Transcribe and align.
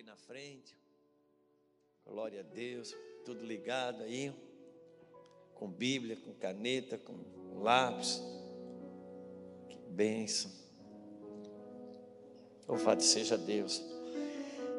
Aqui 0.00 0.02
na 0.02 0.16
frente. 0.16 0.74
Glória 2.06 2.40
a 2.40 2.42
Deus. 2.42 2.96
Tudo 3.22 3.44
ligado 3.44 4.02
aí. 4.02 4.32
Com 5.54 5.68
Bíblia, 5.68 6.16
com 6.16 6.32
caneta, 6.32 6.96
com 6.96 7.14
lápis. 7.60 8.22
Que 9.68 9.76
bênção. 9.90 10.50
Louvado 12.66 13.02
seja 13.02 13.36
Deus. 13.36 13.82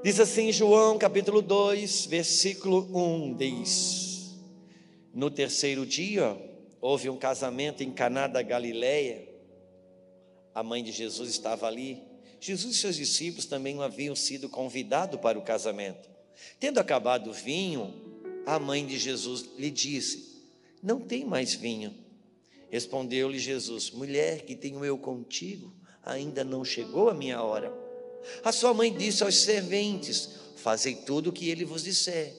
Diz 0.03 0.19
assim 0.19 0.51
João 0.51 0.97
capítulo 0.97 1.43
2, 1.43 2.07
versículo 2.07 2.89
1, 2.91 3.35
diz: 3.35 4.39
No 5.13 5.29
terceiro 5.29 5.85
dia 5.85 6.35
houve 6.79 7.09
um 7.11 7.17
casamento 7.17 7.83
em 7.83 7.91
Caná 7.91 8.25
da 8.25 8.41
Galileia. 8.41 9.29
A 10.55 10.63
mãe 10.63 10.83
de 10.83 10.91
Jesus 10.91 11.29
estava 11.29 11.67
ali. 11.67 12.10
Jesus 12.41 12.75
e 12.75 12.79
seus 12.79 12.95
discípulos 12.95 13.45
também 13.45 13.79
haviam 13.83 14.15
sido 14.15 14.49
convidados 14.49 15.19
para 15.21 15.37
o 15.37 15.43
casamento. 15.43 16.09
Tendo 16.59 16.79
acabado 16.79 17.29
o 17.29 17.33
vinho, 17.33 17.93
a 18.47 18.57
mãe 18.57 18.83
de 18.83 18.97
Jesus 18.97 19.45
lhe 19.59 19.69
disse: 19.69 20.41
Não 20.81 20.99
tem 20.99 21.23
mais 21.23 21.53
vinho. 21.53 21.93
Respondeu-lhe 22.71 23.37
Jesus: 23.37 23.91
Mulher, 23.91 24.41
que 24.41 24.55
tenho 24.55 24.83
eu 24.83 24.97
contigo, 24.97 25.71
ainda 26.03 26.43
não 26.43 26.65
chegou 26.65 27.09
a 27.09 27.13
minha 27.13 27.43
hora. 27.43 27.71
A 28.43 28.51
sua 28.51 28.73
mãe 28.73 28.91
disse 28.91 29.21
aos 29.21 29.35
serventes: 29.35 30.29
Fazei 30.55 30.95
tudo 30.95 31.29
o 31.29 31.33
que 31.33 31.47
ele 31.47 31.63
vos 31.63 31.83
disser. 31.83 32.33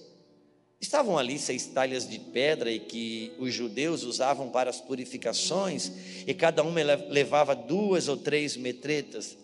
Estavam 0.80 1.16
ali 1.16 1.38
seis 1.38 1.66
talhas 1.66 2.08
de 2.08 2.18
pedra 2.18 2.72
e 2.72 2.80
que 2.80 3.32
os 3.38 3.54
judeus 3.54 4.02
usavam 4.02 4.50
para 4.50 4.68
as 4.68 4.80
purificações, 4.80 5.92
e 6.26 6.34
cada 6.34 6.64
uma 6.64 6.82
levava 7.08 7.54
duas 7.54 8.08
ou 8.08 8.16
três 8.16 8.56
metretas. 8.56 9.38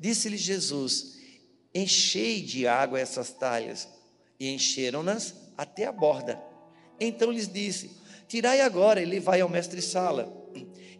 Disse-lhe 0.00 0.38
Jesus: 0.38 1.18
Enchei 1.74 2.40
de 2.40 2.66
água 2.66 2.98
essas 2.98 3.30
talhas, 3.30 3.86
e 4.40 4.48
encheram-nas 4.48 5.34
até 5.58 5.84
a 5.84 5.92
borda. 5.92 6.40
Então 6.98 7.30
lhes 7.30 7.46
disse: 7.46 7.90
Tirai 8.26 8.62
agora 8.62 9.02
e 9.02 9.04
levai 9.04 9.42
ao 9.42 9.48
mestre-sala. 9.48 10.32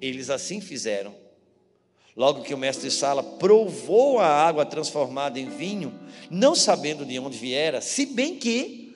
Eles 0.03 0.29
assim 0.29 0.61
fizeram. 0.61 1.15
Logo 2.15 2.43
que 2.43 2.53
o 2.53 2.59
mestre-sala 2.59 3.23
provou 3.23 4.19
a 4.19 4.27
água 4.27 4.67
transformada 4.67 5.41
em 5.41 5.49
vinho, 5.49 5.99
não 6.31 6.55
sabendo 6.55 7.07
de 7.07 7.19
onde 7.19 7.39
viera, 7.39 7.81
se 7.81 8.05
bem 8.05 8.37
que 8.37 8.95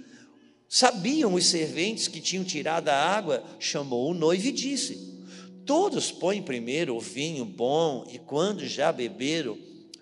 sabiam 0.68 1.32
os 1.32 1.46
serventes 1.46 2.08
que 2.08 2.20
tinham 2.20 2.44
tirado 2.44 2.88
a 2.90 2.94
água, 2.94 3.42
chamou 3.58 4.10
o 4.10 4.14
noivo 4.14 4.48
e 4.48 4.52
disse: 4.52 5.24
Todos 5.64 6.12
põem 6.12 6.42
primeiro 6.42 6.94
o 6.94 7.00
vinho 7.00 7.46
bom, 7.46 8.06
e 8.12 8.18
quando 8.18 8.66
já 8.66 8.92
beberam 8.92 9.56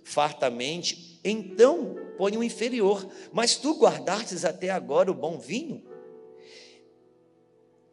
fartamente, 0.05 1.21
então 1.25 1.97
põem 2.17 2.37
o 2.37 2.43
inferior. 2.43 3.07
Mas 3.33 3.57
tu 3.57 3.75
guardastes 3.75 4.45
até 4.45 4.71
agora 4.71 5.11
o 5.11 5.15
bom 5.15 5.39
vinho? 5.39 5.83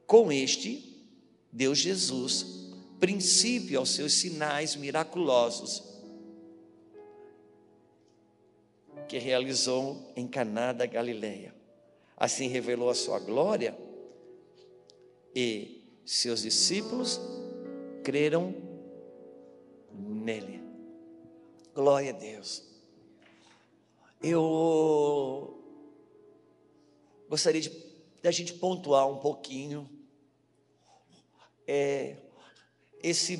Com 0.06 0.32
este, 0.32 1.08
deu 1.52 1.74
Jesus 1.76 2.60
princípio 3.00 3.80
aos 3.80 3.92
seus 3.92 4.14
sinais 4.14 4.76
miraculosos 4.76 5.84
que 9.08 9.18
realizou 9.18 10.12
em 10.16 10.28
Caná 10.28 10.72
da 10.72 10.86
Galileia. 10.86 11.56
Assim 12.16 12.48
revelou 12.48 12.90
a 12.90 12.96
sua 12.96 13.18
glória 13.18 13.76
e 15.34 15.82
seus 16.06 16.44
discípulos 16.44 17.20
creram 18.04 18.54
nele. 19.92 20.59
Glória 21.80 22.10
a 22.10 22.14
Deus. 22.14 22.62
Eu 24.22 25.64
gostaria 27.30 27.62
de 27.62 27.72
da 28.22 28.32
gente 28.32 28.52
pontuar 28.52 29.10
um 29.10 29.20
pouquinho 29.20 29.90
é, 31.66 32.18
esse 33.02 33.38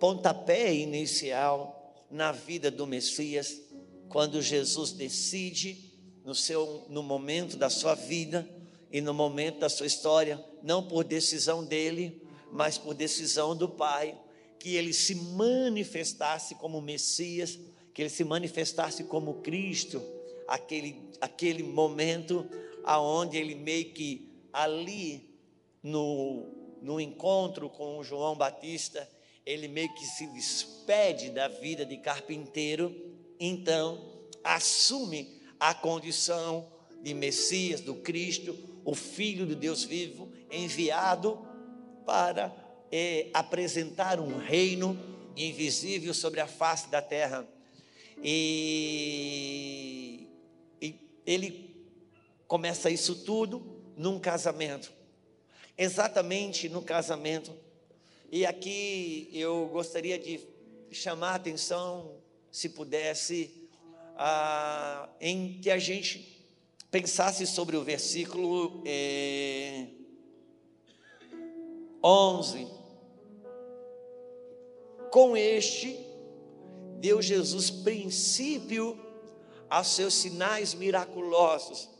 pontapé 0.00 0.74
inicial 0.74 1.94
na 2.10 2.32
vida 2.32 2.70
do 2.70 2.86
Messias, 2.86 3.60
quando 4.08 4.40
Jesus 4.40 4.92
decide 4.92 5.92
no 6.24 6.34
seu 6.34 6.86
no 6.88 7.02
momento 7.02 7.58
da 7.58 7.68
sua 7.68 7.94
vida 7.94 8.48
e 8.90 9.02
no 9.02 9.12
momento 9.12 9.58
da 9.58 9.68
sua 9.68 9.86
história, 9.86 10.42
não 10.62 10.82
por 10.82 11.04
decisão 11.04 11.62
dele, 11.62 12.26
mas 12.50 12.78
por 12.78 12.94
decisão 12.94 13.54
do 13.54 13.68
Pai, 13.68 14.18
que 14.58 14.74
ele 14.74 14.92
se 14.92 15.14
manifestasse 15.14 16.54
como 16.54 16.80
Messias, 16.80 17.58
que 17.92 18.02
ele 18.02 18.10
se 18.10 18.24
manifestasse 18.24 19.04
como 19.04 19.42
Cristo, 19.42 20.02
aquele 20.46 21.02
aquele 21.20 21.62
momento 21.62 22.48
aonde 22.84 23.36
ele 23.36 23.54
meio 23.54 23.92
que 23.92 24.30
ali 24.52 25.28
no 25.82 26.52
no 26.82 27.00
encontro 27.00 27.68
com 27.68 28.02
João 28.02 28.36
Batista, 28.36 29.08
ele 29.44 29.66
meio 29.66 29.92
que 29.94 30.04
se 30.04 30.26
despede 30.28 31.30
da 31.30 31.48
vida 31.48 31.84
de 31.84 31.96
carpinteiro, 31.96 32.94
então 33.40 34.12
assume 34.44 35.40
a 35.58 35.74
condição 35.74 36.68
de 37.02 37.14
Messias, 37.14 37.80
do 37.80 37.94
Cristo, 37.96 38.56
o 38.84 38.94
Filho 38.94 39.46
de 39.46 39.54
Deus 39.54 39.84
vivo, 39.84 40.30
enviado 40.50 41.44
para 42.04 42.65
é, 42.90 43.28
apresentar 43.32 44.20
um 44.20 44.38
reino 44.38 44.98
invisível 45.36 46.12
sobre 46.14 46.40
a 46.40 46.46
face 46.46 46.88
da 46.88 47.02
terra. 47.02 47.46
E, 48.22 49.06
e 50.80 50.94
ele 51.26 51.74
começa 52.46 52.88
isso 52.90 53.24
tudo 53.24 53.82
num 53.96 54.18
casamento 54.18 54.96
exatamente 55.76 56.68
no 56.68 56.82
casamento. 56.82 57.54
E 58.30 58.46
aqui 58.46 59.28
eu 59.32 59.68
gostaria 59.72 60.18
de 60.18 60.40
chamar 60.90 61.32
a 61.32 61.34
atenção, 61.34 62.16
se 62.50 62.70
pudesse, 62.70 63.68
a, 64.16 65.08
em 65.20 65.58
que 65.60 65.70
a 65.70 65.78
gente 65.78 66.44
pensasse 66.90 67.46
sobre 67.46 67.76
o 67.76 67.84
versículo 67.84 68.82
eh, 68.86 69.88
11. 72.08 72.68
Com 75.10 75.36
este, 75.36 75.98
deu 77.00 77.20
Jesus 77.20 77.68
princípio 77.68 78.96
aos 79.68 79.88
seus 79.88 80.14
sinais 80.14 80.72
miraculosos. 80.72 81.90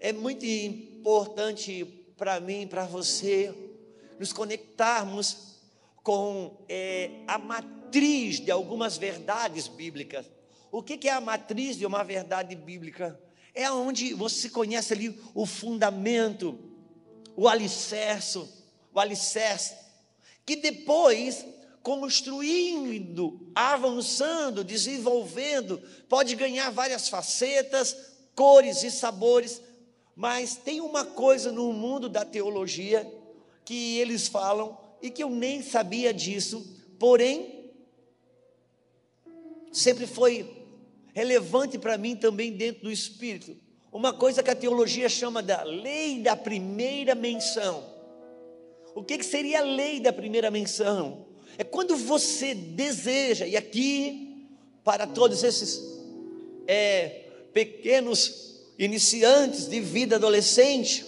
É 0.00 0.12
muito 0.12 0.44
importante 0.44 1.84
para 2.16 2.40
mim 2.40 2.66
para 2.66 2.86
você, 2.86 3.54
nos 4.18 4.32
conectarmos 4.32 5.60
com 6.02 6.64
é, 6.68 7.22
a 7.28 7.38
matriz 7.38 8.40
de 8.40 8.50
algumas 8.50 8.96
verdades 8.96 9.68
bíblicas. 9.68 10.26
O 10.72 10.82
que, 10.82 10.98
que 10.98 11.08
é 11.08 11.12
a 11.12 11.20
matriz 11.20 11.76
de 11.76 11.86
uma 11.86 12.02
verdade 12.02 12.56
bíblica? 12.56 13.20
É 13.54 13.70
onde 13.70 14.12
você 14.12 14.50
conhece 14.50 14.92
ali 14.92 15.16
o 15.32 15.46
fundamento, 15.46 16.58
o 17.36 17.48
alicerce, 17.48 18.63
o 18.94 19.00
alicerce, 19.00 19.74
que 20.46 20.56
depois, 20.56 21.44
construindo, 21.82 23.50
avançando, 23.54 24.62
desenvolvendo, 24.62 25.82
pode 26.08 26.34
ganhar 26.36 26.70
várias 26.70 27.08
facetas, 27.08 27.96
cores 28.34 28.82
e 28.82 28.90
sabores, 28.90 29.60
mas 30.14 30.56
tem 30.56 30.80
uma 30.80 31.04
coisa 31.04 31.50
no 31.50 31.72
mundo 31.72 32.08
da 32.08 32.24
teologia 32.24 33.10
que 33.64 33.98
eles 33.98 34.28
falam 34.28 34.78
e 35.02 35.10
que 35.10 35.22
eu 35.22 35.30
nem 35.30 35.60
sabia 35.60 36.14
disso, 36.14 36.64
porém, 36.98 37.72
sempre 39.72 40.06
foi 40.06 40.64
relevante 41.12 41.78
para 41.78 41.98
mim 41.98 42.14
também 42.14 42.52
dentro 42.52 42.84
do 42.84 42.92
espírito. 42.92 43.56
Uma 43.92 44.12
coisa 44.12 44.42
que 44.42 44.50
a 44.50 44.56
teologia 44.56 45.08
chama 45.08 45.42
da 45.42 45.62
lei 45.62 46.20
da 46.20 46.36
primeira 46.36 47.14
menção. 47.14 47.93
O 48.94 49.02
que, 49.02 49.18
que 49.18 49.24
seria 49.24 49.60
a 49.60 49.64
lei 49.64 49.98
da 49.98 50.12
primeira 50.12 50.50
menção? 50.50 51.26
É 51.58 51.64
quando 51.64 51.96
você 51.96 52.54
deseja, 52.54 53.46
e 53.46 53.56
aqui, 53.56 54.46
para 54.84 55.06
todos 55.06 55.42
esses 55.42 55.82
é, 56.66 57.24
pequenos 57.52 58.62
iniciantes 58.78 59.68
de 59.68 59.80
vida 59.80 60.16
adolescente, 60.16 61.04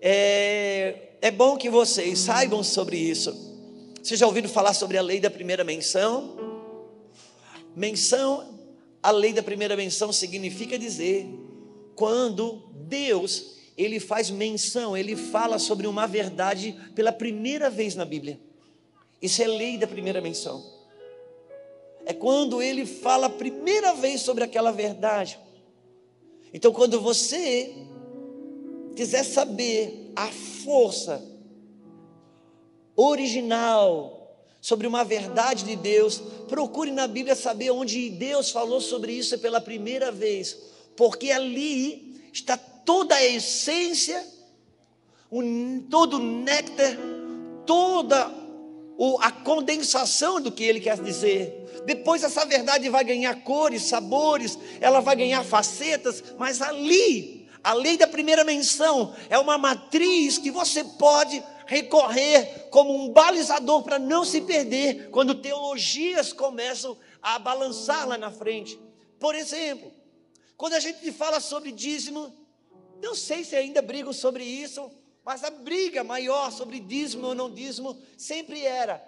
é, 0.00 1.08
é 1.20 1.30
bom 1.30 1.56
que 1.56 1.68
vocês 1.68 2.20
saibam 2.20 2.62
sobre 2.62 2.96
isso. 2.96 3.48
Vocês 4.02 4.18
já 4.18 4.26
ouviram 4.26 4.48
falar 4.48 4.74
sobre 4.74 4.96
a 4.96 5.02
lei 5.02 5.20
da 5.20 5.30
primeira 5.30 5.64
menção? 5.64 6.36
Menção, 7.74 8.58
a 9.02 9.10
lei 9.10 9.32
da 9.32 9.42
primeira 9.42 9.76
menção 9.76 10.12
significa 10.12 10.78
dizer 10.78 11.26
quando 11.94 12.62
Deus 12.72 13.57
ele 13.78 14.00
faz 14.00 14.28
menção, 14.28 14.96
ele 14.96 15.14
fala 15.14 15.56
sobre 15.56 15.86
uma 15.86 16.04
verdade 16.04 16.76
pela 16.96 17.12
primeira 17.12 17.70
vez 17.70 17.94
na 17.94 18.04
Bíblia. 18.04 18.40
Isso 19.22 19.40
é 19.40 19.46
lei 19.46 19.78
da 19.78 19.86
primeira 19.86 20.20
menção. 20.20 20.64
É 22.04 22.12
quando 22.12 22.60
ele 22.60 22.84
fala 22.84 23.26
a 23.26 23.30
primeira 23.30 23.94
vez 23.94 24.20
sobre 24.20 24.42
aquela 24.42 24.72
verdade. 24.72 25.38
Então, 26.52 26.72
quando 26.72 27.00
você 27.00 27.72
quiser 28.96 29.22
saber 29.22 30.10
a 30.16 30.26
força 30.26 31.22
original 32.96 34.36
sobre 34.60 34.88
uma 34.88 35.04
verdade 35.04 35.64
de 35.64 35.76
Deus, 35.76 36.20
procure 36.48 36.90
na 36.90 37.06
Bíblia 37.06 37.36
saber 37.36 37.70
onde 37.70 38.10
Deus 38.10 38.50
falou 38.50 38.80
sobre 38.80 39.12
isso 39.12 39.38
pela 39.38 39.60
primeira 39.60 40.10
vez, 40.10 40.58
porque 40.96 41.30
ali 41.30 42.20
está 42.32 42.58
toda 42.88 43.16
a 43.16 43.22
essência, 43.22 44.26
todo 45.90 46.16
o 46.16 46.18
néctar, 46.18 46.96
toda 47.66 48.32
a 49.20 49.30
condensação 49.30 50.40
do 50.40 50.50
que 50.50 50.64
ele 50.64 50.80
quer 50.80 50.98
dizer. 50.98 51.82
Depois 51.84 52.24
essa 52.24 52.46
verdade 52.46 52.88
vai 52.88 53.04
ganhar 53.04 53.42
cores, 53.42 53.82
sabores, 53.82 54.58
ela 54.80 55.00
vai 55.00 55.16
ganhar 55.16 55.44
facetas, 55.44 56.24
mas 56.38 56.62
ali, 56.62 57.46
a 57.62 57.74
lei 57.74 57.98
da 57.98 58.06
primeira 58.06 58.42
menção 58.42 59.14
é 59.28 59.38
uma 59.38 59.58
matriz 59.58 60.38
que 60.38 60.50
você 60.50 60.82
pode 60.82 61.44
recorrer 61.66 62.68
como 62.70 62.94
um 62.94 63.10
balizador 63.10 63.82
para 63.82 63.98
não 63.98 64.24
se 64.24 64.40
perder 64.40 65.10
quando 65.10 65.34
teologias 65.34 66.32
começam 66.32 66.96
a 67.20 67.38
balançar 67.38 68.08
lá 68.08 68.16
na 68.16 68.30
frente. 68.30 68.80
Por 69.20 69.34
exemplo, 69.34 69.92
quando 70.56 70.72
a 70.72 70.80
gente 70.80 71.12
fala 71.12 71.38
sobre 71.38 71.70
dízimo, 71.70 72.37
não 73.02 73.14
sei 73.14 73.44
se 73.44 73.56
ainda 73.56 73.80
brigam 73.80 74.12
sobre 74.12 74.44
isso, 74.44 74.90
mas 75.24 75.44
a 75.44 75.50
briga 75.50 76.02
maior 76.02 76.50
sobre 76.50 76.80
dízimo 76.80 77.26
ou 77.28 77.34
não 77.34 77.50
dízimo 77.50 77.96
sempre 78.16 78.64
era 78.64 79.02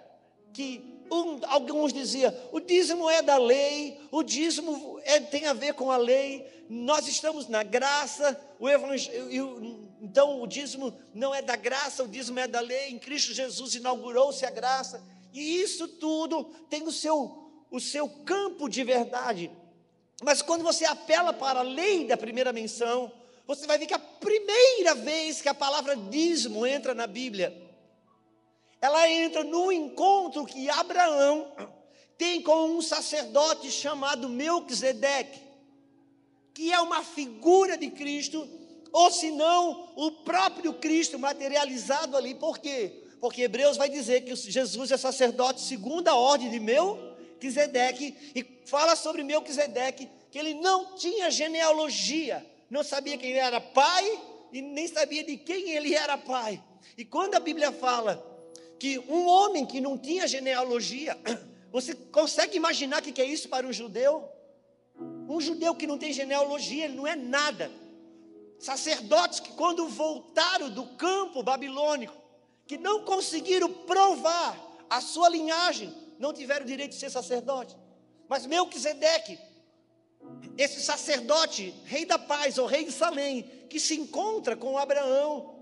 que 0.53 1.01
um, 1.11 1.39
alguns 1.47 1.91
diziam: 1.91 2.33
o 2.51 2.59
dízimo 2.59 3.09
é 3.09 3.21
da 3.21 3.37
lei, 3.37 3.99
o 4.11 4.23
dízimo 4.23 4.99
é, 5.03 5.19
tem 5.19 5.45
a 5.45 5.53
ver 5.53 5.73
com 5.73 5.91
a 5.91 5.97
lei, 5.97 6.47
nós 6.69 7.07
estamos 7.07 7.47
na 7.47 7.63
graça, 7.63 8.39
o 8.59 8.69
evangelho, 8.69 9.89
então 10.01 10.41
o 10.41 10.47
dízimo 10.47 10.97
não 11.13 11.35
é 11.35 11.41
da 11.41 11.55
graça, 11.55 12.03
o 12.03 12.07
dízimo 12.07 12.39
é 12.39 12.47
da 12.47 12.61
lei, 12.61 12.89
em 12.89 12.99
Cristo 12.99 13.33
Jesus 13.33 13.75
inaugurou-se 13.75 14.45
a 14.45 14.49
graça, 14.49 15.03
e 15.33 15.61
isso 15.61 15.87
tudo 15.87 16.45
tem 16.69 16.83
o 16.83 16.91
seu, 16.91 17.51
o 17.69 17.79
seu 17.79 18.07
campo 18.07 18.69
de 18.69 18.83
verdade. 18.83 19.51
Mas 20.23 20.41
quando 20.41 20.63
você 20.63 20.85
apela 20.85 21.33
para 21.33 21.59
a 21.59 21.63
lei 21.63 22.05
da 22.05 22.15
primeira 22.15 22.53
menção, 22.53 23.11
você 23.55 23.67
vai 23.67 23.77
ver 23.77 23.85
que 23.85 23.93
a 23.93 23.99
primeira 23.99 24.95
vez 24.95 25.41
que 25.41 25.49
a 25.49 25.53
palavra 25.53 25.95
dízimo 25.95 26.65
entra 26.65 26.93
na 26.93 27.05
Bíblia, 27.05 27.53
ela 28.79 29.09
entra 29.09 29.43
no 29.43 29.71
encontro 29.71 30.45
que 30.45 30.69
Abraão 30.69 31.51
tem 32.17 32.41
com 32.41 32.69
um 32.69 32.81
sacerdote 32.81 33.69
chamado 33.69 34.29
Melquisedeque, 34.29 35.41
que 36.53 36.71
é 36.71 36.79
uma 36.79 37.03
figura 37.03 37.77
de 37.77 37.89
Cristo 37.91 38.47
ou 38.91 39.11
se 39.11 39.31
não, 39.31 39.93
o 39.95 40.11
próprio 40.23 40.73
Cristo 40.73 41.19
materializado 41.19 42.15
ali. 42.15 42.35
Por 42.35 42.57
quê? 42.57 43.03
Porque 43.19 43.43
Hebreus 43.43 43.77
vai 43.77 43.89
dizer 43.89 44.21
que 44.21 44.35
Jesus 44.35 44.91
é 44.91 44.97
sacerdote 44.97 45.61
segundo 45.61 46.07
a 46.07 46.15
ordem 46.15 46.49
de 46.49 46.59
Melquisedeque 46.59 48.15
e 48.35 48.45
fala 48.65 48.95
sobre 48.95 49.23
Melquisedeque 49.23 50.09
que 50.29 50.39
ele 50.39 50.53
não 50.53 50.95
tinha 50.95 51.29
genealogia, 51.29 52.45
não 52.71 52.83
sabia 52.83 53.17
quem 53.17 53.33
era 53.33 53.61
pai 53.61 54.19
e 54.51 54.61
nem 54.61 54.87
sabia 54.87 55.23
de 55.23 55.37
quem 55.37 55.71
ele 55.71 55.93
era 55.93 56.17
pai. 56.17 56.63
E 56.97 57.05
quando 57.05 57.35
a 57.35 57.39
Bíblia 57.39 57.71
fala 57.71 58.25
que 58.79 58.97
um 58.97 59.27
homem 59.27 59.63
que 59.65 59.79
não 59.79 59.95
tinha 59.95 60.27
genealogia, 60.27 61.15
você 61.71 61.93
consegue 61.93 62.57
imaginar 62.57 63.01
o 63.01 63.03
que 63.03 63.21
é 63.21 63.25
isso 63.25 63.47
para 63.47 63.67
um 63.67 63.71
judeu? 63.71 64.27
Um 65.29 65.39
judeu 65.39 65.75
que 65.75 65.85
não 65.85 65.99
tem 65.99 66.11
genealogia, 66.11 66.85
ele 66.85 66.95
não 66.95 67.05
é 67.05 67.15
nada 67.15 67.71
sacerdotes 68.61 69.39
que, 69.39 69.51
quando 69.53 69.87
voltaram 69.87 70.69
do 70.69 70.85
campo 70.95 71.41
babilônico, 71.41 72.15
que 72.67 72.77
não 72.77 73.03
conseguiram 73.03 73.67
provar 73.73 74.55
a 74.87 75.01
sua 75.01 75.27
linhagem, 75.29 75.91
não 76.19 76.31
tiveram 76.31 76.63
direito 76.63 76.91
de 76.91 76.97
ser 76.97 77.09
sacerdote. 77.09 77.75
Mas 78.29 78.45
Melquisedeque, 78.45 79.39
esse 80.57 80.81
sacerdote, 80.81 81.73
rei 81.85 82.05
da 82.05 82.19
paz, 82.19 82.57
ou 82.57 82.65
rei 82.65 82.83
de 82.83 82.91
Salém, 82.91 83.43
que 83.69 83.79
se 83.79 83.95
encontra 83.95 84.55
com 84.55 84.77
Abraão, 84.77 85.55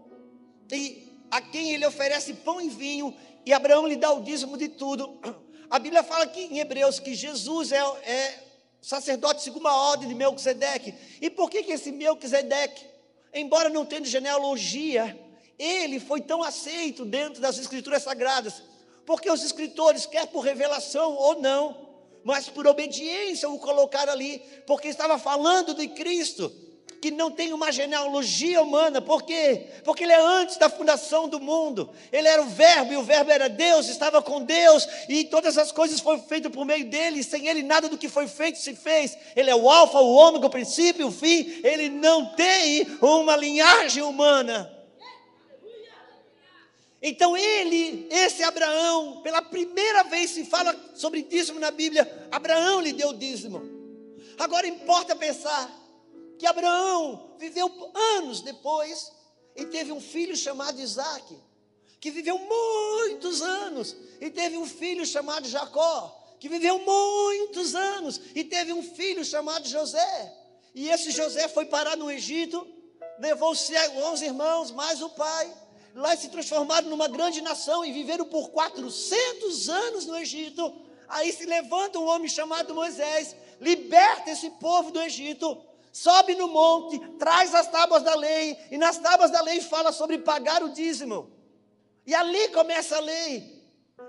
e 0.71 1.07
a 1.31 1.41
quem 1.41 1.73
ele 1.73 1.85
oferece 1.85 2.33
pão 2.33 2.59
e 2.59 2.69
vinho, 2.69 3.15
e 3.45 3.53
Abraão 3.53 3.87
lhe 3.87 3.95
dá 3.95 4.11
o 4.11 4.21
dízimo 4.21 4.57
de 4.57 4.67
tudo. 4.67 5.19
A 5.69 5.77
Bíblia 5.77 6.03
fala 6.03 6.23
aqui 6.23 6.41
em 6.41 6.59
Hebreus 6.59 6.99
que 6.99 7.13
Jesus 7.13 7.71
é, 7.71 7.77
é 7.77 8.43
sacerdote 8.81 9.43
segundo 9.43 9.67
a 9.67 9.75
ordem 9.75 10.07
de 10.07 10.15
Melquisedeque. 10.15 10.95
E 11.21 11.29
por 11.29 11.49
que, 11.49 11.63
que 11.63 11.71
esse 11.71 11.91
Melquisedeque, 11.91 12.85
embora 13.33 13.69
não 13.69 13.85
tendo 13.85 14.05
genealogia, 14.05 15.17
ele 15.57 15.99
foi 15.99 16.21
tão 16.21 16.41
aceito 16.41 17.05
dentro 17.05 17.41
das 17.41 17.57
escrituras 17.57 18.03
sagradas? 18.03 18.63
Porque 19.05 19.29
os 19.29 19.43
escritores, 19.43 20.05
quer 20.05 20.27
por 20.27 20.41
revelação 20.41 21.13
ou 21.15 21.39
não, 21.39 21.88
mas 22.23 22.49
por 22.49 22.67
obediência 22.67 23.49
o 23.49 23.59
colocaram 23.59 24.11
ali, 24.11 24.41
porque 24.65 24.87
estava 24.87 25.17
falando 25.17 25.73
de 25.73 25.87
Cristo 25.87 26.51
que 27.01 27.11
não 27.11 27.31
tem 27.31 27.53
uma 27.53 27.71
genealogia 27.71 28.61
humana, 28.61 29.01
por 29.01 29.23
quê? 29.23 29.67
Porque 29.83 30.03
ele 30.03 30.11
é 30.11 30.21
antes 30.21 30.57
da 30.57 30.69
fundação 30.69 31.29
do 31.29 31.39
mundo, 31.39 31.89
ele 32.11 32.27
era 32.27 32.41
o 32.41 32.49
Verbo, 32.49 32.93
e 32.93 32.97
o 32.97 33.03
Verbo 33.03 33.31
era 33.31 33.47
Deus, 33.47 33.87
estava 33.87 34.21
com 34.21 34.43
Deus, 34.43 34.87
e 35.07 35.23
todas 35.23 35.57
as 35.57 35.71
coisas 35.71 35.99
foram 35.99 36.21
feitas 36.21 36.51
por 36.51 36.65
meio 36.65 36.85
dele, 36.85 37.23
sem 37.23 37.47
ele 37.47 37.63
nada 37.63 37.87
do 37.87 37.97
que 37.97 38.09
foi 38.09 38.27
feito 38.27 38.59
se 38.59 38.75
fez. 38.75 39.17
Ele 39.35 39.49
é 39.49 39.55
o 39.55 39.69
Alfa, 39.69 39.99
o 39.99 40.13
Ômega, 40.13 40.47
o 40.47 40.49
princípio, 40.49 41.07
o 41.07 41.11
fim, 41.11 41.61
ele 41.63 41.89
não 41.89 42.25
tem 42.25 42.85
uma 43.01 43.35
linhagem 43.35 44.03
humana. 44.03 44.78
Então 47.01 47.35
ele, 47.37 48.07
esse 48.09 48.43
Abraão, 48.43 49.21
pela 49.21 49.41
primeira 49.41 50.03
vez 50.03 50.31
se 50.31 50.45
fala 50.45 50.75
sobre 50.93 51.21
dízimo 51.21 51.59
na 51.59 51.71
Bíblia, 51.71 52.27
Abraão 52.29 52.81
lhe 52.81 52.91
deu 52.91 53.13
dízimo. 53.13 53.61
Agora 54.37 54.67
importa 54.67 55.15
pensar 55.15 55.69
que 56.37 56.45
Abraão 56.45 57.35
viveu 57.37 57.91
anos 57.93 58.41
depois 58.41 59.11
e 59.55 59.65
teve 59.65 59.91
um 59.91 60.01
filho 60.01 60.35
chamado 60.35 60.79
Isaac, 60.79 61.37
que 61.99 62.11
viveu 62.11 62.37
muitos 62.37 63.41
anos 63.41 63.95
e 64.19 64.29
teve 64.29 64.57
um 64.57 64.65
filho 64.65 65.05
chamado 65.05 65.47
Jacó, 65.47 66.35
que 66.39 66.47
viveu 66.47 66.79
muitos 66.79 67.75
anos 67.75 68.19
e 68.35 68.43
teve 68.43 68.73
um 68.73 68.83
filho 68.83 69.23
chamado 69.23 69.67
José. 69.67 70.35
E 70.75 70.89
esse 70.89 71.11
José 71.11 71.47
foi 71.47 71.65
parar 71.65 71.97
no 71.97 72.11
Egito, 72.11 72.65
levou 73.19 73.51
os 73.51 73.69
11 73.69 74.25
irmãos, 74.25 74.71
mais 74.71 75.01
o 75.01 75.09
pai. 75.09 75.53
Lá 75.95 76.15
se 76.15 76.29
transformaram 76.29 76.89
numa 76.89 77.07
grande 77.07 77.41
nação 77.41 77.83
e 77.83 77.91
viveram 77.91 78.25
por 78.25 78.49
400 78.49 79.69
anos 79.69 80.05
no 80.05 80.17
Egito. 80.17 80.73
Aí 81.07 81.31
se 81.31 81.45
levanta 81.45 81.99
um 81.99 82.07
homem 82.07 82.27
chamado 82.27 82.75
Moisés, 82.75 83.35
liberta 83.59 84.29
esse 84.31 84.49
povo 84.51 84.91
do 84.91 85.01
Egito 85.01 85.69
sobe 85.91 86.35
no 86.35 86.47
monte, 86.47 86.99
traz 87.17 87.53
as 87.53 87.67
tábuas 87.67 88.03
da 88.03 88.15
lei, 88.15 88.57
e 88.71 88.77
nas 88.77 88.97
tábuas 88.97 89.31
da 89.31 89.41
lei 89.41 89.59
fala 89.61 89.91
sobre 89.91 90.17
pagar 90.19 90.63
o 90.63 90.69
dízimo. 90.69 91.31
E 92.05 92.13
ali 92.13 92.47
começa 92.49 92.97
a 92.97 92.99
lei. 92.99 93.59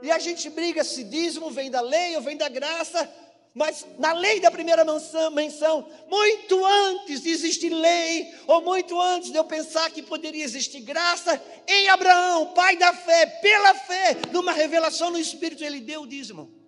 E 0.03 0.11
a 0.11 0.19
gente 0.19 0.49
briga 0.49 0.85
se 0.85 1.05
dízimo 1.05 1.51
vem 1.51 1.71
da 1.71 1.81
lei 1.81 2.17
ou 2.17 2.23
vem 2.23 2.37
da 2.37 2.49
graça, 2.49 3.11
mas 3.55 3.85
na 3.99 4.13
lei 4.13 4.41
da 4.41 4.51
primeira 4.51 4.85
menção, 4.85 5.87
muito 6.09 6.65
antes 6.65 7.21
de 7.23 7.31
existir 7.31 7.71
lei, 7.71 8.33
ou 8.47 8.61
muito 8.63 9.01
antes 9.01 9.31
de 9.31 9.37
eu 9.37 9.45
pensar 9.45 9.91
que 9.91 10.03
poderia 10.03 10.45
existir 10.45 10.81
graça, 10.81 11.43
em 11.67 11.89
Abraão, 11.89 12.53
pai 12.55 12.77
da 12.77 12.93
fé, 12.93 13.27
pela 13.27 13.75
fé, 13.75 14.17
numa 14.33 14.53
revelação 14.53 15.11
no 15.11 15.19
Espírito, 15.19 15.65
ele 15.65 15.81
deu 15.81 16.03
o 16.03 16.07
dízimo 16.07 16.61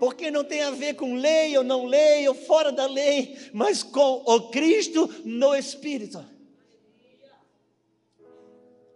porque 0.00 0.30
não 0.30 0.42
tem 0.42 0.62
a 0.62 0.70
ver 0.70 0.94
com 0.94 1.14
lei 1.14 1.54
ou 1.58 1.62
não 1.62 1.84
lei, 1.84 2.26
ou 2.26 2.34
fora 2.34 2.72
da 2.72 2.86
lei, 2.86 3.36
mas 3.52 3.82
com 3.82 4.22
o 4.24 4.48
Cristo 4.48 5.06
no 5.26 5.54
Espírito. 5.54 6.24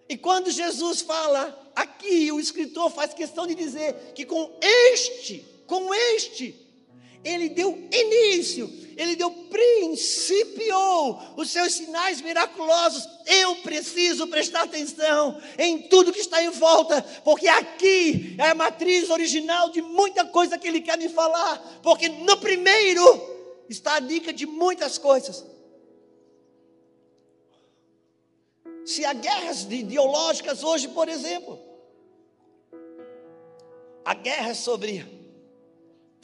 E 0.09 0.17
quando 0.17 0.51
Jesus 0.51 1.03
fala 1.03 1.71
aqui 1.77 2.33
o 2.33 2.41
escritor 2.41 2.91
faz 2.91 3.13
questão 3.13 3.47
de 3.47 3.55
dizer 3.55 4.13
que 4.15 4.25
com 4.25 4.59
este, 4.63 5.45
com 5.67 5.95
este, 5.95 6.55
ele 7.25 7.49
deu 7.49 7.77
início, 7.91 8.71
ele 8.97 9.17
deu 9.17 9.31
princípio, 9.31 10.77
os 11.37 11.51
seus 11.51 11.73
sinais 11.73 12.21
miraculosos. 12.21 13.09
Eu 13.27 13.57
preciso 13.57 14.27
prestar 14.27 14.65
atenção 14.65 15.41
em 15.59 15.89
tudo 15.89 16.13
que 16.13 16.21
está 16.21 16.43
em 16.43 16.51
volta, 16.51 17.03
porque 17.25 17.49
aqui 17.49 18.37
é 18.39 18.51
a 18.51 18.55
matriz 18.55 19.09
original 19.09 19.71
de 19.71 19.81
muita 19.81 20.25
coisa 20.27 20.59
que 20.59 20.69
ele 20.69 20.83
quer 20.83 20.99
me 20.99 21.09
falar, 21.09 21.81
porque 21.83 22.09
no 22.09 22.37
primeiro 22.37 23.03
está 23.69 23.97
a 23.97 24.01
dica 24.01 24.33
de 24.33 24.45
muitas 24.45 24.99
coisas. 24.99 25.45
Se 28.85 29.03
há 29.03 29.15
guerras 29.15 29.63
ideológicas 29.63 30.63
hoje, 30.63 30.89
por 30.89 31.09
exemplo, 31.09 31.59
a 34.05 34.13
guerra 34.13 34.51
é 34.51 34.55
sobre 34.55 35.14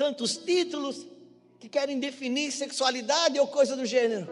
tantos 0.00 0.38
títulos 0.38 1.07
que 1.59 1.69
querem 1.69 2.00
definir 2.00 2.50
sexualidade 2.50 3.38
ou 3.38 3.47
coisa 3.47 3.76
do 3.76 3.85
gênero. 3.85 4.26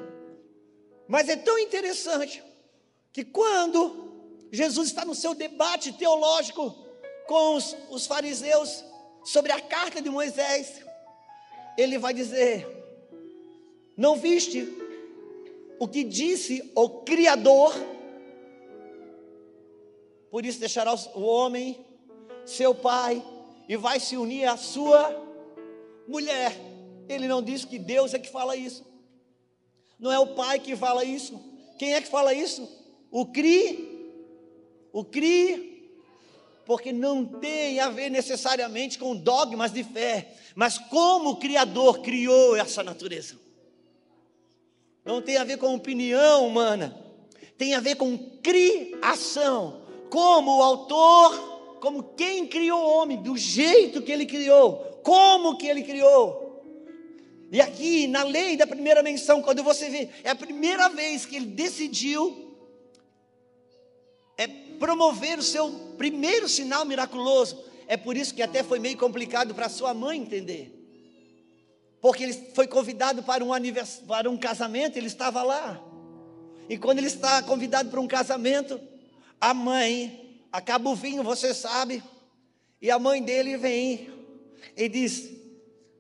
Mas 1.07 1.29
é 1.29 1.37
tão 1.37 1.59
interessante 1.59 2.43
que 3.13 3.23
quando 3.23 4.47
Jesus 4.51 4.89
está 4.89 5.05
no 5.05 5.15
seu 5.15 5.35
debate 5.35 5.93
teológico 5.93 6.75
com 7.27 7.57
os, 7.57 7.77
os 7.91 8.07
fariseus 8.07 8.83
sobre 9.23 9.53
a 9.53 9.61
carta 9.61 10.01
de 10.01 10.09
Moisés, 10.09 10.81
ele 11.77 11.99
vai 11.99 12.15
dizer: 12.15 12.67
Não 13.95 14.17
viste 14.17 14.67
o 15.79 15.87
que 15.87 16.03
disse 16.03 16.73
o 16.75 16.89
Criador? 17.01 17.75
Por 20.31 20.47
isso 20.47 20.61
deixará 20.61 20.95
o 21.15 21.21
homem, 21.21 21.79
seu 22.47 22.75
pai, 22.75 23.23
e 23.69 23.77
vai 23.77 24.01
se 24.01 24.17
unir 24.17 24.47
à 24.47 24.57
sua 24.57 25.28
mulher. 26.09 26.57
Ele 27.09 27.29
não 27.29 27.43
diz 27.43 27.65
que 27.65 27.79
Deus 27.79 28.15
é 28.15 28.19
que 28.19 28.29
fala 28.31 28.57
isso. 28.57 28.85
Não 29.99 30.11
é 30.11 30.19
o 30.19 30.35
pai 30.35 30.59
que 30.59 30.75
fala 30.75 31.05
isso. 31.05 31.41
Quem 31.79 31.95
é 31.95 32.01
que 32.01 32.09
fala 32.09 32.35
isso? 32.35 32.69
O 33.11 33.27
CRI. 33.27 34.13
O 34.93 35.05
CRI. 35.05 35.69
Porque 36.65 36.93
não 36.93 37.25
tem 37.25 37.81
a 37.81 37.89
ver 37.89 38.11
necessariamente 38.11 38.99
com 38.99 39.17
dogmas 39.17 39.73
de 39.73 39.83
fé, 39.83 40.35
mas 40.55 40.77
como 40.77 41.31
o 41.31 41.37
Criador 41.37 42.01
criou 42.01 42.57
essa 42.57 42.83
natureza. 42.83 43.39
Não 45.03 45.23
tem 45.23 45.39
a 45.39 45.45
ver 45.45 45.57
com 45.57 45.75
opinião 45.75 46.47
humana, 46.47 46.95
tem 47.57 47.75
a 47.75 47.81
ver 47.81 47.95
com 47.95 48.19
criação. 48.43 49.81
Como 50.11 50.59
o 50.59 50.63
autor, 50.63 51.79
como 51.81 52.03
quem 52.03 52.47
criou 52.47 52.79
o 52.79 52.91
homem, 52.99 53.23
do 53.23 53.35
jeito 53.35 54.03
que 54.03 54.13
ele 54.13 54.27
criou, 54.27 54.98
como 55.09 55.57
que 55.57 55.67
ele 55.67 55.83
criou. 55.83 56.63
E 57.51 57.63
aqui, 57.63 58.07
na 58.07 58.25
lei 58.25 58.59
da 58.59 58.67
primeira 58.67 59.03
menção, 59.03 59.41
quando 59.41 59.63
você 59.63 59.89
vê, 59.89 60.11
é 60.23 60.29
a 60.29 60.35
primeira 60.35 60.91
vez 60.91 61.25
que 61.25 61.37
ele 61.37 61.47
decidiu 61.47 62.55
é 64.37 64.47
promover 64.79 65.39
o 65.39 65.43
seu 65.43 65.71
primeiro 65.97 66.47
sinal 66.47 66.85
miraculoso. 66.85 67.65
É 67.87 67.97
por 67.97 68.19
isso 68.19 68.35
que 68.35 68.43
até 68.43 68.63
foi 68.63 68.79
meio 68.79 68.99
complicado 68.99 69.55
para 69.55 69.71
sua 69.71 69.95
mãe 69.95 70.21
entender. 70.21 70.75
Porque 72.03 72.25
ele 72.25 72.35
foi 72.55 72.67
convidado 72.67 73.23
para 73.23 73.43
um, 73.43 73.55
anivers... 73.55 74.03
para 74.07 74.29
um 74.29 74.37
casamento, 74.37 74.99
ele 74.99 75.07
estava 75.07 75.43
lá. 75.43 75.83
E 76.69 76.77
quando 76.77 76.99
ele 76.99 77.07
está 77.07 77.43
convidado 77.43 77.89
para 77.89 77.99
um 77.99 78.07
casamento, 78.07 78.79
a 79.41 79.55
mãe 79.55 80.43
acaba 80.53 80.91
o 80.91 80.95
vinho, 80.95 81.23
você 81.23 81.55
sabe, 81.55 82.03
e 82.81 82.91
a 82.91 82.99
mãe 82.99 83.23
dele 83.23 83.57
vem 83.57 84.18
e 84.77 84.89
diz: 84.89 85.31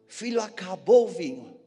Filho, 0.06 0.40
acabou 0.40 1.04
o 1.04 1.08
vinho. 1.08 1.58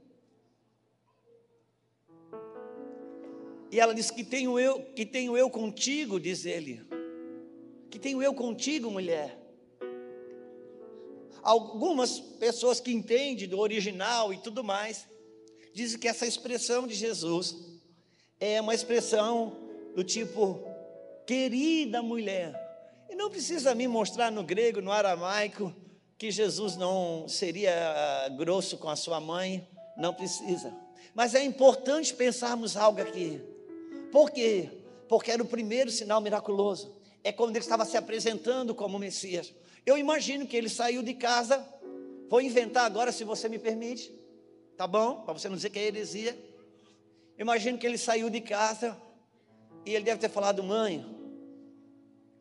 E 3.71 3.79
ela 3.79 3.93
diz: 3.93 4.12
Que 4.12 4.24
tenho 4.24 4.60
eu, 4.60 4.83
que 4.95 5.05
tenho 5.05 5.38
eu 5.38 5.50
contigo, 5.50 6.19
diz 6.19 6.45
ele. 6.45 6.86
Que 7.89 8.00
tenho 8.00 8.21
eu 8.21 8.33
contigo, 8.33 8.89
mulher. 8.89 9.38
Algumas 11.41 12.19
pessoas 12.19 12.79
que 12.79 12.91
entendem 12.91 13.48
do 13.48 13.60
original 13.60 14.33
e 14.33 14.38
tudo 14.38 14.63
mais, 14.63 15.07
dizem 15.74 16.00
que 16.00 16.07
essa 16.07 16.25
expressão 16.25 16.86
de 16.86 16.93
Jesus 16.93 17.55
é 18.39 18.60
uma 18.62 18.75
expressão 18.75 19.57
do 19.95 20.03
tipo, 20.03 20.63
querida 21.25 22.01
mulher. 22.01 22.53
E 23.10 23.15
não 23.15 23.29
precisa 23.29 23.74
me 23.74 23.88
mostrar 23.88 24.31
no 24.31 24.43
grego, 24.43 24.81
no 24.81 24.91
aramaico, 24.91 25.74
que 26.21 26.29
Jesus 26.29 26.77
não 26.77 27.27
seria 27.27 27.73
ah, 27.73 28.29
grosso 28.29 28.77
com 28.77 28.87
a 28.87 28.95
sua 28.95 29.19
mãe, 29.19 29.67
não 29.97 30.13
precisa. 30.13 30.71
Mas 31.15 31.33
é 31.33 31.43
importante 31.43 32.13
pensarmos 32.13 32.77
algo 32.77 33.01
aqui. 33.01 33.41
Por 34.11 34.29
quê? 34.29 34.69
Porque 35.09 35.31
era 35.31 35.41
o 35.41 35.47
primeiro 35.47 35.89
sinal 35.89 36.21
miraculoso. 36.21 36.95
É 37.23 37.31
quando 37.31 37.55
ele 37.55 37.65
estava 37.65 37.85
se 37.85 37.97
apresentando 37.97 38.75
como 38.75 38.99
Messias. 38.99 39.51
Eu 39.83 39.97
imagino 39.97 40.45
que 40.45 40.55
ele 40.55 40.69
saiu 40.69 41.01
de 41.01 41.15
casa. 41.15 41.67
Vou 42.29 42.39
inventar 42.39 42.85
agora, 42.85 43.11
se 43.11 43.23
você 43.23 43.49
me 43.49 43.57
permite. 43.57 44.13
Tá 44.77 44.85
bom? 44.85 45.23
Para 45.23 45.33
você 45.33 45.49
não 45.49 45.55
dizer 45.55 45.71
que 45.71 45.79
é 45.79 45.87
heresia. 45.87 46.37
Imagino 47.35 47.79
que 47.79 47.87
ele 47.87 47.97
saiu 47.97 48.29
de 48.29 48.41
casa 48.41 48.95
e 49.87 49.95
ele 49.95 50.05
deve 50.05 50.21
ter 50.21 50.29
falado: 50.29 50.61
Mãe, 50.61 51.03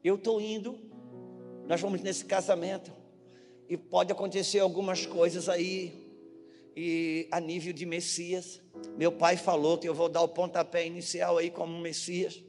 eu 0.05 0.17
estou 0.17 0.39
indo. 0.39 0.79
Nós 1.67 1.81
vamos 1.81 2.03
nesse 2.03 2.27
casamento 2.27 3.00
e 3.71 3.77
pode 3.77 4.11
acontecer 4.11 4.59
algumas 4.59 5.07
coisas 5.07 5.49
aí, 5.49 6.11
e 6.75 7.29
a 7.31 7.39
nível 7.39 7.73
de 7.73 7.87
Messias. 7.87 8.61
Meu 8.99 9.13
pai 9.13 9.37
falou 9.37 9.79
que 9.79 9.89
eu 9.89 9.95
vou 9.95 10.09
dar 10.09 10.23
o 10.23 10.29
pontapé 10.29 10.85
inicial 10.85 11.39
aí 11.39 11.53
como 11.53 11.79
Messias. 11.79 12.43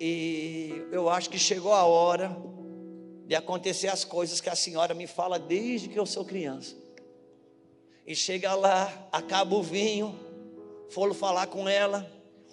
E 0.00 0.82
eu 0.90 1.08
acho 1.08 1.30
que 1.30 1.38
chegou 1.38 1.72
a 1.72 1.84
hora 1.84 2.36
de 3.24 3.36
acontecer 3.36 3.86
as 3.86 4.04
coisas 4.04 4.40
que 4.40 4.48
a 4.48 4.56
senhora 4.56 4.94
me 4.94 5.06
fala 5.06 5.38
desde 5.38 5.88
que 5.88 5.98
eu 5.98 6.06
sou 6.06 6.24
criança. 6.24 6.74
E 8.04 8.16
chega 8.16 8.52
lá, 8.56 9.08
acaba 9.12 9.54
o 9.54 9.62
vinho, 9.62 10.18
foram 10.90 11.14
falar 11.14 11.46
com 11.46 11.68
ela, 11.68 12.10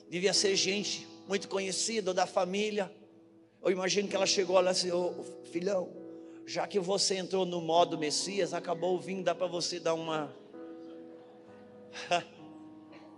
devia 0.07 0.33
ser 0.33 0.55
gente 0.55 1.07
muito 1.27 1.47
conhecida 1.47 2.13
da 2.13 2.27
família. 2.27 2.91
Eu 3.63 3.71
imagino 3.71 4.07
que 4.07 4.15
ela 4.15 4.27
chegou 4.27 4.59
lá 4.59 4.69
e 4.69 4.73
disse: 4.75 4.91
oh, 4.91 5.23
filhão, 5.51 6.04
já 6.45 6.67
que 6.67 6.79
você 6.79 7.15
entrou 7.15 7.45
no 7.45 7.59
modo 7.59 7.97
Messias, 7.97 8.53
acabou 8.53 8.95
o 8.95 8.99
vinho, 8.99 9.23
dá 9.23 9.33
para 9.33 9.47
você 9.47 9.79
dar 9.79 9.95
uma 9.95 10.33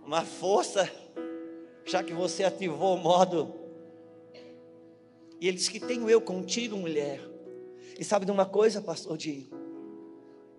uma 0.04 0.24
força, 0.24 0.90
já 1.84 2.02
que 2.02 2.14
você 2.14 2.44
ativou 2.44 2.94
o 2.94 2.98
modo. 2.98 3.54
E 5.40 5.46
ele 5.46 5.56
disse 5.58 5.70
que 5.70 5.78
tenho 5.78 6.08
eu 6.08 6.20
contigo, 6.20 6.76
mulher. 6.76 7.20
E 7.98 8.04
sabe 8.04 8.24
de 8.24 8.32
uma 8.32 8.46
coisa, 8.46 8.80
pastor 8.80 9.16
Dinho? 9.16 9.48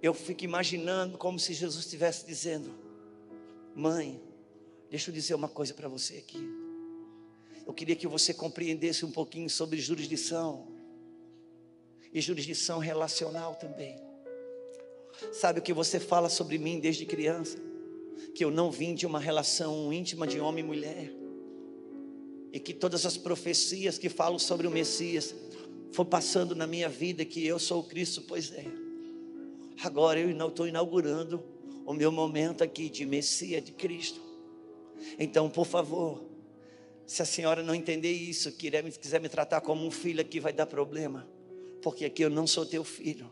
Eu 0.02 0.14
fico 0.14 0.44
imaginando 0.44 1.18
como 1.18 1.40
se 1.40 1.54
Jesus 1.54 1.86
estivesse 1.86 2.26
dizendo: 2.26 2.72
Mãe, 3.76 4.22
deixa 4.90 5.10
eu 5.10 5.14
dizer 5.14 5.34
uma 5.34 5.50
coisa 5.50 5.74
para 5.74 5.90
você 5.90 6.18
aqui. 6.18 6.48
Eu 7.66 7.74
queria 7.74 7.96
que 7.96 8.08
você 8.08 8.34
compreendesse 8.34 9.06
um 9.06 9.12
pouquinho 9.12 9.50
sobre 9.50 9.80
jurisdição 9.80 10.68
e 12.14 12.22
jurisdição 12.22 12.80
relacional 12.80 13.56
também. 13.56 13.98
Sabe 15.32 15.60
o 15.60 15.62
que 15.62 15.74
você 15.74 16.00
fala 16.00 16.30
sobre 16.30 16.58
mim 16.58 16.80
desde 16.80 17.06
criança? 17.06 17.58
Que 18.34 18.44
eu 18.44 18.52
não 18.52 18.72
vim 18.72 18.96
de 18.96 19.06
uma 19.06 19.20
relação 19.20 19.92
íntima 19.92 20.26
de 20.26 20.40
homem 20.40 20.64
e 20.64 20.68
mulher. 20.68 21.12
E 22.52 22.60
que 22.60 22.74
todas 22.74 23.06
as 23.06 23.18
profecias 23.18 23.98
que 23.98 24.10
falam 24.10 24.40
sobre 24.40 24.66
o 24.66 24.72
Messias 24.72 25.36
foi 25.92 26.06
passando 26.06 26.56
na 26.56 26.66
minha 26.66 26.90
vida 26.90 27.26
que 27.26 27.46
eu 27.46 27.60
sou 27.60 27.82
o 27.82 27.84
Cristo, 27.84 28.22
pois 28.22 28.52
é. 28.52 28.66
Agora 29.84 30.20
eu 30.20 30.30
estou 30.48 30.68
inaugurando 30.68 31.44
o 31.86 31.94
meu 31.94 32.12
momento 32.12 32.64
aqui 32.64 32.90
de 32.90 33.06
Messias, 33.06 33.64
de 33.64 33.72
Cristo. 33.72 34.20
Então, 35.18 35.50
por 35.50 35.66
favor, 35.66 36.24
se 37.06 37.22
a 37.22 37.26
senhora 37.26 37.64
não 37.64 37.74
entender 37.74 38.12
isso, 38.12 38.52
quiser, 38.52 38.84
quiser 38.92 39.22
me 39.22 39.30
tratar 39.30 39.62
como 39.62 39.86
um 39.86 39.92
filho 39.92 40.22
aqui, 40.22 40.40
vai 40.40 40.54
dar 40.54 40.66
problema 40.66 41.28
porque 41.82 42.06
aqui 42.06 42.24
eu 42.24 42.30
não 42.30 42.46
sou 42.46 42.66
teu 42.66 42.84
filho, 42.84 43.32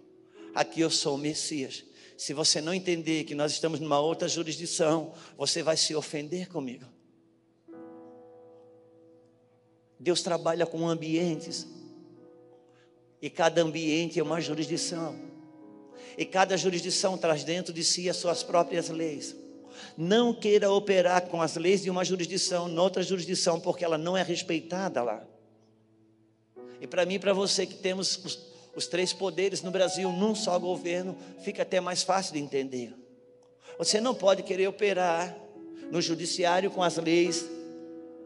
aqui 0.53 0.81
eu 0.81 0.89
sou 0.89 1.15
o 1.15 1.17
Messias. 1.17 1.83
Se 2.17 2.33
você 2.33 2.59
não 2.59 2.73
entender 2.73 3.25
que 3.25 3.35
nós 3.35 3.51
estamos 3.51 3.79
numa 3.79 3.99
outra 3.99 4.27
jurisdição, 4.27 5.13
você 5.37 5.61
vai 5.61 5.77
se 5.77 5.93
ofender 5.95 6.49
comigo. 6.49 6.85
Deus 9.99 10.21
trabalha 10.21 10.65
com 10.65 10.87
ambientes, 10.87 11.67
e 13.21 13.29
cada 13.29 13.61
ambiente 13.61 14.19
é 14.19 14.23
uma 14.23 14.39
jurisdição, 14.41 15.15
e 16.17 16.25
cada 16.25 16.57
jurisdição 16.57 17.17
traz 17.17 17.43
dentro 17.43 17.71
de 17.73 17.83
si 17.83 18.09
as 18.09 18.17
suas 18.17 18.43
próprias 18.43 18.89
leis. 18.89 19.35
Não 19.95 20.33
queira 20.33 20.71
operar 20.71 21.27
com 21.27 21.41
as 21.41 21.55
leis 21.55 21.83
de 21.83 21.89
uma 21.89 22.03
jurisdição, 22.03 22.67
noutra 22.67 23.03
jurisdição, 23.03 23.59
porque 23.59 23.85
ela 23.85 23.97
não 23.97 24.17
é 24.17 24.23
respeitada 24.23 25.03
lá. 25.03 25.27
E 26.81 26.87
para 26.87 27.05
mim 27.05 27.15
e 27.15 27.19
para 27.19 27.33
você 27.33 27.65
que 27.65 27.75
temos 27.75 28.17
os, 28.23 28.39
os 28.75 28.87
três 28.87 29.13
poderes 29.13 29.61
no 29.61 29.71
Brasil 29.71 30.11
num 30.11 30.35
só 30.35 30.57
governo, 30.59 31.17
fica 31.43 31.63
até 31.63 31.79
mais 31.79 32.03
fácil 32.03 32.33
de 32.33 32.39
entender. 32.39 32.93
Você 33.77 34.01
não 34.01 34.13
pode 34.13 34.43
querer 34.43 34.67
operar 34.67 35.37
no 35.91 36.01
judiciário 36.01 36.71
com 36.71 36.83
as 36.83 36.97
leis 36.97 37.45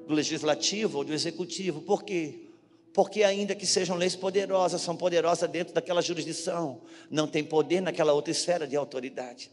do 0.08 0.13
legislativo 0.13 1.00
ou 1.00 1.03
do 1.03 1.13
executivo. 1.13 1.81
Por 1.81 2.03
quê? 2.03 2.48
Porque, 2.93 3.24
ainda 3.24 3.55
que 3.55 3.65
sejam 3.65 3.96
leis 3.96 4.15
poderosas, 4.15 4.81
são 4.81 4.96
poderosas 4.96 5.50
dentro 5.50 5.74
daquela 5.74 6.01
jurisdição, 6.01 6.81
não 7.10 7.27
tem 7.27 7.43
poder 7.43 7.81
naquela 7.81 8.12
outra 8.12 8.31
esfera 8.31 8.67
de 8.67 8.75
autoridade. 8.75 9.50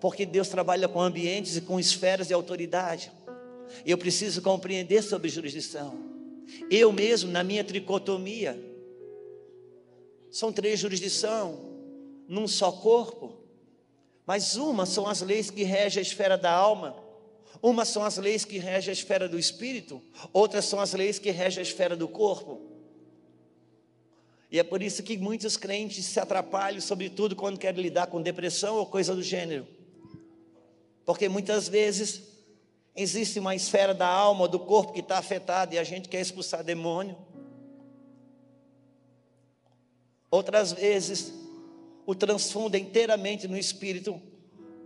Porque 0.00 0.26
Deus 0.26 0.48
trabalha 0.48 0.88
com 0.88 1.00
ambientes 1.00 1.56
e 1.56 1.60
com 1.60 1.78
esferas 1.78 2.26
de 2.26 2.34
autoridade. 2.34 3.12
Eu 3.86 3.96
preciso 3.96 4.42
compreender 4.42 5.00
sobre 5.02 5.28
jurisdição. 5.28 5.96
Eu 6.70 6.92
mesmo, 6.92 7.30
na 7.30 7.42
minha 7.42 7.64
tricotomia, 7.64 8.60
são 10.30 10.52
três 10.52 10.80
jurisdições, 10.80 11.58
num 12.28 12.48
só 12.48 12.72
corpo. 12.72 13.36
Mas 14.26 14.56
uma 14.56 14.86
são 14.86 15.06
as 15.06 15.20
leis 15.20 15.50
que 15.50 15.62
regem 15.62 16.00
a 16.00 16.02
esfera 16.02 16.38
da 16.38 16.50
alma, 16.50 16.96
uma 17.60 17.84
são 17.84 18.04
as 18.04 18.16
leis 18.16 18.44
que 18.44 18.58
regem 18.58 18.90
a 18.90 18.92
esfera 18.92 19.28
do 19.28 19.38
espírito, 19.38 20.00
outras 20.32 20.64
são 20.64 20.80
as 20.80 20.94
leis 20.94 21.18
que 21.18 21.30
regem 21.30 21.58
a 21.58 21.62
esfera 21.62 21.96
do 21.96 22.08
corpo. 22.08 22.60
E 24.50 24.58
é 24.58 24.62
por 24.62 24.82
isso 24.82 25.02
que 25.02 25.16
muitos 25.16 25.56
crentes 25.56 26.04
se 26.04 26.20
atrapalham, 26.20 26.80
sobretudo 26.80 27.34
quando 27.34 27.58
querem 27.58 27.82
lidar 27.82 28.06
com 28.06 28.20
depressão 28.20 28.76
ou 28.76 28.86
coisa 28.86 29.14
do 29.14 29.22
gênero. 29.22 29.66
Porque 31.04 31.28
muitas 31.28 31.68
vezes 31.68 32.22
existe 32.94 33.38
uma 33.38 33.54
esfera 33.54 33.94
da 33.94 34.06
alma, 34.06 34.46
do 34.46 34.58
corpo 34.58 34.92
que 34.92 35.00
está 35.00 35.18
afetada 35.18 35.74
e 35.74 35.78
a 35.78 35.84
gente 35.84 36.08
quer 36.08 36.20
expulsar 36.20 36.62
demônio. 36.62 37.16
Outras 40.30 40.72
vezes 40.72 41.32
o 42.06 42.14
transfunda 42.14 42.78
inteiramente 42.78 43.46
no 43.46 43.56
espírito, 43.56 44.20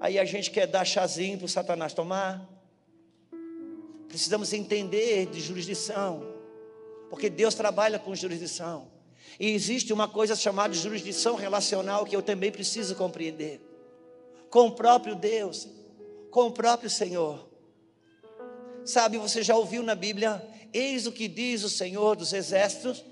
aí 0.00 0.18
a 0.18 0.24
gente 0.24 0.50
quer 0.50 0.66
dar 0.66 0.84
chazinho 0.84 1.38
para 1.38 1.46
o 1.46 1.48
Satanás 1.48 1.94
tomar. 1.94 2.48
Precisamos 4.08 4.52
entender 4.52 5.26
de 5.26 5.40
jurisdição, 5.40 6.26
porque 7.08 7.30
Deus 7.30 7.54
trabalha 7.54 7.98
com 7.98 8.14
jurisdição. 8.14 8.90
E 9.38 9.50
existe 9.50 9.92
uma 9.92 10.08
coisa 10.08 10.34
chamada 10.34 10.72
jurisdição 10.74 11.34
relacional 11.34 12.04
que 12.04 12.16
eu 12.16 12.22
também 12.22 12.50
preciso 12.50 12.94
compreender. 12.94 13.60
Com 14.48 14.68
o 14.68 14.72
próprio 14.72 15.14
Deus, 15.14 15.68
com 16.30 16.46
o 16.46 16.52
próprio 16.52 16.88
Senhor. 16.88 17.45
Sabe, 18.86 19.18
você 19.18 19.42
já 19.42 19.56
ouviu 19.56 19.82
na 19.82 19.94
Bíblia, 19.94 20.40
eis 20.72 21.06
o 21.06 21.12
que 21.12 21.26
diz 21.26 21.64
o 21.64 21.68
Senhor 21.68 22.16
dos 22.16 22.32
exércitos? 22.32 23.04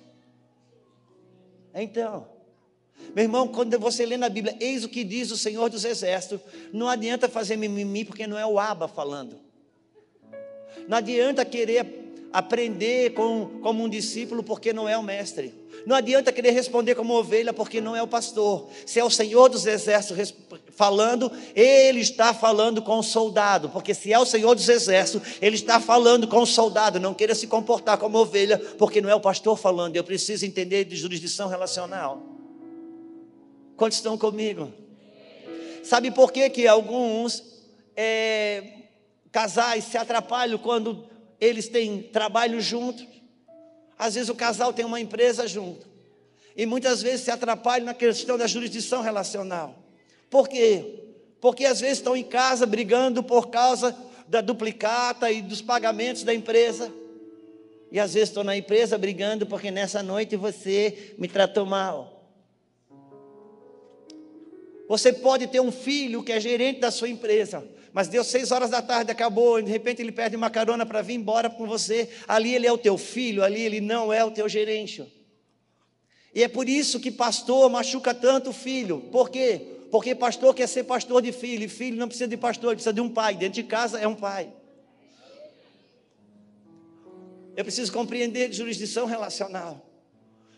Então, 1.74 2.28
meu 3.14 3.24
irmão, 3.24 3.48
quando 3.48 3.78
você 3.78 4.06
lê 4.06 4.16
na 4.16 4.28
Bíblia, 4.28 4.56
eis 4.60 4.84
o 4.84 4.88
que 4.88 5.02
diz 5.02 5.32
o 5.32 5.36
Senhor 5.36 5.68
dos 5.68 5.84
exércitos, 5.84 6.40
não 6.72 6.88
adianta 6.88 7.28
fazer 7.28 7.56
mimimi, 7.56 8.04
porque 8.04 8.26
não 8.26 8.38
é 8.38 8.46
o 8.46 8.58
Aba 8.58 8.86
falando. 8.86 9.40
Não 10.86 10.98
adianta 10.98 11.44
querer 11.44 12.03
aprender 12.34 13.14
com, 13.14 13.60
como 13.62 13.84
um 13.84 13.88
discípulo, 13.88 14.42
porque 14.42 14.72
não 14.72 14.88
é 14.88 14.98
o 14.98 15.02
mestre. 15.04 15.54
Não 15.86 15.94
adianta 15.94 16.32
querer 16.32 16.50
responder 16.50 16.96
como 16.96 17.14
ovelha, 17.14 17.52
porque 17.52 17.80
não 17.80 17.94
é 17.94 18.02
o 18.02 18.08
pastor. 18.08 18.68
Se 18.84 18.98
é 18.98 19.04
o 19.04 19.08
Senhor 19.08 19.48
dos 19.48 19.64
Exércitos 19.66 20.34
falando, 20.70 21.30
ele 21.54 22.00
está 22.00 22.34
falando 22.34 22.82
com 22.82 22.98
o 22.98 23.04
soldado. 23.04 23.68
Porque 23.68 23.94
se 23.94 24.12
é 24.12 24.18
o 24.18 24.26
Senhor 24.26 24.52
dos 24.56 24.68
Exércitos, 24.68 25.38
ele 25.40 25.54
está 25.54 25.78
falando 25.78 26.26
com 26.26 26.42
o 26.42 26.46
soldado. 26.46 26.98
Não 26.98 27.14
queira 27.14 27.36
se 27.36 27.46
comportar 27.46 27.98
como 27.98 28.18
ovelha, 28.18 28.58
porque 28.78 29.00
não 29.00 29.08
é 29.08 29.14
o 29.14 29.20
pastor 29.20 29.56
falando. 29.56 29.94
Eu 29.94 30.02
preciso 30.02 30.44
entender 30.44 30.84
de 30.86 30.96
jurisdição 30.96 31.48
relacional. 31.48 32.20
Quantos 33.76 33.98
estão 33.98 34.18
comigo? 34.18 34.72
Sabe 35.84 36.10
por 36.10 36.32
que, 36.32 36.50
que 36.50 36.66
alguns 36.66 37.44
é, 37.96 38.72
casais 39.30 39.84
se 39.84 39.96
atrapalham 39.96 40.58
quando 40.58 41.13
eles 41.44 41.68
têm 41.68 42.02
trabalho 42.02 42.60
juntos. 42.60 43.06
Às 43.98 44.14
vezes 44.14 44.28
o 44.28 44.34
casal 44.34 44.72
tem 44.72 44.84
uma 44.84 45.00
empresa 45.00 45.46
junto. 45.46 45.86
E 46.56 46.66
muitas 46.66 47.02
vezes 47.02 47.22
se 47.22 47.30
atrapalham 47.30 47.86
na 47.86 47.94
questão 47.94 48.38
da 48.38 48.46
jurisdição 48.46 49.02
relacional. 49.02 49.76
Por 50.30 50.48
quê? 50.48 51.00
Porque 51.40 51.64
às 51.64 51.80
vezes 51.80 51.98
estão 51.98 52.16
em 52.16 52.24
casa 52.24 52.64
brigando 52.66 53.22
por 53.22 53.48
causa 53.48 53.96
da 54.26 54.40
duplicata 54.40 55.30
e 55.30 55.42
dos 55.42 55.60
pagamentos 55.60 56.22
da 56.22 56.32
empresa. 56.32 56.92
E 57.90 58.00
às 58.00 58.14
vezes 58.14 58.30
estou 58.30 58.42
na 58.42 58.56
empresa 58.56 58.96
brigando 58.96 59.46
porque 59.46 59.70
nessa 59.70 60.02
noite 60.02 60.36
você 60.36 61.14
me 61.18 61.28
tratou 61.28 61.66
mal. 61.66 62.13
Você 64.88 65.12
pode 65.12 65.46
ter 65.46 65.60
um 65.60 65.72
filho 65.72 66.22
que 66.22 66.32
é 66.32 66.40
gerente 66.40 66.80
da 66.80 66.90
sua 66.90 67.08
empresa, 67.08 67.66
mas 67.92 68.08
deu 68.08 68.22
seis 68.22 68.50
horas 68.50 68.70
da 68.70 68.82
tarde, 68.82 69.10
acabou, 69.10 69.58
e 69.58 69.62
de 69.62 69.70
repente 69.70 70.02
ele 70.02 70.12
perde 70.12 70.36
uma 70.36 70.50
carona 70.50 70.84
para 70.84 71.00
vir 71.00 71.14
embora 71.14 71.48
com 71.48 71.66
você. 71.66 72.08
Ali 72.28 72.54
ele 72.54 72.66
é 72.66 72.72
o 72.72 72.78
teu 72.78 72.98
filho, 72.98 73.42
ali 73.42 73.62
ele 73.62 73.80
não 73.80 74.12
é 74.12 74.24
o 74.24 74.30
teu 74.30 74.48
gerente. 74.48 75.04
E 76.34 76.42
é 76.42 76.48
por 76.48 76.68
isso 76.68 76.98
que 77.00 77.10
pastor 77.10 77.70
machuca 77.70 78.12
tanto 78.12 78.50
o 78.50 78.52
filho. 78.52 79.00
Por 79.12 79.30
quê? 79.30 79.60
Porque 79.90 80.14
pastor 80.14 80.52
quer 80.52 80.66
ser 80.66 80.82
pastor 80.82 81.22
de 81.22 81.30
filho, 81.30 81.64
e 81.64 81.68
filho 81.68 81.96
não 81.96 82.08
precisa 82.08 82.28
de 82.28 82.36
pastor, 82.36 82.70
ele 82.70 82.76
precisa 82.76 82.92
de 82.92 83.00
um 83.00 83.08
pai. 83.08 83.36
Dentro 83.36 83.54
de 83.54 83.62
casa 83.62 83.98
é 84.00 84.08
um 84.08 84.14
pai. 84.14 84.52
Eu 87.56 87.64
preciso 87.64 87.92
compreender 87.92 88.48
de 88.50 88.56
jurisdição 88.56 89.06
relacional. 89.06 89.88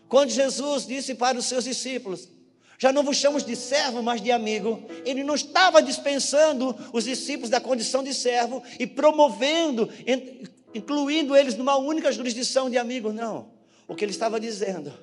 Quando 0.09 0.31
Jesus 0.31 0.87
disse 0.87 1.13
para 1.13 1.37
os 1.37 1.45
seus 1.45 1.65
discípulos: 1.65 2.27
já 2.77 2.93
não 2.93 3.03
vos 3.03 3.17
chamamos 3.17 3.43
de 3.43 3.55
servo, 3.55 4.03
mas 4.03 4.21
de 4.21 4.31
amigo. 4.31 4.83
Ele 5.03 5.23
não 5.23 5.33
estava 5.33 5.81
dispensando 5.81 6.75
os 6.93 7.05
discípulos 7.05 7.49
da 7.49 7.59
condição 7.59 8.03
de 8.03 8.13
servo 8.13 8.61
e 8.79 8.85
promovendo, 8.85 9.89
incluindo 10.73 11.35
eles 11.35 11.55
numa 11.55 11.75
única 11.75 12.11
jurisdição 12.11 12.69
de 12.69 12.77
amigo, 12.77 13.11
não. 13.11 13.51
O 13.87 13.95
que 13.95 14.05
ele 14.05 14.11
estava 14.11 14.39
dizendo, 14.39 14.93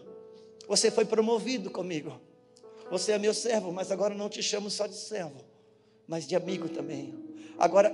você 0.68 0.90
foi 0.90 1.04
promovido 1.04 1.68
comigo. 1.68 2.20
Você 2.90 3.12
é 3.12 3.18
meu 3.18 3.34
servo, 3.34 3.72
mas 3.72 3.90
agora 3.90 4.14
não 4.14 4.28
te 4.28 4.42
chamo 4.42 4.70
só 4.70 4.86
de 4.86 4.94
servo, 4.94 5.44
mas 6.06 6.28
de 6.28 6.36
amigo 6.36 6.68
também. 6.68 7.14
Agora, 7.58 7.90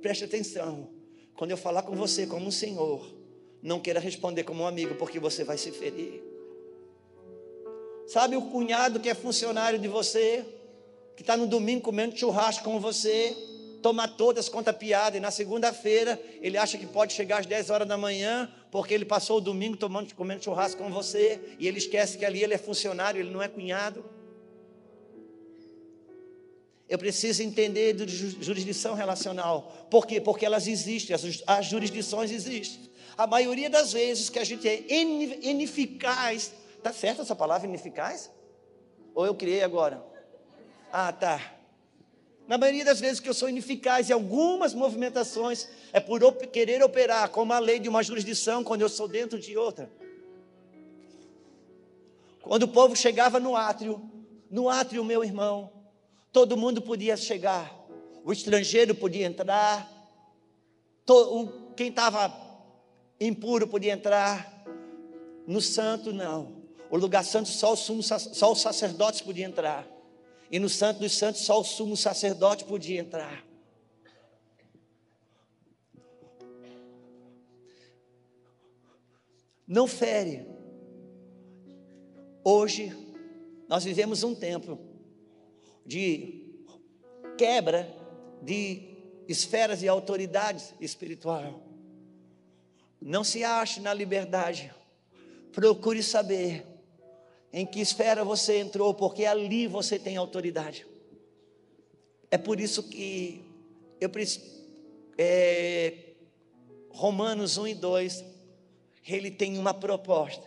preste 0.00 0.24
atenção. 0.24 0.88
Quando 1.34 1.50
eu 1.50 1.56
falar 1.56 1.82
com 1.82 1.96
você 1.96 2.26
como 2.26 2.46
um 2.46 2.50
senhor, 2.52 3.12
não 3.60 3.80
queira 3.80 3.98
responder 3.98 4.44
como 4.44 4.62
um 4.62 4.66
amigo, 4.66 4.94
porque 4.94 5.18
você 5.18 5.42
vai 5.42 5.58
se 5.58 5.72
ferir. 5.72 6.22
Sabe 8.06 8.36
o 8.36 8.42
cunhado 8.42 9.00
que 9.00 9.08
é 9.08 9.14
funcionário 9.14 9.78
de 9.78 9.88
você, 9.88 10.44
que 11.16 11.22
está 11.22 11.36
no 11.36 11.46
domingo 11.46 11.82
comendo 11.82 12.16
churrasco 12.16 12.64
com 12.64 12.78
você, 12.78 13.34
toma 13.80 14.08
todas, 14.08 14.48
conta 14.48 14.72
piada, 14.72 15.16
e 15.16 15.20
na 15.20 15.30
segunda-feira 15.30 16.20
ele 16.40 16.56
acha 16.56 16.76
que 16.76 16.86
pode 16.86 17.12
chegar 17.12 17.40
às 17.40 17.46
10 17.46 17.70
horas 17.70 17.88
da 17.88 17.96
manhã, 17.96 18.50
porque 18.70 18.92
ele 18.92 19.04
passou 19.04 19.38
o 19.38 19.40
domingo 19.40 19.76
tomando, 19.76 20.14
comendo 20.14 20.42
churrasco 20.42 20.82
com 20.82 20.90
você, 20.90 21.40
e 21.58 21.68
ele 21.68 21.78
esquece 21.78 22.18
que 22.18 22.24
ali 22.24 22.42
ele 22.42 22.54
é 22.54 22.58
funcionário, 22.58 23.20
ele 23.20 23.30
não 23.30 23.42
é 23.42 23.48
cunhado. 23.48 24.04
Eu 26.88 26.98
preciso 26.98 27.42
entender 27.42 27.94
de 27.94 28.06
jurisdição 28.42 28.94
relacional. 28.94 29.88
Por 29.90 30.06
quê? 30.06 30.20
Porque 30.20 30.44
elas 30.44 30.66
existem, 30.66 31.14
as, 31.14 31.42
as 31.46 31.66
jurisdições 31.66 32.30
existem. 32.30 32.90
A 33.16 33.26
maioria 33.26 33.70
das 33.70 33.92
vezes 33.92 34.28
que 34.28 34.38
a 34.38 34.44
gente 34.44 34.68
é 34.68 34.82
ineficaz 34.90 36.52
Está 36.84 36.92
certa 36.92 37.22
essa 37.22 37.34
palavra 37.34 37.66
ineficaz? 37.66 38.30
Ou 39.14 39.24
eu 39.24 39.34
criei 39.34 39.62
agora? 39.62 40.04
Ah, 40.92 41.10
tá. 41.10 41.40
Na 42.46 42.58
maioria 42.58 42.84
das 42.84 43.00
vezes 43.00 43.20
que 43.20 43.26
eu 43.26 43.32
sou 43.32 43.48
ineficaz 43.48 44.10
em 44.10 44.12
algumas 44.12 44.74
movimentações, 44.74 45.66
é 45.94 45.98
por 45.98 46.22
op 46.22 46.46
querer 46.48 46.82
operar 46.82 47.30
como 47.30 47.54
a 47.54 47.58
lei 47.58 47.78
de 47.78 47.88
uma 47.88 48.02
jurisdição 48.02 48.62
quando 48.62 48.82
eu 48.82 48.90
sou 48.90 49.08
dentro 49.08 49.40
de 49.40 49.56
outra. 49.56 49.90
Quando 52.42 52.64
o 52.64 52.68
povo 52.68 52.94
chegava 52.94 53.40
no 53.40 53.56
átrio, 53.56 54.06
no 54.50 54.68
átrio, 54.68 55.02
meu 55.02 55.24
irmão, 55.24 55.72
todo 56.30 56.54
mundo 56.54 56.82
podia 56.82 57.16
chegar, 57.16 57.74
o 58.22 58.30
estrangeiro 58.30 58.94
podia 58.94 59.24
entrar, 59.24 59.90
quem 61.74 61.88
estava 61.88 62.30
impuro 63.18 63.66
podia 63.66 63.94
entrar, 63.94 64.66
no 65.46 65.62
santo 65.62 66.12
não. 66.12 66.53
O 66.90 66.96
lugar 66.96 67.24
santo 67.24 67.48
só, 67.48 67.72
o 67.72 67.76
sumo, 67.76 68.02
só 68.02 68.52
os 68.52 68.60
sacerdotes 68.60 69.20
podiam 69.20 69.50
entrar. 69.50 69.86
E 70.50 70.58
no 70.58 70.68
santo 70.68 71.00
dos 71.00 71.12
santos 71.12 71.40
só 71.42 71.60
o 71.60 71.64
sumo 71.64 71.96
sacerdote 71.96 72.64
podia 72.64 73.00
entrar. 73.00 73.44
Não 79.66 79.86
fere. 79.86 80.46
Hoje 82.44 82.92
nós 83.68 83.82
vivemos 83.82 84.22
um 84.22 84.34
tempo 84.34 84.78
de 85.84 86.44
quebra 87.38 87.92
de 88.42 88.94
esferas 89.26 89.80
de 89.80 89.88
autoridade 89.88 90.62
espiritual. 90.80 91.62
Não 93.00 93.24
se 93.24 93.42
ache 93.42 93.80
na 93.80 93.92
liberdade 93.94 94.72
procure 95.54 96.02
saber 96.02 96.66
em 97.56 97.64
que 97.64 97.80
esfera 97.80 98.24
você 98.24 98.58
entrou, 98.58 98.92
porque 98.92 99.24
ali 99.24 99.68
você 99.68 99.96
tem 99.96 100.16
autoridade. 100.16 100.84
É 102.28 102.36
por 102.36 102.58
isso 102.58 102.82
que 102.82 103.44
eu 104.00 104.10
é, 105.16 105.94
Romanos 106.90 107.56
1 107.56 107.68
e 107.68 107.74
2, 107.76 108.24
ele 109.06 109.30
tem 109.30 109.56
uma 109.56 109.72
proposta, 109.72 110.42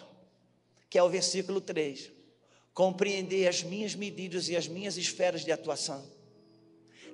que 0.89 0.98
é 0.98 1.04
o 1.04 1.08
versículo 1.08 1.62
3. 1.62 2.12
Compreender 2.74 3.48
as 3.48 3.63
minhas 3.63 3.96
medidas 3.96 4.50
e 4.50 4.58
as 4.58 4.67
minhas 4.67 4.98
esferas 4.98 5.46
de 5.46 5.52
atuação. 5.54 6.06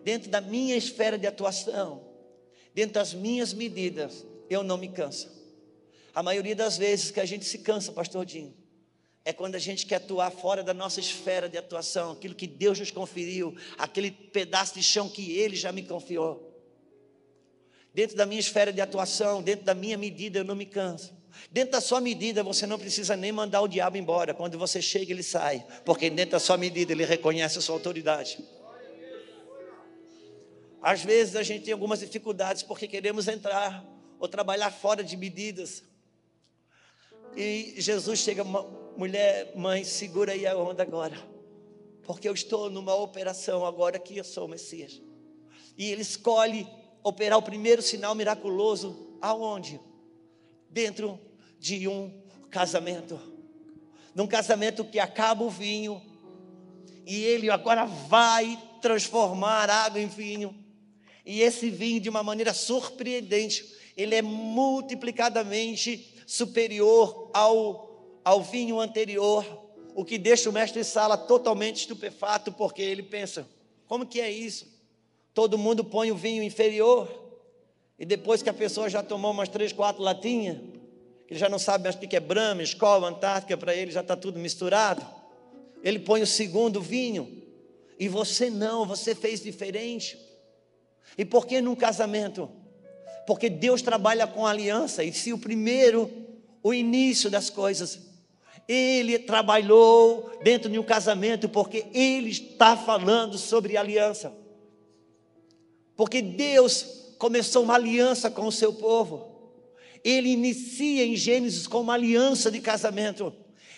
Dentro 0.03 0.31
da 0.31 0.41
minha 0.41 0.75
esfera 0.75 1.19
de 1.19 1.27
atuação, 1.27 2.03
dentro 2.73 2.95
das 2.95 3.13
minhas 3.13 3.53
medidas, 3.53 4.25
eu 4.49 4.63
não 4.63 4.75
me 4.75 4.87
canso. 4.87 5.31
A 6.15 6.23
maioria 6.23 6.55
das 6.55 6.79
vezes 6.79 7.11
que 7.11 7.19
a 7.19 7.25
gente 7.25 7.45
se 7.45 7.59
cansa, 7.59 7.91
pastor 7.91 8.25
Dinho, 8.25 8.62
é 9.25 9.31
quando 9.31 9.55
a 9.55 9.59
gente 9.59 9.85
quer 9.85 9.95
atuar 9.95 10.31
fora 10.31 10.61
da 10.63 10.73
nossa 10.73 10.99
esfera 10.99 11.47
de 11.47 11.57
atuação, 11.57 12.11
aquilo 12.11 12.35
que 12.35 12.45
Deus 12.45 12.79
nos 12.79 12.91
conferiu, 12.91 13.55
aquele 13.77 14.11
pedaço 14.11 14.73
de 14.73 14.83
chão 14.83 15.07
que 15.07 15.37
Ele 15.37 15.55
já 15.55 15.71
me 15.71 15.83
confiou. 15.83 16.51
Dentro 17.93 18.17
da 18.17 18.25
minha 18.25 18.39
esfera 18.39 18.73
de 18.73 18.81
atuação, 18.81 19.41
dentro 19.41 19.65
da 19.65 19.73
minha 19.73 19.97
medida, 19.97 20.39
eu 20.39 20.43
não 20.43 20.55
me 20.55 20.65
canso. 20.65 21.13
Dentro 21.51 21.71
da 21.71 21.81
sua 21.81 22.01
medida, 22.01 22.43
você 22.43 22.65
não 22.65 22.77
precisa 22.77 23.15
nem 23.15 23.31
mandar 23.31 23.61
o 23.61 23.67
diabo 23.67 23.97
embora. 23.97 24.33
Quando 24.33 24.57
você 24.57 24.81
chega, 24.81 25.11
ele 25.11 25.23
sai. 25.23 25.65
Porque 25.85 26.09
dentro 26.09 26.31
da 26.31 26.39
sua 26.39 26.57
medida, 26.57 26.91
ele 26.91 27.05
reconhece 27.05 27.57
a 27.57 27.61
sua 27.61 27.75
autoridade. 27.75 28.43
Às 30.81 31.03
vezes 31.03 31.35
a 31.35 31.43
gente 31.43 31.63
tem 31.63 31.73
algumas 31.73 31.99
dificuldades 31.99 32.61
porque 32.61 32.87
queremos 32.87 33.27
entrar 33.27 33.85
ou 34.19 34.27
trabalhar 34.27 34.69
fora 34.69 35.03
de 35.03 35.15
medidas. 35.15 35.83
E 37.35 37.73
Jesus 37.77 38.19
chega, 38.19 38.43
mulher, 38.43 39.53
mãe, 39.55 39.83
segura 39.83 40.33
aí 40.33 40.45
a 40.45 40.55
onda 40.55 40.83
agora. 40.83 41.17
Porque 42.03 42.27
eu 42.29 42.33
estou 42.33 42.69
numa 42.69 42.93
operação 42.95 43.65
agora 43.65 43.97
que 43.97 44.17
eu 44.17 44.23
sou 44.23 44.45
o 44.45 44.49
Messias. 44.49 45.01
E 45.77 45.89
ele 45.89 46.01
escolhe 46.01 46.67
operar 47.01 47.39
o 47.39 47.43
primeiro 47.43 47.81
sinal 47.81 48.13
miraculoso 48.13 49.17
aonde? 49.21 49.79
Dentro 50.69 51.19
de 51.59 51.87
um 51.87 52.21
casamento. 52.51 53.19
Num 54.13 54.27
casamento 54.27 54.85
que 54.85 54.99
acaba 54.99 55.43
o 55.43 55.49
vinho 55.49 56.01
e 57.05 57.23
ele 57.23 57.49
agora 57.49 57.85
vai 57.85 58.61
transformar 58.79 59.69
água 59.69 59.99
em 59.99 60.07
vinho. 60.07 60.55
E 61.25 61.41
esse 61.41 61.69
vinho, 61.69 61.99
de 61.99 62.09
uma 62.09 62.21
maneira 62.21 62.53
surpreendente, 62.53 63.73
ele 63.95 64.13
é 64.13 64.21
multiplicadamente 64.21 66.12
superior 66.25 67.29
ao, 67.33 68.19
ao 68.23 68.41
vinho 68.41 68.79
anterior, 68.79 69.45
o 69.95 70.03
que 70.03 70.17
deixa 70.17 70.49
o 70.49 70.53
mestre 70.53 70.83
Sala 70.83 71.17
totalmente 71.17 71.77
estupefato, 71.77 72.51
porque 72.51 72.81
ele 72.81 73.03
pensa: 73.03 73.47
como 73.87 74.05
que 74.05 74.19
é 74.19 74.31
isso? 74.31 74.67
Todo 75.33 75.57
mundo 75.57 75.83
põe 75.83 76.11
o 76.11 76.15
vinho 76.15 76.43
inferior, 76.43 77.07
e 77.97 78.05
depois 78.05 78.41
que 78.41 78.49
a 78.49 78.53
pessoa 78.53 78.89
já 78.89 79.03
tomou 79.03 79.31
umas 79.31 79.49
três, 79.49 79.71
quatro 79.71 80.01
latinhas, 80.01 80.57
ele 81.29 81.39
já 81.39 81.49
não 81.49 81.59
sabe 81.59 81.83
mais 81.83 81.95
o 81.95 81.99
que 81.99 82.15
é 82.15 82.19
Brahma, 82.19 82.61
Escola, 82.61 83.07
Antártica, 83.07 83.57
para 83.57 83.75
ele 83.75 83.91
já 83.91 84.01
está 84.01 84.15
tudo 84.15 84.39
misturado. 84.39 85.05
Ele 85.81 85.99
põe 85.99 86.21
o 86.21 86.27
segundo 86.27 86.81
vinho, 86.81 87.43
e 87.99 88.07
você 88.07 88.49
não, 88.49 88.85
você 88.85 89.15
fez 89.15 89.41
diferente. 89.41 90.17
E 91.17 91.25
por 91.25 91.45
que 91.45 91.61
num 91.61 91.75
casamento? 91.75 92.49
Porque 93.25 93.49
Deus 93.49 93.81
trabalha 93.81 94.27
com 94.27 94.45
aliança, 94.45 95.03
e 95.03 95.13
se 95.13 95.31
o 95.31 95.37
primeiro, 95.37 96.11
o 96.61 96.73
início 96.73 97.29
das 97.29 97.49
coisas, 97.49 97.99
ele 98.67 99.19
trabalhou 99.19 100.31
dentro 100.43 100.69
de 100.69 100.79
um 100.79 100.83
casamento, 100.83 101.49
porque 101.49 101.85
ele 101.93 102.29
está 102.29 102.75
falando 102.77 103.37
sobre 103.37 103.77
aliança. 103.77 104.33
Porque 105.95 106.21
Deus 106.21 107.15
começou 107.17 107.63
uma 107.63 107.75
aliança 107.75 108.29
com 108.29 108.47
o 108.47 108.51
seu 108.51 108.73
povo. 108.73 109.31
Ele 110.03 110.29
inicia 110.29 111.05
em 111.05 111.15
Gênesis 111.15 111.67
com 111.67 111.81
uma 111.81 111.93
aliança 111.93 112.51
de 112.51 112.59
casamento. 112.59 113.33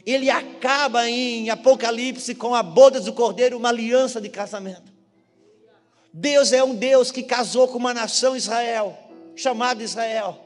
Ele 0.05 0.29
acaba 0.29 1.09
em 1.09 1.49
Apocalipse 1.49 2.33
com 2.35 2.55
a 2.55 2.63
boda 2.63 2.99
do 2.99 3.13
cordeiro, 3.13 3.57
uma 3.57 3.69
aliança 3.69 4.21
de 4.21 4.29
casamento. 4.29 4.93
Deus 6.13 6.53
é 6.53 6.63
um 6.63 6.73
Deus 6.73 7.11
que 7.11 7.23
casou 7.23 7.67
com 7.67 7.77
uma 7.77 7.93
nação 7.93 8.35
Israel, 8.35 8.97
chamada 9.35 9.83
Israel. 9.83 10.41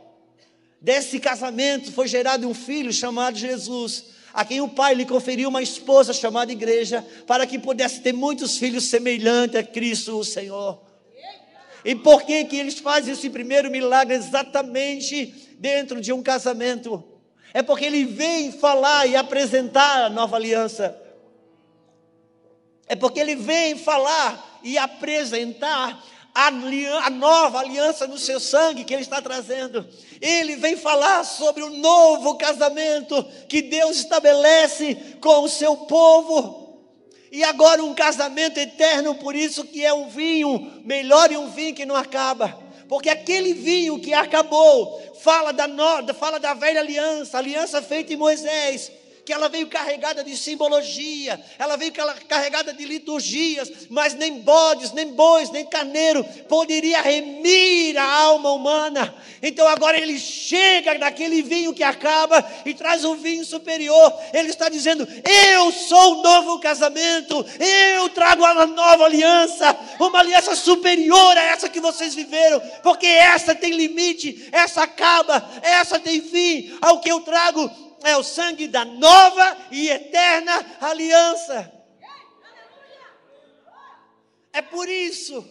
Desse 0.82 1.20
casamento 1.20 1.92
foi 1.92 2.08
gerado 2.08 2.48
um 2.48 2.54
filho 2.54 2.92
chamado 2.92 3.38
Jesus, 3.38 4.06
a 4.34 4.46
quem 4.46 4.62
o 4.62 4.70
pai 4.70 4.94
lhe 4.94 5.06
conferiu 5.06 5.50
uma 5.50 5.62
esposa 5.62 6.14
chamada 6.14 6.52
igreja, 6.52 7.06
para 7.28 7.46
que 7.46 7.60
pudesse 7.60 8.02
ter 8.02 8.14
muitos 8.14 8.58
filhos 8.58 8.86
semelhantes 8.86 9.60
a 9.60 9.64
Cristo, 9.64 10.18
o 10.18 10.24
Senhor. 10.24 10.82
E 11.84 11.96
por 11.96 12.24
que 12.24 12.46
que 12.46 12.58
eles 12.58 12.80
fazem 12.80 13.14
esse 13.14 13.30
primeiro 13.30 13.72
milagre 13.72 14.16
exatamente 14.16 15.34
dentro 15.58 16.00
de 16.00 16.12
um 16.12 16.22
casamento? 16.22 17.04
É 17.54 17.62
porque 17.62 17.86
ele 17.86 18.06
vem 18.06 18.52
falar 18.52 19.08
e 19.08 19.16
apresentar 19.16 20.06
a 20.06 20.10
nova 20.10 20.36
aliança. 20.36 20.98
É 22.88 22.96
porque 22.96 23.20
ele 23.20 23.36
vem 23.36 23.78
falar 23.78 24.60
e 24.64 24.78
apresentar 24.78 26.04
a, 26.48 27.10
nova 27.10 27.60
aliança 27.60 28.08
no 28.08 28.18
seu 28.18 28.40
sangue 28.40 28.86
que 28.86 28.94
ele 28.94 29.02
está 29.02 29.22
trazendo. 29.22 29.86
Ele 30.22 30.56
vem 30.56 30.78
falar 30.78 31.26
sobre 31.26 31.64
o 31.64 31.70
novo 31.70 32.36
casamento 32.36 33.24
que 33.50 33.62
Deus 33.62 33.98
estabelece 33.98 34.96
com 35.20 35.44
o 35.44 35.50
seu 35.50 35.76
povo. 35.76 36.80
E 37.32 37.44
agora 37.44 37.84
um 37.84 37.94
casamento 37.94 38.58
eterno, 38.58 39.16
por 39.16 39.36
isso 39.36 39.66
que 39.66 39.86
é 39.86 39.94
um 39.94 40.08
vinho 40.08 40.82
melhor 40.86 41.32
e 41.32 41.38
um 41.38 41.50
vinho 41.50 41.76
que 41.76 41.86
não 41.86 41.96
acaba. 41.96 42.58
Porque 42.88 43.10
aquele 43.10 43.54
vinho 43.54 44.00
que 44.00 44.14
acabou 44.14 45.00
fala 45.22 45.52
da, 45.52 45.68
no, 45.68 46.14
fala 46.14 46.40
da 46.40 46.54
velha 46.54 46.80
aliança, 46.80 47.38
aliança 47.38 47.82
feita 47.82 48.14
em 48.14 48.18
Moisés, 48.18 48.92
que 49.30 49.34
ela 49.34 49.48
veio 49.48 49.68
carregada 49.68 50.24
de 50.24 50.36
simbologia, 50.36 51.40
ela 51.60 51.78
veio 51.78 51.94
carregada 52.28 52.74
de 52.74 52.84
liturgias, 52.84 53.72
mas 53.88 54.16
nem 54.16 54.40
bodes, 54.40 54.92
nem 54.92 55.14
bois, 55.14 55.52
nem 55.52 55.64
carneiro 55.68 56.24
poderia 56.48 57.00
remir 57.00 57.96
a 57.96 58.12
alma 58.12 58.52
humana. 58.52 59.14
Então 59.40 59.68
agora 59.68 60.00
ele 60.00 60.18
chega 60.18 60.98
daquele 60.98 61.44
vinho 61.44 61.76
que 61.76 61.84
acaba 61.84 62.44
e 62.66 62.74
traz 62.74 63.06
um 63.06 63.18
vinho 63.18 63.46
superior. 63.46 64.12
Ele 64.34 64.50
está 64.50 64.68
dizendo: 64.68 65.08
Eu 65.54 65.72
sou 65.74 66.18
o 66.18 66.24
novo 66.24 66.60
casamento, 66.60 67.46
eu 67.96 68.10
trago 68.10 68.44
a 68.44 68.66
nova 68.66 69.06
aliança, 69.06 69.78
uma 70.00 70.22
aliança 70.22 70.56
superior 70.56 71.38
a 71.38 71.44
essa 71.44 71.70
que 71.70 71.80
vocês 71.80 72.16
viveram, 72.16 72.60
porque 72.82 73.06
essa 73.06 73.54
tem 73.54 73.76
limite, 73.76 74.50
essa 74.52 74.82
acaba, 74.82 75.48
essa 75.62 76.00
tem 76.00 76.20
fim. 76.20 76.76
Ao 76.82 77.00
que 77.00 77.12
eu 77.12 77.20
trago 77.20 77.89
é 78.04 78.18
o 78.18 78.24
sangue 78.24 78.68
da 78.68 78.86
nova 78.86 79.58
e 79.72 79.90
eterna 79.90 80.78
aliança. 80.82 81.72
É 84.52 84.62
por 84.62 84.90
isso 84.90 85.48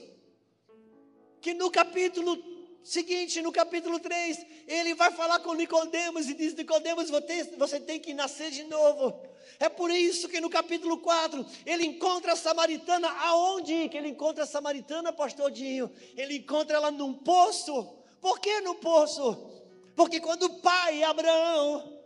que 1.41 1.55
no 1.55 1.71
capítulo 1.71 2.37
seguinte, 2.83 3.43
no 3.43 3.53
capítulo 3.53 3.99
3, 3.99 4.47
ele 4.67 4.95
vai 4.95 5.11
falar 5.13 5.41
com 5.41 5.55
Nicodemos 5.55 6.29
e 6.29 6.35
diz: 6.35 6.55
Nicodemos, 6.55 7.11
você 7.11 7.81
tem 7.81 8.01
que 8.01 8.15
nascer 8.15 8.51
de 8.51 8.65
novo. 8.65 9.23
É 9.61 9.69
por 9.69 9.91
isso 9.91 10.29
que 10.29 10.41
no 10.41 10.49
capítulo 10.49 10.99
4 10.99 11.45
ele 11.67 11.85
encontra 11.85 12.33
a 12.33 12.37
samaritana. 12.37 13.09
Aonde 13.09 13.89
que 13.89 13.97
ele 13.97 14.09
encontra 14.09 14.45
a 14.45 14.47
samaritana, 14.47 15.13
pastor 15.13 15.51
Dinho? 15.51 15.91
Ele 16.17 16.37
encontra 16.37 16.77
ela 16.77 16.91
num 16.91 17.13
poço. 17.13 17.97
Por 18.21 18.41
que 18.41 18.61
no 18.61 18.77
poço? 18.77 19.51
Porque 19.97 20.21
quando 20.21 20.45
o 20.45 20.61
pai 20.61 21.03
Abraão 21.03 21.98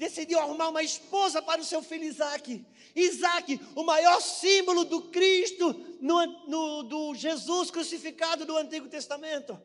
decidiu 0.00 0.40
arrumar 0.40 0.70
uma 0.70 0.82
esposa 0.82 1.42
para 1.42 1.60
o 1.60 1.64
seu 1.64 1.82
filho 1.82 2.04
Isaac. 2.04 2.64
Isaac, 2.96 3.60
o 3.76 3.82
maior 3.84 4.18
símbolo 4.22 4.82
do 4.86 5.02
Cristo, 5.02 5.78
no, 6.00 6.26
no, 6.48 6.82
do 6.84 7.14
Jesus 7.14 7.70
crucificado 7.70 8.46
do 8.46 8.56
Antigo 8.56 8.88
Testamento. 8.88 9.60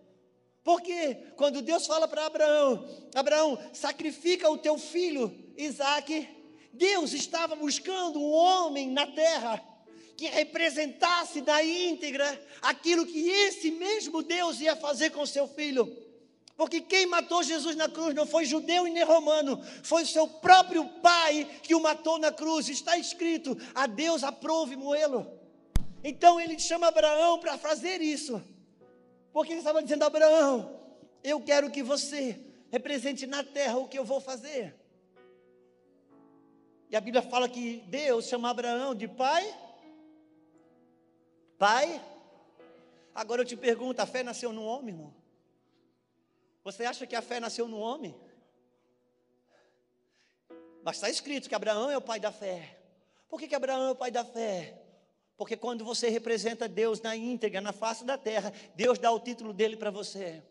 Porque 0.62 1.16
quando 1.38 1.62
Deus 1.62 1.88
fala 1.88 2.06
para 2.06 2.26
Abraão, 2.26 2.86
Abraão, 3.16 3.58
sacrifica 3.72 4.50
o 4.50 4.58
teu 4.58 4.78
filho 4.78 5.34
Isaac, 5.58 6.28
Deus 6.74 7.14
estava 7.14 7.56
buscando 7.56 8.20
um 8.20 8.34
homem 8.34 8.92
na 8.92 9.08
terra 9.08 9.64
que 10.18 10.28
representasse 10.28 11.40
na 11.40 11.64
íntegra 11.64 12.28
aquilo 12.62 13.06
que 13.06 13.30
esse 13.30 13.72
mesmo 13.72 14.22
Deus 14.22 14.60
ia 14.60 14.76
fazer 14.76 15.12
com 15.12 15.26
seu 15.26 15.48
filho. 15.48 16.05
Porque 16.56 16.80
quem 16.80 17.06
matou 17.06 17.44
Jesus 17.44 17.76
na 17.76 17.90
cruz 17.90 18.16
não 18.16 18.26
foi 18.26 18.46
judeu 18.46 18.88
e 18.88 18.92
nem 18.92 19.04
romano, 19.04 19.62
foi 19.84 20.04
o 20.04 20.08
seu 20.08 20.26
próprio 20.26 20.88
pai 21.02 21.46
que 21.62 21.76
o 21.76 21.82
matou 21.82 22.18
na 22.18 22.32
cruz. 22.32 22.70
Está 22.70 22.98
escrito: 22.98 23.58
a 23.74 23.86
Deus 23.88 24.24
aprove 24.24 24.76
moê-lo. 24.76 25.28
Então 26.02 26.40
ele 26.40 26.58
chama 26.58 26.88
Abraão 26.88 27.40
para 27.40 27.58
fazer 27.58 28.02
isso. 28.02 28.42
Porque 29.34 29.52
ele 29.52 29.60
estava 29.60 29.84
dizendo: 29.84 30.04
Abraão, 30.04 30.80
eu 31.22 31.42
quero 31.42 31.70
que 31.70 31.84
você 31.84 32.40
represente 32.72 33.28
na 33.28 33.44
terra 33.44 33.78
o 33.78 33.88
que 33.88 34.00
eu 34.00 34.06
vou 34.06 34.22
fazer. 34.22 34.74
E 36.90 36.96
a 36.96 37.02
Bíblia 37.02 37.22
fala 37.22 37.50
que 37.50 37.84
Deus 37.88 38.28
chama 38.28 38.50
Abraão 38.50 38.96
de 38.96 39.10
pai. 39.10 39.54
Pai. 41.58 42.02
Agora 43.14 43.42
eu 43.42 43.46
te 43.46 43.58
pergunto: 43.58 44.00
a 44.00 44.06
fé 44.06 44.24
nasceu 44.24 44.54
no 44.54 44.64
homem, 44.64 44.96
irmão? 44.96 45.25
Você 46.66 46.84
acha 46.84 47.06
que 47.06 47.16
a 47.16 47.22
fé 47.22 47.40
nasceu 47.40 47.68
no 47.68 47.78
homem? 47.78 48.20
Mas 50.84 50.96
está 50.96 51.12
escrito 51.12 51.48
que 51.48 51.54
Abraão 51.54 51.92
é 51.92 51.98
o 51.98 52.02
pai 52.02 52.20
da 52.20 52.32
fé. 52.32 52.80
Por 53.30 53.40
que, 53.40 53.48
que 53.48 53.54
Abraão 53.54 53.90
é 53.90 53.92
o 53.92 53.96
pai 53.96 54.10
da 54.10 54.26
fé? 54.26 54.82
Porque 55.38 55.56
quando 55.56 55.86
você 55.86 56.10
representa 56.10 56.68
Deus 56.68 57.00
na 57.02 57.16
íntegra, 57.16 57.62
na 57.62 57.72
face 57.72 58.04
da 58.04 58.18
terra, 58.18 58.52
Deus 58.76 58.98
dá 58.98 59.12
o 59.12 59.20
título 59.20 59.54
dele 59.54 59.78
para 59.78 59.92
você. 59.92 60.42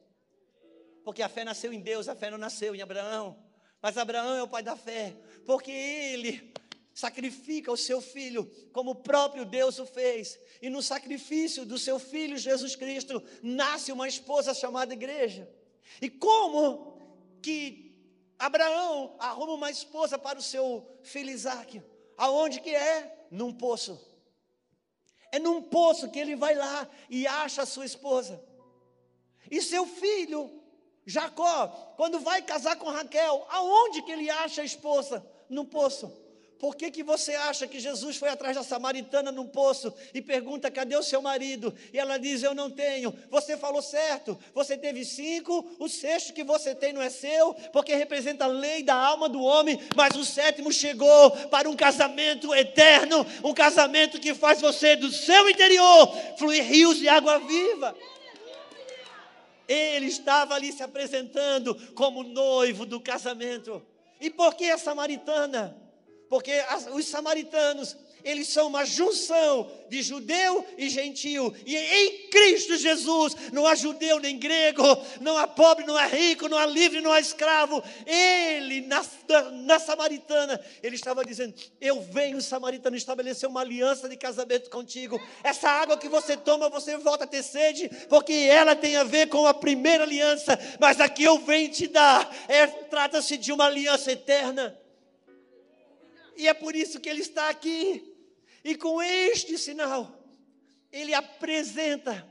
Porque 1.03 1.21
a 1.21 1.29
fé 1.29 1.43
nasceu 1.43 1.73
em 1.73 1.81
Deus, 1.81 2.09
a 2.09 2.15
fé 2.15 2.31
não 2.31 2.39
nasceu 2.39 2.77
em 2.77 2.81
Abraão. 2.81 3.37
Mas 3.83 3.99
Abraão 3.99 4.37
é 4.37 4.43
o 4.43 4.49
pai 4.49 4.63
da 4.63 4.77
fé, 4.77 5.17
porque 5.45 5.73
ele 5.73 6.55
sacrifica 6.95 7.73
o 7.73 7.77
seu 7.77 8.01
filho, 8.01 8.49
como 8.73 8.93
o 8.93 9.03
próprio 9.03 9.45
Deus 9.45 9.81
o 9.81 9.87
fez. 9.87 10.39
E 10.63 10.71
no 10.71 10.81
sacrifício 10.81 11.67
do 11.67 11.77
seu 11.77 11.99
filho 11.99 12.39
Jesus 12.39 12.77
Cristo, 12.77 13.21
nasce 13.43 13.91
uma 13.91 14.07
esposa 14.07 14.55
chamada 14.55 14.95
igreja. 14.95 15.53
E 16.01 16.09
como 16.09 16.99
que 17.43 17.95
Abraão 18.39 19.17
arruma 19.19 19.53
uma 19.53 19.71
esposa 19.71 20.19
para 20.19 20.39
o 20.39 20.43
seu 20.43 20.99
filho 21.03 21.31
Isaac? 21.31 21.83
Aonde 22.17 22.61
que 22.61 22.75
é? 22.75 23.27
Num 23.31 23.53
poço. 23.53 24.01
É 25.33 25.39
num 25.39 25.63
poço 25.63 26.11
que 26.11 26.19
ele 26.19 26.37
vai 26.37 26.55
lá 26.55 26.89
e 27.11 27.27
acha 27.27 27.63
a 27.63 27.67
sua 27.67 27.85
esposa. 27.85 28.43
E 29.51 29.61
seu 29.61 29.87
filho 29.87 30.63
Jacó, 31.07 31.69
quando 31.97 32.21
vai 32.21 32.41
casar 32.43 32.77
com 32.77 32.91
Raquel, 32.91 33.47
aonde 33.51 34.03
que 34.03 34.13
ele 34.13 34.31
acha 34.31 34.63
a 34.63 34.65
esposa? 34.65 35.25
No 35.49 35.65
poço. 35.67 36.24
Por 36.59 36.77
que, 36.77 36.91
que 36.91 37.03
você 37.03 37.35
acha 37.35 37.67
que 37.67 37.79
Jesus 37.79 38.17
foi 38.17 38.29
atrás 38.29 38.57
da 38.57 38.63
samaritana 38.63 39.31
num 39.31 39.47
poço 39.47 39.93
e 40.15 40.23
pergunta: 40.23 40.71
cadê 40.71 40.97
o 40.97 41.03
seu 41.03 41.21
marido? 41.21 41.75
E 41.93 41.99
ela 41.99 42.17
diz: 42.17 42.43
Eu 42.43 42.55
não 42.55 42.71
tenho. 42.71 43.15
Você 43.31 43.57
falou 43.57 43.83
certo, 43.83 44.39
você 44.55 44.77
teve 44.77 45.05
cinco, 45.05 45.77
o 45.79 45.89
sexto 45.89 46.33
que 46.33 46.45
você 46.45 46.75
tem 46.75 46.93
não 46.93 47.03
é 47.03 47.11
seu, 47.11 47.55
porque 47.73 47.95
representa 47.95 48.45
a 48.45 48.49
lei 48.49 48.83
da 48.83 48.95
alma 48.95 49.29
do 49.29 49.43
homem, 49.43 49.79
mas 49.97 50.17
o 50.17 50.25
sétimo 50.25 50.73
chegou 50.73 51.31
para 51.49 51.69
um 51.69 51.77
casamento 51.77 52.55
eterno 52.55 53.25
um 53.43 53.53
casamento 53.53 54.21
que 54.21 54.35
faz 54.35 54.61
você 54.61 54.97
do 54.97 55.11
seu 55.11 55.49
interior 55.49 56.15
fluir 56.39 56.65
rios 56.65 56.99
de 56.99 57.09
água 57.09 57.39
viva. 57.39 57.95
Ele 59.67 60.07
estava 60.07 60.55
ali 60.55 60.73
se 60.73 60.83
apresentando 60.83 61.75
como 61.95 62.23
noivo 62.23 62.85
do 62.85 63.01
casamento. 63.01 63.85
E 64.21 64.31
por 64.31 64.55
que 64.55 64.71
a 64.71 64.79
samaritana? 64.79 65.77
Porque 66.35 66.51
as, 66.69 66.89
os 66.89 67.07
samaritanos 67.07 67.97
eles 68.25 68.49
são 68.49 68.67
uma 68.67 68.85
junção 68.85 69.71
de 69.89 70.03
judeu 70.03 70.67
e 70.77 70.89
gentil. 70.89 71.55
E 71.65 71.77
em 71.77 72.29
Cristo 72.29 72.77
Jesus 72.77 73.37
não 73.53 73.65
há 73.65 73.77
judeu 73.77 74.19
nem 74.19 74.37
grego, 74.37 74.83
não 75.21 75.37
há 75.37 75.47
pobre, 75.47 75.87
não 75.87 75.97
há 75.97 76.07
rico, 76.07 76.49
não 76.49 76.59
há 76.59 76.67
livre, 76.67 77.01
não 77.01 77.13
há 77.13 77.21
escravo. 77.21 77.81
Ele, 78.05 78.81
na, 78.81 79.05
na 79.53 79.79
samaritana, 79.79 80.61
ele 80.83 80.97
estava 80.97 81.25
dizendo: 81.25 81.55
Eu 81.81 82.01
venho, 82.01 82.43
samaritano, 82.43 82.97
estabelecer 82.97 83.49
uma 83.49 83.61
aliança 83.61 84.09
de 84.09 84.17
casamento 84.17 84.71
contigo. 84.71 85.21
Essa 85.45 85.69
água 85.71 85.97
que 85.97 86.09
você 86.09 86.37
toma, 86.37 86.69
você 86.69 86.97
volta 86.97 87.23
a 87.23 87.29
ter 87.29 87.45
sede, 87.45 87.89
porque 88.09 88.33
ela 88.33 88.75
tem 88.75 88.97
a 88.97 89.05
ver 89.05 89.29
com 89.29 89.47
a 89.47 89.55
primeira 89.55 90.03
aliança. 90.03 90.59
Mas 90.81 90.99
aqui 90.99 91.23
eu 91.23 91.39
venho 91.39 91.71
te 91.71 91.87
dar, 91.87 92.29
é, 92.49 92.67
trata-se 92.67 93.37
de 93.37 93.53
uma 93.53 93.67
aliança 93.67 94.11
eterna. 94.11 94.77
E 96.37 96.49
é 96.49 96.55
por 96.55 96.75
isso 96.75 97.01
que 97.01 97.09
ele 97.09 97.21
está 97.21 97.49
aqui. 97.49 98.13
E 98.63 98.75
com 98.77 99.03
este 99.03 99.59
sinal, 99.59 100.25
ele 100.91 101.13
apresenta, 101.13 102.27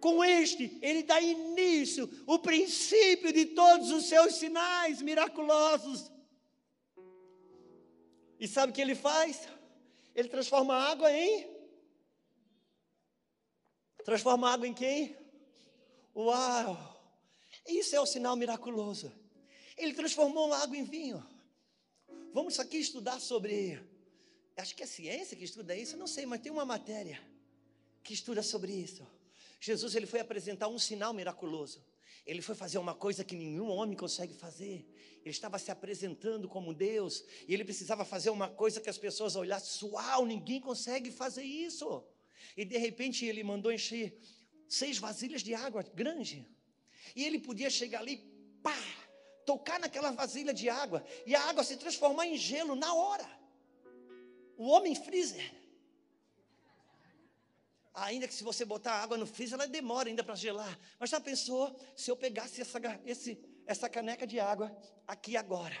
com 0.00 0.24
este, 0.24 0.78
ele 0.80 1.02
dá 1.02 1.20
início, 1.20 2.08
o 2.26 2.38
princípio 2.38 3.32
de 3.32 3.46
todos 3.46 3.90
os 3.90 4.06
seus 4.08 4.34
sinais 4.34 5.02
miraculosos. 5.02 6.10
E 8.38 8.46
sabe 8.46 8.70
o 8.70 8.74
que 8.74 8.80
ele 8.80 8.94
faz? 8.94 9.48
Ele 10.14 10.28
transforma 10.28 10.74
a 10.74 10.90
água 10.90 11.10
em. 11.12 11.48
Transforma 14.04 14.48
a 14.48 14.52
água 14.52 14.68
em 14.68 14.74
quem? 14.74 15.16
Uau! 16.14 16.96
Isso 17.66 17.96
é 17.96 18.00
o 18.00 18.06
sinal 18.06 18.36
miraculoso. 18.36 19.12
Ele 19.76 19.92
transformou 19.92 20.52
a 20.52 20.62
água 20.62 20.76
em 20.76 20.84
vinho. 20.84 21.35
Vamos 22.36 22.60
aqui 22.60 22.76
estudar 22.76 23.18
sobre 23.18 23.80
acho 24.58 24.76
que 24.76 24.82
é 24.82 24.86
ciência 24.86 25.34
que 25.34 25.42
estuda 25.42 25.74
isso, 25.74 25.96
não 25.96 26.06
sei, 26.06 26.26
mas 26.26 26.42
tem 26.42 26.52
uma 26.52 26.66
matéria 26.66 27.18
que 28.04 28.12
estuda 28.12 28.42
sobre 28.42 28.72
isso. 28.72 29.06
Jesus 29.58 29.94
ele 29.94 30.04
foi 30.04 30.20
apresentar 30.20 30.68
um 30.68 30.78
sinal 30.78 31.14
miraculoso. 31.14 31.82
Ele 32.26 32.42
foi 32.42 32.54
fazer 32.54 32.76
uma 32.76 32.94
coisa 32.94 33.24
que 33.24 33.34
nenhum 33.34 33.70
homem 33.70 33.96
consegue 33.96 34.34
fazer. 34.34 34.86
Ele 35.24 35.30
estava 35.30 35.58
se 35.58 35.70
apresentando 35.70 36.46
como 36.46 36.74
Deus 36.74 37.24
e 37.48 37.54
ele 37.54 37.64
precisava 37.64 38.04
fazer 38.04 38.28
uma 38.28 38.50
coisa 38.50 38.82
que 38.82 38.90
as 38.90 38.98
pessoas 38.98 39.34
olhassem, 39.34 39.88
uau, 39.88 40.26
ninguém 40.26 40.60
consegue 40.60 41.10
fazer 41.10 41.42
isso. 41.42 42.04
E 42.54 42.66
de 42.66 42.76
repente 42.76 43.24
ele 43.24 43.42
mandou 43.42 43.72
encher 43.72 44.14
seis 44.68 44.98
vasilhas 44.98 45.42
de 45.42 45.54
água 45.54 45.82
grande. 45.82 46.46
E 47.14 47.24
ele 47.24 47.38
podia 47.38 47.70
chegar 47.70 48.00
ali, 48.00 48.18
pá, 48.62 48.76
tocar 49.46 49.78
naquela 49.78 50.10
vasilha 50.10 50.52
de 50.52 50.68
água 50.68 51.02
e 51.24 51.34
a 51.34 51.42
água 51.48 51.62
se 51.62 51.76
transformar 51.76 52.26
em 52.26 52.36
gelo 52.36 52.74
na 52.74 52.92
hora. 52.92 53.26
O 54.58 54.66
homem 54.66 54.94
freezer. 54.94 55.54
Ainda 57.94 58.28
que 58.28 58.34
se 58.34 58.44
você 58.44 58.64
botar 58.64 58.92
água 58.92 59.16
no 59.16 59.26
freezer, 59.26 59.54
ela 59.58 59.66
demora 59.66 60.08
ainda 60.08 60.22
para 60.22 60.34
gelar. 60.34 60.78
Mas 60.98 61.08
já 61.08 61.20
pensou 61.20 61.74
se 61.94 62.10
eu 62.10 62.16
pegasse 62.16 62.60
essa, 62.60 62.78
esse, 63.06 63.38
essa 63.66 63.88
caneca 63.88 64.26
de 64.26 64.38
água 64.38 64.76
aqui 65.06 65.36
agora? 65.36 65.76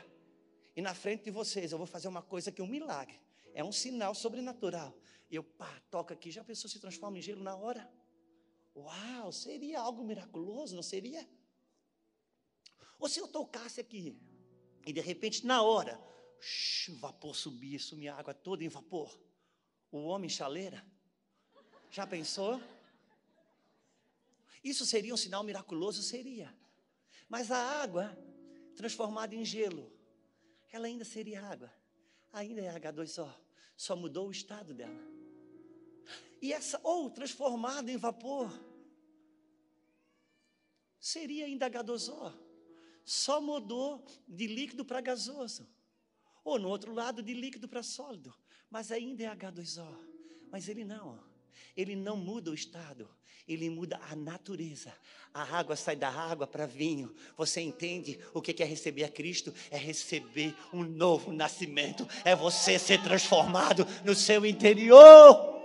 E 0.74 0.80
na 0.80 0.94
frente 0.94 1.24
de 1.24 1.30
vocês 1.30 1.72
eu 1.72 1.78
vou 1.78 1.86
fazer 1.86 2.08
uma 2.08 2.22
coisa 2.22 2.52
que 2.52 2.60
é 2.62 2.64
um 2.64 2.68
milagre. 2.68 3.20
É 3.52 3.64
um 3.64 3.72
sinal 3.72 4.14
sobrenatural. 4.14 4.96
Eu, 5.30 5.42
pá, 5.42 5.82
toca 5.90 6.14
aqui. 6.14 6.30
Já 6.30 6.44
pensou 6.44 6.70
se 6.70 6.78
transforma 6.78 7.18
em 7.18 7.22
gelo 7.22 7.42
na 7.42 7.56
hora? 7.56 7.90
Uau, 8.74 9.32
seria 9.32 9.80
algo 9.80 10.04
miraculoso, 10.04 10.76
não 10.76 10.82
seria? 10.82 11.26
Ou 12.98 13.08
se 13.08 13.20
eu 13.20 13.28
tocasse 13.28 13.80
aqui 13.80 14.16
e 14.86 14.92
de 14.92 15.00
repente 15.00 15.44
na 15.46 15.62
hora 15.62 16.00
o 16.88 16.94
vapor 16.96 17.34
subia, 17.34 17.78
sumia 17.78 18.14
a 18.14 18.18
água 18.18 18.34
toda 18.34 18.64
em 18.64 18.68
vapor. 18.68 19.18
O 19.90 20.04
homem 20.04 20.28
chaleira. 20.28 20.84
Já 21.90 22.06
pensou? 22.06 22.60
Isso 24.62 24.84
seria 24.84 25.14
um 25.14 25.16
sinal 25.16 25.42
miraculoso? 25.42 26.02
Seria. 26.02 26.54
Mas 27.28 27.50
a 27.50 27.82
água, 27.82 28.16
transformada 28.74 29.34
em 29.34 29.44
gelo, 29.44 29.92
ela 30.72 30.86
ainda 30.86 31.04
seria 31.04 31.42
água. 31.42 31.72
Ainda 32.32 32.60
é 32.60 32.78
H2O. 32.78 33.32
Só 33.76 33.96
mudou 33.96 34.28
o 34.28 34.32
estado 34.32 34.74
dela. 34.74 35.00
E 36.40 36.52
essa, 36.52 36.80
ou 36.82 37.10
transformada 37.10 37.90
em 37.90 37.96
vapor, 37.96 38.50
seria 40.98 41.46
ainda 41.46 41.70
H2O. 41.70 42.45
Só 43.06 43.40
mudou 43.40 44.04
de 44.26 44.48
líquido 44.48 44.84
para 44.84 45.00
gasoso. 45.00 45.64
Ou 46.44 46.58
no 46.58 46.68
outro 46.68 46.92
lado, 46.92 47.22
de 47.22 47.32
líquido 47.32 47.68
para 47.68 47.80
sólido. 47.80 48.34
Mas 48.68 48.90
ainda 48.90 49.22
é 49.22 49.28
H2O. 49.28 49.96
Mas 50.50 50.68
ele 50.68 50.84
não. 50.84 51.18
Ele 51.76 51.94
não 51.94 52.16
muda 52.16 52.50
o 52.50 52.54
estado. 52.54 53.08
Ele 53.46 53.70
muda 53.70 54.00
a 54.10 54.16
natureza. 54.16 54.92
A 55.32 55.44
água 55.56 55.76
sai 55.76 55.94
da 55.94 56.10
água 56.10 56.48
para 56.48 56.66
vinho. 56.66 57.14
Você 57.36 57.60
entende 57.60 58.18
o 58.34 58.42
que 58.42 58.60
é 58.60 58.66
receber 58.66 59.04
a 59.04 59.08
Cristo? 59.08 59.54
É 59.70 59.78
receber 59.78 60.52
um 60.72 60.82
novo 60.82 61.32
nascimento. 61.32 62.08
É 62.24 62.34
você 62.34 62.76
ser 62.76 63.00
transformado 63.04 63.86
no 64.04 64.16
seu 64.16 64.44
interior 64.44 65.55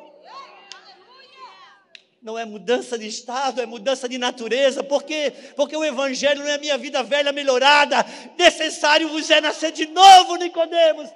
não 2.22 2.38
é 2.38 2.46
mudança 2.46 3.00
de 3.00 3.08
estado, 3.08 3.62
é 3.62 3.66
mudança 3.66 4.08
de 4.08 4.18
natureza. 4.18 4.84
Por 4.84 5.04
quê? 5.04 5.34
Porque 5.56 5.76
o 5.76 5.84
evangelho 5.84 6.44
não 6.44 6.50
é 6.50 6.58
minha 6.60 6.78
vida 6.78 7.02
velha 7.02 7.32
melhorada. 7.32 8.06
Necessário 8.38 9.10
vos 9.10 9.30
é 9.32 9.42
nascer 9.42 9.72
de 9.72 9.88
novo, 9.88 10.36
Nicodemos. 10.36 11.10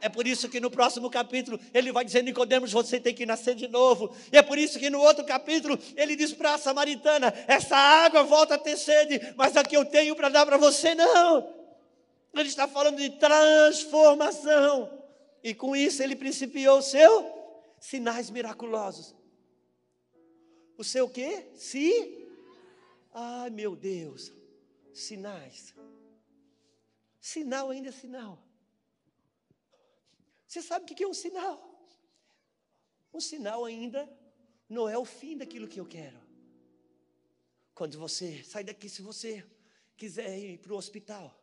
É 0.00 0.08
por 0.08 0.26
isso 0.26 0.48
que 0.48 0.60
no 0.60 0.70
próximo 0.70 1.08
capítulo 1.08 1.58
ele 1.72 1.92
vai 1.92 2.04
dizer: 2.04 2.22
Nicodemos, 2.22 2.72
você 2.72 2.98
tem 2.98 3.14
que 3.14 3.24
nascer 3.24 3.54
de 3.54 3.68
novo. 3.68 4.14
E 4.32 4.36
é 4.36 4.42
por 4.42 4.58
isso 4.58 4.78
que 4.78 4.90
no 4.90 5.00
outro 5.00 5.24
capítulo 5.24 5.78
ele 5.96 6.16
diz 6.16 6.32
para 6.32 6.54
a 6.54 6.58
samaritana: 6.58 7.32
essa 7.46 7.76
água 7.76 8.24
volta 8.24 8.56
a 8.56 8.58
ter 8.58 8.76
sede, 8.76 9.34
mas 9.36 9.56
a 9.56 9.62
que 9.62 9.76
eu 9.76 9.84
tenho 9.84 10.16
para 10.16 10.28
dar 10.28 10.44
para 10.44 10.56
você 10.56 10.94
não. 10.94 11.54
Ele 12.34 12.48
está 12.48 12.68
falando 12.68 12.98
de 12.98 13.10
transformação. 13.10 14.90
E 15.42 15.54
com 15.54 15.74
isso 15.74 16.02
ele 16.02 16.16
principiou 16.16 16.78
o 16.78 16.82
seu 16.82 17.32
sinais 17.80 18.28
miraculosos. 18.28 19.15
O 20.76 20.84
seu 20.84 21.08
quê? 21.08 21.46
Se? 21.54 22.28
Ai, 23.12 23.50
meu 23.50 23.74
Deus. 23.74 24.32
Sinais. 24.92 25.74
Sinal 27.20 27.70
ainda 27.70 27.88
é 27.88 27.92
sinal. 27.92 28.42
Você 30.46 30.62
sabe 30.62 30.84
o 30.84 30.94
que 30.94 31.02
é 31.02 31.08
um 31.08 31.14
sinal? 31.14 31.76
Um 33.12 33.20
sinal 33.20 33.64
ainda 33.64 34.08
não 34.68 34.88
é 34.88 34.98
o 34.98 35.04
fim 35.04 35.36
daquilo 35.36 35.66
que 35.66 35.80
eu 35.80 35.86
quero. 35.86 36.20
Quando 37.74 37.98
você 37.98 38.42
sai 38.44 38.62
daqui, 38.62 38.88
se 38.88 39.02
você 39.02 39.44
quiser 39.96 40.38
ir 40.38 40.58
para 40.58 40.72
o 40.72 40.76
hospital, 40.76 41.42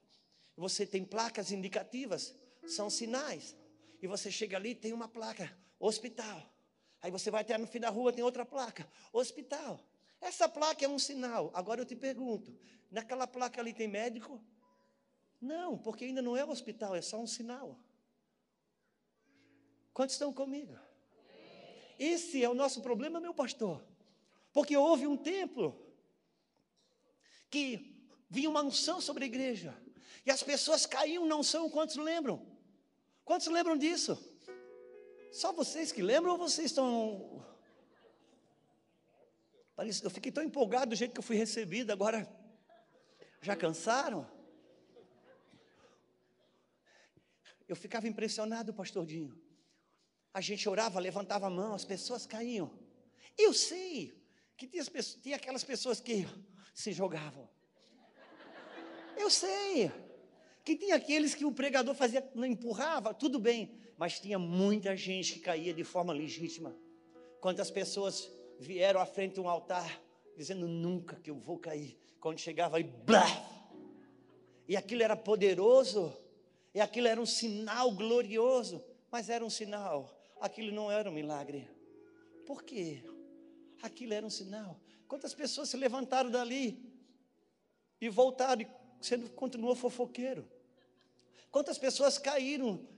você 0.56 0.86
tem 0.86 1.04
placas 1.04 1.52
indicativas, 1.52 2.36
são 2.68 2.90
sinais. 2.90 3.56
E 4.02 4.08
você 4.08 4.32
chega 4.32 4.58
ali, 4.58 4.76
tem 4.76 4.94
uma 4.94 5.08
placa, 5.08 5.56
hospital. 5.80 6.53
Aí 7.04 7.12
você 7.12 7.30
vai 7.30 7.42
até 7.42 7.58
no 7.58 7.68
fim 7.68 7.82
da 7.82 7.90
rua, 7.90 8.14
tem 8.14 8.24
outra 8.24 8.46
placa, 8.46 8.90
hospital. 9.12 9.78
Essa 10.22 10.48
placa 10.48 10.86
é 10.86 10.88
um 10.88 10.98
sinal. 10.98 11.52
Agora 11.54 11.82
eu 11.82 11.86
te 11.86 11.98
pergunto: 11.98 12.58
naquela 12.90 13.28
placa 13.28 13.60
ali 13.60 13.74
tem 13.74 13.90
médico? 13.90 14.42
Não, 15.42 15.78
porque 15.78 16.06
ainda 16.06 16.22
não 16.22 16.38
é 16.38 16.46
hospital, 16.46 16.96
é 16.96 17.02
só 17.02 17.20
um 17.20 17.28
sinal. 17.28 17.78
Quantos 19.94 20.16
estão 20.16 20.32
comigo? 20.32 20.80
Esse 22.00 22.42
é 22.42 22.48
o 22.50 22.54
nosso 22.54 22.82
problema, 22.82 23.20
meu 23.20 23.34
pastor. 23.34 23.86
Porque 24.54 24.78
houve 24.78 25.06
um 25.06 25.18
tempo 25.18 25.78
que 27.50 28.02
vinha 28.30 28.50
uma 28.50 28.64
unção 28.64 29.02
sobre 29.02 29.26
a 29.26 29.28
igreja. 29.28 29.78
E 30.26 30.32
as 30.32 30.42
pessoas 30.42 30.86
caíam 30.86 31.26
na 31.26 31.36
unção, 31.36 31.70
quantos 31.70 31.98
lembram? 31.98 32.48
Quantos 33.26 33.48
lembram 33.48 33.78
disso? 33.78 34.33
Só 35.34 35.52
vocês 35.52 35.92
que 35.92 36.04
lembram 36.04 36.34
ou 36.34 36.38
vocês 36.38 36.68
estão. 36.68 37.44
Eu 40.04 40.10
fiquei 40.12 40.32
tão 40.32 40.44
empolgado 40.44 40.92
do 40.92 40.96
jeito 40.96 41.12
que 41.12 41.20
eu 41.20 41.24
fui 41.24 41.36
recebido, 41.36 41.90
agora 41.92 42.32
já 43.42 43.56
cansaram? 43.56 44.30
Eu 47.68 47.76
ficava 47.76 48.08
impressionado, 48.08 48.76
pastor 48.76 49.08
Dinho. 49.08 49.36
A 50.32 50.40
gente 50.40 50.70
orava, 50.70 51.00
levantava 51.00 51.48
a 51.48 51.50
mão, 51.50 51.74
as 51.74 51.84
pessoas 51.84 52.28
caíam. 52.28 52.72
Eu 53.36 53.56
sei 53.56 54.14
que 54.56 54.68
tinha, 54.68 54.86
pessoas, 54.86 55.20
tinha 55.24 55.36
aquelas 55.38 55.64
pessoas 55.64 56.00
que 56.00 56.28
se 56.76 56.94
jogavam. 56.94 57.50
Eu 59.18 59.32
sei 59.32 59.92
que 60.64 60.76
tinha 60.76 60.96
aqueles 60.96 61.34
que 61.34 61.44
o 61.44 61.52
pregador 61.52 61.96
fazia, 61.96 62.32
não 62.36 62.46
empurrava, 62.46 63.16
tudo 63.16 63.40
bem, 63.40 63.82
mas 64.04 64.20
tinha 64.20 64.38
muita 64.38 64.98
gente 64.98 65.36
que 65.36 65.40
caía 65.40 65.74
de 65.74 65.86
forma 65.86 66.12
legítima. 66.12 66.76
Quantas 67.40 67.72
pessoas 67.72 68.30
vieram 68.60 69.00
à 69.00 69.06
frente 69.06 69.36
de 69.36 69.40
um 69.40 69.48
altar 69.48 69.98
dizendo 70.36 70.68
nunca 70.68 71.16
que 71.16 71.30
eu 71.30 71.36
vou 71.38 71.58
cair. 71.58 71.98
Quando 72.20 72.38
chegava 72.38 72.76
aí, 72.76 72.84
blá! 72.84 73.26
E 74.68 74.76
aquilo 74.76 75.04
era 75.04 75.16
poderoso, 75.16 76.14
e 76.74 76.82
aquilo 76.82 77.08
era 77.08 77.22
um 77.22 77.26
sinal 77.26 77.94
glorioso, 77.94 78.84
mas 79.10 79.30
era 79.30 79.46
um 79.46 79.50
sinal, 79.50 80.14
aquilo 80.42 80.74
não 80.74 80.92
era 80.92 81.10
um 81.10 81.14
milagre. 81.14 81.66
Por 82.46 82.62
quê? 82.62 83.06
Aquilo 83.82 84.14
era 84.14 84.26
um 84.26 84.30
sinal. 84.30 84.82
Quantas 85.08 85.34
pessoas 85.34 85.70
se 85.70 85.78
levantaram 85.78 86.30
dali 86.30 86.94
e 88.02 88.10
voltaram 88.10 88.64
e 88.64 89.30
continuou 89.30 89.74
fofoqueiro. 89.78 90.46
Quantas 91.50 91.78
pessoas 91.78 92.18
caíram 92.18 92.92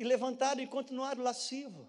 e 0.00 0.04
levantaram 0.04 0.62
e 0.62 0.66
continuaram 0.66 1.22
lascivo. 1.22 1.86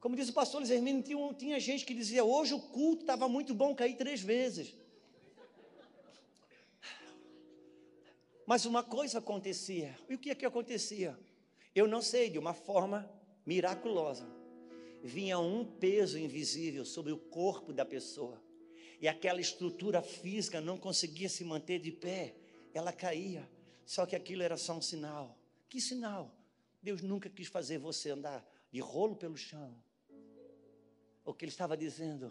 Como 0.00 0.16
diz 0.16 0.28
o 0.28 0.32
pastor 0.32 0.58
Luiz 0.58 0.70
Hermínio, 0.72 1.00
tinha, 1.00 1.34
tinha 1.34 1.60
gente 1.60 1.86
que 1.86 1.94
dizia, 1.94 2.24
hoje 2.24 2.52
o 2.54 2.60
culto 2.60 3.02
estava 3.02 3.28
muito 3.28 3.54
bom, 3.54 3.72
caí 3.72 3.94
três 3.94 4.20
vezes. 4.20 4.74
Mas 8.44 8.66
uma 8.66 8.82
coisa 8.82 9.20
acontecia. 9.20 9.96
E 10.08 10.16
o 10.16 10.18
que 10.18 10.30
é 10.30 10.34
que 10.34 10.44
acontecia? 10.44 11.16
Eu 11.72 11.86
não 11.86 12.02
sei, 12.02 12.28
de 12.28 12.36
uma 12.36 12.52
forma 12.52 13.08
miraculosa. 13.46 14.26
Vinha 15.00 15.38
um 15.38 15.64
peso 15.64 16.18
invisível 16.18 16.84
sobre 16.84 17.12
o 17.12 17.18
corpo 17.18 17.72
da 17.72 17.84
pessoa. 17.84 18.42
E 19.00 19.06
aquela 19.06 19.40
estrutura 19.40 20.02
física 20.02 20.60
não 20.60 20.76
conseguia 20.76 21.28
se 21.28 21.44
manter 21.44 21.78
de 21.78 21.92
pé. 21.92 22.34
Ela 22.74 22.92
caía. 22.92 23.48
Só 23.86 24.04
que 24.04 24.16
aquilo 24.16 24.42
era 24.42 24.56
só 24.56 24.76
um 24.76 24.82
sinal. 24.82 25.38
Que 25.68 25.80
sinal? 25.80 26.34
Deus 26.84 27.00
nunca 27.00 27.30
quis 27.30 27.48
fazer 27.48 27.78
você 27.78 28.10
andar 28.10 28.46
de 28.70 28.78
rolo 28.78 29.16
pelo 29.16 29.38
chão. 29.38 29.74
O 31.24 31.32
que 31.32 31.46
ele 31.46 31.50
estava 31.50 31.78
dizendo, 31.78 32.30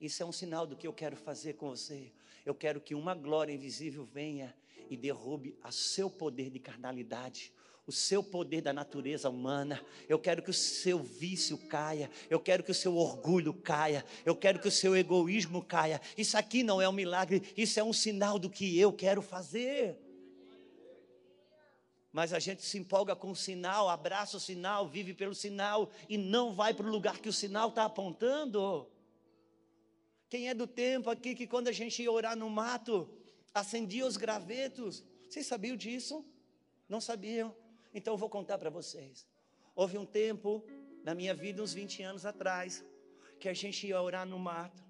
isso 0.00 0.22
é 0.22 0.26
um 0.26 0.32
sinal 0.32 0.66
do 0.66 0.74
que 0.74 0.86
eu 0.86 0.94
quero 0.94 1.14
fazer 1.14 1.52
com 1.52 1.68
você. 1.68 2.10
Eu 2.42 2.54
quero 2.54 2.80
que 2.80 2.94
uma 2.94 3.14
glória 3.14 3.52
invisível 3.52 4.02
venha 4.02 4.56
e 4.88 4.96
derrube 4.96 5.58
a 5.62 5.70
seu 5.70 6.08
poder 6.08 6.48
de 6.48 6.58
carnalidade, 6.58 7.52
o 7.86 7.92
seu 7.92 8.24
poder 8.24 8.62
da 8.62 8.72
natureza 8.72 9.28
humana. 9.28 9.84
Eu 10.08 10.18
quero 10.18 10.42
que 10.42 10.50
o 10.50 10.54
seu 10.54 10.98
vício 10.98 11.58
caia. 11.68 12.10
Eu 12.30 12.40
quero 12.40 12.64
que 12.64 12.70
o 12.70 12.74
seu 12.74 12.96
orgulho 12.96 13.52
caia. 13.52 14.06
Eu 14.24 14.34
quero 14.34 14.58
que 14.58 14.68
o 14.68 14.72
seu 14.72 14.96
egoísmo 14.96 15.62
caia. 15.62 16.00
Isso 16.16 16.38
aqui 16.38 16.62
não 16.62 16.80
é 16.80 16.88
um 16.88 16.92
milagre, 16.92 17.42
isso 17.54 17.78
é 17.78 17.84
um 17.84 17.92
sinal 17.92 18.38
do 18.38 18.48
que 18.48 18.78
eu 18.78 18.90
quero 18.90 19.20
fazer 19.20 19.98
mas 22.12 22.32
a 22.34 22.38
gente 22.38 22.62
se 22.62 22.76
empolga 22.78 23.16
com 23.16 23.30
o 23.30 23.36
sinal, 23.36 23.88
abraça 23.88 24.36
o 24.36 24.40
sinal, 24.40 24.86
vive 24.86 25.14
pelo 25.14 25.34
sinal 25.34 25.90
e 26.08 26.18
não 26.18 26.52
vai 26.52 26.74
para 26.74 26.86
o 26.86 26.90
lugar 26.90 27.18
que 27.18 27.28
o 27.28 27.32
sinal 27.32 27.70
está 27.70 27.84
apontando. 27.84 28.86
Quem 30.28 30.48
é 30.48 30.54
do 30.54 30.66
tempo 30.66 31.08
aqui 31.08 31.34
que 31.34 31.46
quando 31.46 31.68
a 31.68 31.72
gente 31.72 32.02
ia 32.02 32.12
orar 32.12 32.36
no 32.36 32.50
mato, 32.50 33.08
acendia 33.54 34.06
os 34.06 34.18
gravetos? 34.18 35.02
Vocês 35.28 35.46
sabiam 35.46 35.76
disso? 35.76 36.24
Não 36.86 37.00
sabiam? 37.00 37.54
Então 37.94 38.14
eu 38.14 38.18
vou 38.18 38.28
contar 38.28 38.58
para 38.58 38.68
vocês. 38.68 39.26
Houve 39.74 39.96
um 39.96 40.04
tempo 40.04 40.62
na 41.02 41.14
minha 41.14 41.34
vida, 41.34 41.62
uns 41.62 41.72
20 41.72 42.02
anos 42.02 42.26
atrás, 42.26 42.84
que 43.40 43.48
a 43.48 43.54
gente 43.54 43.86
ia 43.86 44.00
orar 44.00 44.26
no 44.26 44.38
mato 44.38 44.82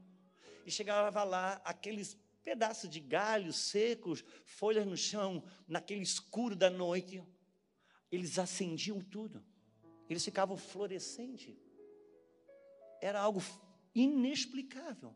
e 0.67 0.71
chegava 0.71 1.23
lá 1.23 1.61
aqueles 1.65 2.17
pedaço 2.42 2.88
de 2.88 3.00
galhos 3.00 3.57
secos, 3.57 4.24
folhas 4.44 4.87
no 4.87 4.96
chão, 4.96 5.44
naquele 5.66 6.02
escuro 6.02 6.55
da 6.55 6.68
noite. 6.68 7.22
Eles 8.11 8.38
acendiam 8.38 9.00
tudo. 9.00 9.44
Eles 10.09 10.24
ficavam 10.24 10.57
fluorescentes. 10.57 11.57
Era 13.00 13.20
algo 13.20 13.42
inexplicável. 13.94 15.14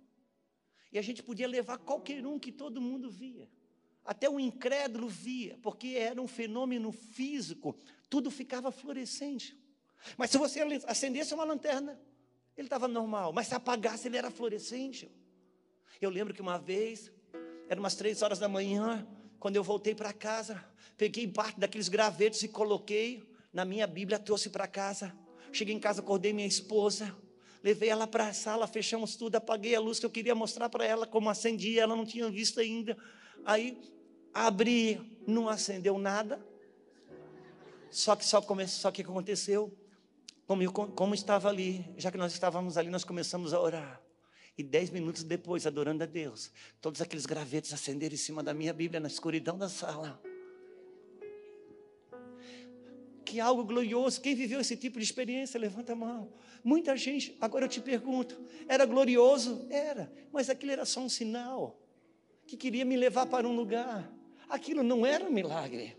E 0.93 0.99
a 0.99 1.03
gente 1.03 1.23
podia 1.23 1.49
levar 1.49 1.79
qualquer 1.79 2.25
um 2.27 2.39
que 2.39 2.53
todo 2.53 2.81
mundo 2.81 3.11
via. 3.11 3.51
Até 4.05 4.31
o 4.31 4.39
incrédulo 4.39 5.09
via, 5.09 5.59
porque 5.63 5.89
era 5.89 6.23
um 6.23 6.29
fenômeno 6.29 6.93
físico, 6.93 7.77
tudo 8.09 8.31
ficava 8.31 8.71
fluorescente. 8.71 9.59
Mas 10.17 10.31
se 10.31 10.39
você 10.39 10.61
acendesse 10.87 11.35
uma 11.35 11.45
lanterna, 11.45 12.01
ele 12.57 12.67
estava 12.67 12.87
normal, 12.87 13.33
mas 13.33 13.49
se 13.49 13.55
apagasse, 13.55 14.07
ele 14.07 14.17
era 14.17 14.31
fluorescente. 14.31 15.11
Eu 16.01 16.09
lembro 16.09 16.33
que 16.33 16.41
uma 16.41 16.59
vez 16.59 17.11
era 17.69 17.81
umas 17.81 17.95
três 17.95 18.23
horas 18.23 18.39
da 18.39 18.49
manhã, 18.49 19.07
quando 19.39 19.57
eu 19.57 19.63
voltei 19.63 19.95
para 19.95 20.13
casa, 20.13 20.65
peguei 20.97 21.27
parte 21.27 21.59
daqueles 21.59 21.89
gravetos 21.89 22.43
e 22.43 22.49
coloquei 22.49 23.23
na 23.53 23.65
minha 23.65 23.87
Bíblia, 23.87 24.19
trouxe 24.19 24.51
para 24.51 24.67
casa. 24.67 25.17
Cheguei 25.53 25.75
em 25.75 25.81
casa, 25.81 26.01
acordei 26.01 26.33
minha 26.33 26.47
esposa, 26.47 27.15
levei 27.63 27.89
ela 27.89 28.07
para 28.07 28.29
a 28.29 28.33
sala, 28.33 28.67
fechamos 28.67 29.17
tudo, 29.17 29.37
apaguei 29.37 29.75
a 29.75 29.81
luz 29.81 29.99
que 29.99 30.07
eu 30.07 30.11
queria 30.11 30.35
mostrar 30.35 30.69
para 30.69 30.85
ela 30.85 31.07
como 31.07 31.31
acendia, 31.31 31.83
ela 31.83 31.97
não 31.97 32.05
tinha 32.05 32.29
visto 32.31 32.61
ainda. 32.61 32.97
Aí 33.45 33.81
abri, 34.35 35.01
não 35.27 35.49
acendeu 35.49 35.99
nada. 35.99 36.45
Só 37.91 38.15
que 38.15 38.27
só 38.27 38.43
começou, 38.43 38.81
só 38.83 38.91
que 38.91 39.03
aconteceu, 39.03 39.75
como, 40.47 40.71
como 40.73 41.15
estava 41.15 41.49
ali, 41.49 41.85
já 41.97 42.11
que 42.13 42.19
nós 42.19 42.33
estávamos 42.33 42.77
ali, 42.77 42.91
nós 42.91 43.05
começamos 43.05 43.55
a 43.55 43.61
orar. 43.61 44.06
E 44.59 44.63
dez 44.63 44.89
minutos 44.89 45.23
depois, 45.23 45.67
adorando 45.67 46.03
a 46.03 46.07
Deus, 46.07 46.51
todos 46.81 47.03
aqueles 47.03 47.27
gravetos 47.27 47.73
acenderam 47.73 48.15
em 48.15 48.19
cima 48.19 48.43
da 48.43 48.55
minha 48.55 48.73
Bíblia 48.73 48.99
na 48.99 49.09
escuridão 49.09 49.59
da 49.59 49.69
sala. 49.69 50.21
Que 53.25 53.39
algo 53.39 53.65
glorioso. 53.65 54.21
Quem 54.21 54.35
viveu 54.35 54.61
esse 54.61 54.77
tipo 54.77 54.99
de 54.99 55.05
experiência, 55.05 55.61
levanta 55.61 55.93
a 55.93 55.97
mão. 55.97 56.33
Muita 56.65 56.97
gente, 56.97 57.37
agora 57.41 57.67
eu 57.67 57.69
te 57.69 57.81
pergunto, 57.81 58.41
era 58.67 58.87
glorioso? 58.87 59.67
Era, 59.69 60.11
mas 60.33 60.49
aquilo 60.49 60.73
era 60.73 60.87
só 60.87 61.01
um 61.01 61.09
sinal 61.09 61.79
que 62.47 62.57
queria 62.57 62.85
me 62.85 62.97
levar 62.97 63.27
para 63.27 63.47
um 63.47 63.55
lugar. 63.55 64.11
Aquilo 64.49 64.83
não 64.83 65.05
era 65.05 65.25
um 65.25 65.31
milagre 65.31 65.97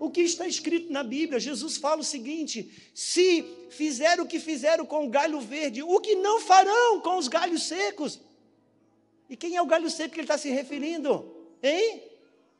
o 0.00 0.10
que 0.10 0.22
está 0.22 0.48
escrito 0.48 0.90
na 0.90 1.04
Bíblia. 1.04 1.38
Jesus 1.38 1.76
fala 1.76 2.00
o 2.00 2.04
seguinte: 2.04 2.90
se 2.94 3.44
fizeram 3.68 4.24
o 4.24 4.26
que 4.26 4.40
fizeram 4.40 4.86
com 4.86 5.04
o 5.04 5.10
galho 5.10 5.38
verde, 5.40 5.82
o 5.82 6.00
que 6.00 6.14
não 6.16 6.40
farão 6.40 7.00
com 7.00 7.18
os 7.18 7.28
galhos 7.28 7.64
secos? 7.64 8.18
E 9.28 9.36
quem 9.36 9.54
é 9.54 9.62
o 9.62 9.66
galho 9.66 9.88
seco 9.90 10.14
que 10.14 10.20
ele 10.20 10.24
está 10.24 10.38
se 10.38 10.48
referindo? 10.48 11.30
Hein? 11.62 12.02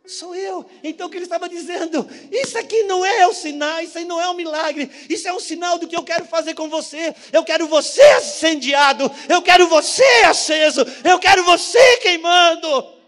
Sou 0.06 0.34
eu. 0.34 0.68
Então 0.84 1.06
o 1.06 1.10
que 1.10 1.16
ele 1.16 1.24
estava 1.24 1.48
dizendo? 1.48 2.06
Isso 2.30 2.58
aqui 2.58 2.82
não 2.84 3.04
é 3.04 3.26
o 3.26 3.32
sinal, 3.32 3.80
isso 3.80 3.96
aí 3.96 4.04
não 4.04 4.20
é 4.20 4.28
um 4.28 4.34
milagre, 4.34 4.90
isso 5.08 5.26
é 5.26 5.32
um 5.32 5.40
sinal 5.40 5.78
do 5.78 5.88
que 5.88 5.96
eu 5.96 6.02
quero 6.02 6.26
fazer 6.26 6.54
com 6.54 6.68
você. 6.68 7.14
Eu 7.32 7.42
quero 7.42 7.66
você 7.66 8.02
acendiado, 8.02 9.10
eu 9.28 9.40
quero 9.40 9.66
você 9.66 10.04
aceso, 10.26 10.82
eu 11.04 11.18
quero 11.18 11.42
você 11.44 11.96
queimando. 11.98 13.00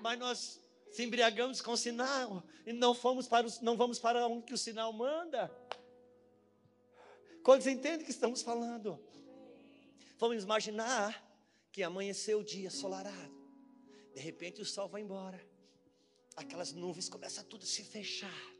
Mas 0.00 0.18
nós 0.18 0.61
Se 0.92 1.02
embriagamos 1.02 1.62
com 1.62 1.72
o 1.72 1.76
sinal 1.76 2.44
e 2.66 2.72
não, 2.72 2.94
fomos 2.94 3.26
para 3.26 3.46
o, 3.46 3.50
não 3.62 3.76
vamos 3.78 3.98
para 3.98 4.26
onde 4.28 4.44
que 4.44 4.52
o 4.52 4.58
sinal 4.58 4.92
manda. 4.92 5.50
Quantos 7.42 7.66
entendem 7.66 8.02
o 8.02 8.04
que 8.04 8.10
estamos 8.10 8.42
falando? 8.42 9.00
Vamos 10.18 10.44
imaginar 10.44 11.26
que 11.72 11.82
amanheceu 11.82 12.40
o 12.40 12.44
dia 12.44 12.70
solarado. 12.70 13.34
De 14.14 14.20
repente 14.20 14.60
o 14.60 14.66
sol 14.66 14.86
vai 14.86 15.00
embora. 15.00 15.40
Aquelas 16.36 16.72
nuvens 16.72 17.08
começam 17.08 17.42
tudo 17.44 17.62
a 17.62 17.66
se 17.66 17.82
fechar. 17.82 18.52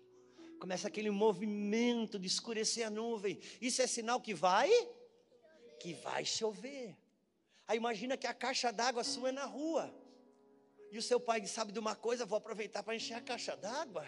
Começa 0.59 0.89
aquele 0.89 1.11
movimento 1.11 2.19
de 2.19 2.27
escurecer 2.27 2.87
a 2.87 2.91
nuvem. 2.91 3.39
Isso 3.61 3.83
é 3.83 3.87
sinal 3.87 4.21
que 4.21 4.33
vai 4.33 4.71
que 5.79 5.93
vai 5.95 6.25
chover. 6.25 6.97
Aí 7.69 7.77
imagina 7.77 8.17
que 8.17 8.27
a 8.27 8.33
caixa 8.33 8.73
d'água 8.73 9.05
sua 9.05 9.29
é 9.29 9.33
na 9.33 9.45
rua. 9.45 9.93
E 10.93 10.99
o 10.99 11.03
seu 11.03 11.19
pai 11.19 11.47
sabe 11.47 11.73
de 11.73 11.79
uma 11.79 11.97
coisa, 11.97 12.27
vou 12.27 12.37
aproveitar 12.37 12.83
para 12.83 12.95
encher 12.95 13.15
a 13.15 13.21
caixa 13.23 13.57
d'água. 13.57 14.05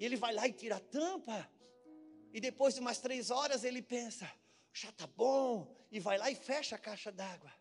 E 0.00 0.04
ele 0.04 0.16
vai 0.16 0.34
lá 0.34 0.48
e 0.48 0.52
tira 0.52 0.74
a 0.74 0.80
tampa. 0.80 1.48
E 2.32 2.40
depois 2.40 2.74
de 2.74 2.80
umas 2.80 2.98
três 2.98 3.30
horas 3.30 3.62
ele 3.62 3.80
pensa, 3.80 4.28
já 4.72 4.90
tá 4.90 5.06
bom. 5.06 5.72
E 5.92 6.00
vai 6.00 6.18
lá 6.18 6.28
e 6.28 6.34
fecha 6.34 6.74
a 6.74 6.78
caixa 6.78 7.12
d'água. 7.12 7.52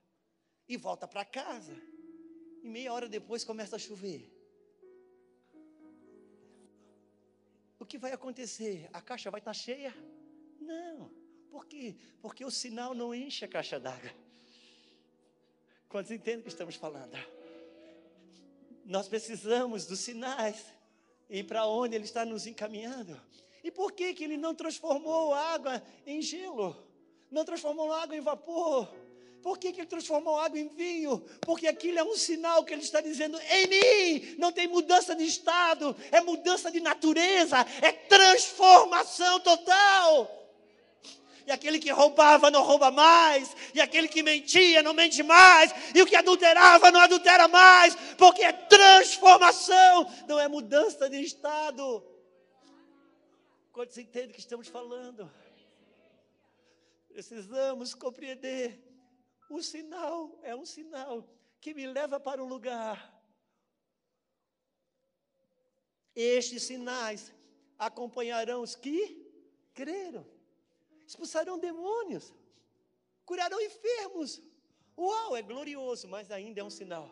E 0.68 0.76
volta 0.76 1.08
para 1.08 1.24
casa. 1.24 1.76
E 2.64 2.68
meia 2.68 2.92
hora 2.92 3.08
depois 3.08 3.44
começa 3.44 3.76
a 3.76 3.80
chover. 3.80 4.28
O 7.80 7.86
que 7.86 8.00
vai 8.00 8.12
acontecer? 8.12 8.90
A 8.92 9.02
caixa 9.04 9.30
vai 9.30 9.40
estar 9.40 9.52
tá 9.52 9.54
cheia? 9.54 9.94
Não. 10.60 11.12
Por 11.52 11.68
quê? 11.68 11.96
Porque 12.24 12.44
o 12.44 12.50
sinal 12.50 12.96
não 12.96 13.14
enche 13.14 13.46
a 13.46 13.48
caixa 13.48 13.80
d'água. 13.80 14.12
Quantos 15.88 16.10
entendem 16.10 16.40
o 16.40 16.44
que 16.44 16.50
estamos 16.50 16.76
falando? 16.76 17.37
Nós 18.88 19.10
precisamos 19.10 19.86
dos 19.86 20.00
sinais 20.00 20.56
e 21.30 21.44
para 21.44 21.68
onde 21.68 21.94
Ele 21.94 22.06
está 22.06 22.26
nos 22.26 22.48
encaminhando. 22.48 23.20
E 23.62 23.70
por 23.70 23.92
que, 23.92 24.14
que 24.14 24.24
Ele 24.24 24.38
não 24.38 24.56
transformou 24.56 25.34
água 25.34 25.84
em 26.06 26.22
gelo? 26.22 26.74
Não 27.30 27.44
transformou 27.44 27.92
água 27.92 28.16
em 28.16 28.22
vapor? 28.22 28.88
Por 29.44 29.58
que, 29.58 29.72
que 29.72 29.82
ele 29.82 29.88
transformou 29.88 30.40
água 30.40 30.60
em 30.60 30.68
vinho? 30.68 31.24
Porque 31.42 31.68
aquilo 31.68 32.00
é 32.00 32.04
um 32.04 32.16
sinal 32.16 32.64
que 32.64 32.74
ele 32.74 32.82
está 32.82 33.00
dizendo: 33.00 33.40
em 33.40 33.68
mim 33.68 34.36
não 34.38 34.52
tem 34.52 34.68
mudança 34.68 35.16
de 35.16 35.24
estado, 35.24 35.96
é 36.12 36.20
mudança 36.22 36.72
de 36.72 36.80
natureza, 36.80 37.58
é 37.82 37.92
transformação 37.92 39.40
total. 39.40 40.47
E 41.48 41.52
aquele 41.52 41.80
que 41.80 41.90
roubava 41.90 42.52
não 42.52 42.62
rouba 42.62 42.92
mais, 42.92 43.56
e 43.74 43.82
aquele 43.82 44.08
que 44.08 44.22
mentia 44.22 44.84
não 44.84 44.94
mente 44.94 45.24
mais, 45.24 45.74
e 45.96 46.02
o 46.02 46.06
que 46.06 46.16
adulterava 46.16 46.92
não 46.92 47.00
adultera 47.00 47.48
mais, 47.48 47.96
porque 48.18 48.44
é 48.44 48.52
transformação, 48.52 50.06
não 50.28 50.40
é 50.40 50.48
mudança 50.48 51.10
de 51.10 51.22
estado. 51.22 52.06
Quando 53.72 53.90
você 53.90 54.02
entende 54.02 54.32
o 54.32 54.34
que 54.34 54.42
estamos 54.42 54.68
falando? 54.68 55.32
Precisamos 57.08 57.96
compreender 57.96 58.84
o 59.50 59.62
sinal 59.64 60.38
é 60.44 60.56
um 60.56 60.66
sinal 60.66 61.26
que 61.62 61.74
me 61.74 61.88
leva 61.88 62.20
para 62.20 62.44
um 62.44 62.48
lugar. 62.48 63.14
Estes 66.14 66.64
sinais 66.64 67.34
acompanharão 67.78 68.62
os 68.62 68.76
que 68.76 69.26
creram, 69.74 70.26
expulsarão 71.08 71.58
demônios, 71.58 72.34
curarão 73.26 73.60
enfermos. 73.62 74.42
Uau, 74.98 75.36
é 75.36 75.42
glorioso, 75.42 76.08
mas 76.08 76.32
ainda 76.32 76.60
é 76.62 76.64
um 76.64 76.70
sinal. 76.70 77.10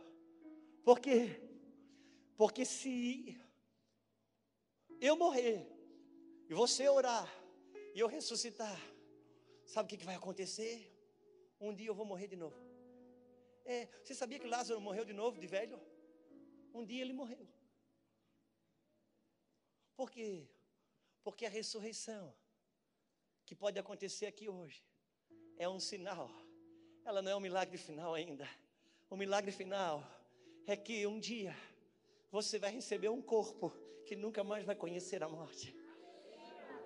Por 0.84 1.00
quê? 1.00 1.42
Porque 2.36 2.66
se 2.66 3.40
eu 5.00 5.16
morrer 5.16 5.66
e 6.50 6.54
você 6.54 6.88
orar 6.90 7.28
e 7.94 8.00
eu 8.00 8.08
ressuscitar, 8.08 8.80
sabe 9.66 9.94
o 9.94 9.98
que 9.98 10.06
vai 10.06 10.16
acontecer? 10.16 10.92
um 11.60 11.74
dia 11.74 11.88
eu 11.88 11.96
vou 11.96 12.06
morrer 12.06 12.28
de 12.28 12.36
novo. 12.36 12.56
É, 13.64 13.88
você 14.04 14.14
sabia 14.14 14.40
que 14.40 14.48
Lázaro 14.48 14.80
morreu 14.80 15.06
de 15.06 15.14
novo, 15.14 15.40
de 15.40 15.48
velho? 15.48 15.82
Um 16.74 16.86
dia 16.86 17.02
ele 17.02 17.14
morreu. 17.14 17.48
Por 19.96 20.12
quê? 20.12 20.48
Porque 21.24 21.46
a 21.46 21.50
ressurreição, 21.50 22.36
que 23.46 23.56
pode 23.56 23.78
acontecer 23.80 24.26
aqui 24.26 24.50
hoje, 24.50 24.84
é 25.58 25.70
um 25.70 25.80
sinal. 25.80 26.30
Ela 27.06 27.22
não 27.22 27.32
é 27.32 27.36
um 27.36 27.40
milagre 27.40 27.78
final 27.78 28.14
ainda. 28.14 28.48
O 29.10 29.16
milagre 29.16 29.52
final 29.52 30.04
é 30.66 30.76
que 30.76 31.06
um 31.06 31.20
dia 31.20 31.56
você 32.32 32.58
vai 32.58 32.72
receber 32.72 33.10
um 33.10 33.22
corpo 33.22 33.72
que 34.06 34.16
nunca 34.16 34.44
mais 34.44 34.66
vai 34.66 34.76
conhecer 34.76 35.24
a 35.24 35.30
morte. 35.30 35.76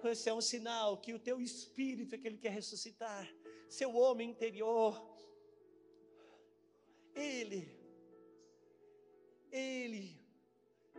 Esse 0.03 0.29
é 0.29 0.33
um 0.33 0.41
sinal 0.41 0.97
que 0.97 1.13
o 1.13 1.19
teu 1.19 1.41
espírito 1.41 2.15
é 2.15 2.17
que 2.17 2.27
ele 2.27 2.37
quer 2.37 2.51
ressuscitar 2.51 3.27
seu 3.69 3.95
homem 3.95 4.29
interior. 4.29 5.01
Ele, 7.13 7.69
Ele 9.51 10.17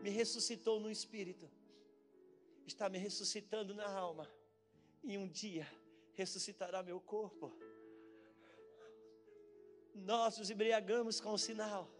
me 0.01 0.11
ressuscitou 0.11 0.81
no 0.81 0.91
espírito, 0.91 1.51
está 2.67 2.89
me 2.89 2.99
ressuscitando 2.99 3.75
na 3.75 3.89
alma, 3.89 4.31
e 5.03 5.17
um 5.19 5.29
dia 5.29 5.67
ressuscitará 6.15 6.83
meu 6.83 7.01
corpo. 7.01 7.53
Nós 9.95 10.39
nos 10.39 10.51
embriagamos 10.51 11.21
com 11.21 11.33
o 11.33 11.39
sinal, 11.39 11.91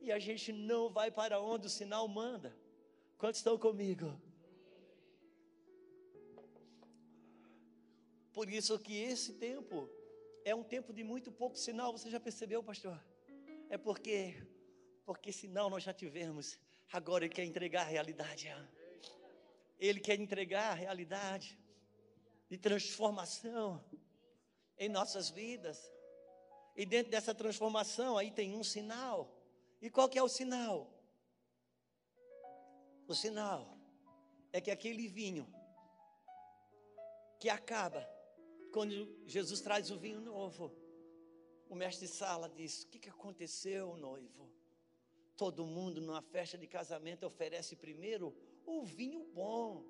e 0.00 0.12
a 0.12 0.18
gente 0.18 0.52
não 0.52 0.90
vai 0.90 1.10
para 1.10 1.40
onde 1.40 1.66
o 1.66 1.70
sinal 1.70 2.06
manda. 2.06 2.54
Quantos 3.16 3.38
estão 3.38 3.56
comigo? 3.58 4.20
Por 8.32 8.50
isso 8.50 8.78
que 8.78 8.96
esse 9.00 9.34
tempo 9.34 9.88
é 10.44 10.54
um 10.54 10.62
tempo 10.62 10.92
de 10.92 11.02
muito 11.02 11.32
pouco 11.32 11.56
sinal. 11.56 11.92
Você 11.92 12.10
já 12.10 12.20
percebeu, 12.20 12.62
pastor? 12.62 13.02
É 13.70 13.78
porque, 13.78 14.34
porque 15.06 15.32
sinal 15.32 15.70
nós 15.70 15.84
já 15.84 15.94
tivemos. 15.94 16.58
Agora 16.92 17.24
ele 17.24 17.32
quer 17.32 17.44
entregar 17.44 17.82
a 17.82 17.90
realidade. 17.96 18.54
Ele 19.78 20.00
quer 20.00 20.20
entregar 20.20 20.72
a 20.72 20.74
realidade 20.74 21.58
de 22.54 22.58
transformação 22.58 23.84
em 24.78 24.88
nossas 24.88 25.28
vidas. 25.28 25.92
E 26.76 26.86
dentro 26.86 27.10
dessa 27.10 27.34
transformação 27.34 28.16
aí 28.16 28.30
tem 28.30 28.54
um 28.54 28.62
sinal. 28.62 29.18
E 29.82 29.90
qual 29.90 30.08
que 30.08 30.18
é 30.18 30.22
o 30.22 30.28
sinal? 30.28 30.88
O 33.08 33.14
sinal 33.14 33.76
é 34.52 34.60
que 34.60 34.70
aquele 34.70 35.08
vinho 35.08 35.52
que 37.40 37.50
acaba 37.50 38.08
quando 38.72 38.92
Jesus 39.26 39.60
traz 39.60 39.90
o 39.90 39.98
vinho 39.98 40.20
novo, 40.20 40.72
o 41.68 41.74
mestre 41.74 42.06
sala 42.06 42.48
diz: 42.48 42.84
O 42.84 42.88
que, 42.88 43.00
que 43.00 43.08
aconteceu, 43.08 43.96
noivo? 43.96 44.48
Todo 45.36 45.66
mundo 45.66 46.00
numa 46.00 46.22
festa 46.22 46.56
de 46.56 46.68
casamento 46.68 47.26
oferece 47.26 47.74
primeiro 47.74 48.32
o 48.64 48.84
vinho 48.84 49.24
bom. 49.24 49.84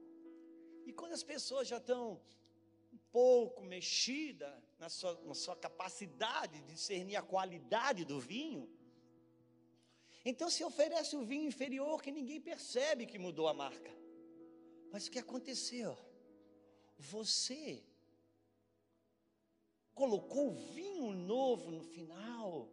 E 0.86 0.92
quando 0.92 1.12
as 1.12 1.22
pessoas 1.22 1.68
já 1.68 1.76
estão 1.76 2.20
pouco 3.14 3.62
mexidas 3.62 4.52
na 4.76 4.88
sua, 4.88 5.14
na 5.22 5.34
sua 5.34 5.54
capacidade 5.54 6.60
de 6.60 6.72
discernir 6.72 7.14
a 7.14 7.22
qualidade 7.22 8.04
do 8.04 8.18
vinho, 8.18 8.68
então 10.24 10.50
se 10.50 10.64
oferece 10.64 11.14
o 11.14 11.24
vinho 11.24 11.46
inferior 11.46 12.02
que 12.02 12.10
ninguém 12.10 12.40
percebe 12.40 13.06
que 13.06 13.16
mudou 13.16 13.46
a 13.46 13.54
marca. 13.54 13.92
Mas 14.90 15.06
o 15.06 15.12
que 15.12 15.20
aconteceu? 15.20 15.96
Você 16.98 17.84
colocou 19.94 20.48
o 20.48 20.54
vinho 20.74 21.12
novo 21.12 21.70
no 21.70 21.84
final, 21.84 22.68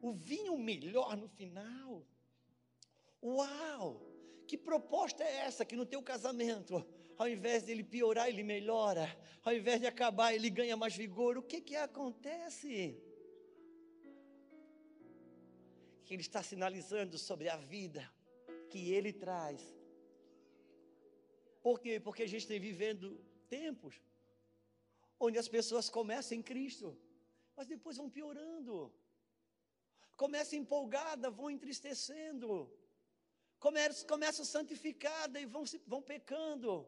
o 0.00 0.10
vinho 0.12 0.56
melhor 0.56 1.18
no 1.18 1.28
final. 1.28 2.06
Uau! 3.22 4.00
Que 4.46 4.56
proposta 4.56 5.22
é 5.22 5.36
essa 5.48 5.66
que 5.66 5.76
no 5.76 5.84
teu 5.84 6.02
casamento, 6.02 6.86
ao 7.18 7.28
invés 7.28 7.62
dele 7.62 7.84
piorar, 7.84 8.28
ele 8.28 8.42
melhora, 8.42 9.06
ao 9.44 9.54
invés 9.54 9.80
de 9.80 9.86
acabar, 9.86 10.34
ele 10.34 10.50
ganha 10.50 10.76
mais 10.76 10.96
vigor? 10.96 11.36
O 11.36 11.42
que 11.42 11.60
que 11.60 11.76
acontece? 11.76 12.98
Que 16.04 16.14
ele 16.14 16.22
está 16.22 16.42
sinalizando 16.42 17.18
sobre 17.18 17.48
a 17.48 17.56
vida 17.56 18.02
que 18.70 18.92
ele 18.92 19.12
traz. 19.12 19.60
Por 21.62 21.80
quê? 21.80 21.98
Porque 21.98 22.24
a 22.24 22.26
gente 22.26 22.42
está 22.42 22.58
vivendo 22.58 23.06
tempos 23.48 23.94
onde 25.18 25.38
as 25.38 25.48
pessoas 25.48 25.88
começam 25.88 26.36
em 26.36 26.42
Cristo, 26.42 26.98
mas 27.56 27.66
depois 27.66 27.96
vão 27.96 28.10
piorando. 28.10 28.92
Começam 30.16 30.58
empolgada, 30.58 31.30
vão 31.30 31.50
entristecendo. 31.50 32.48
Começam, 33.58 34.06
começam 34.06 34.44
santificada 34.44 35.40
e 35.40 35.46
vão, 35.46 35.64
vão 35.86 36.02
pecando. 36.02 36.86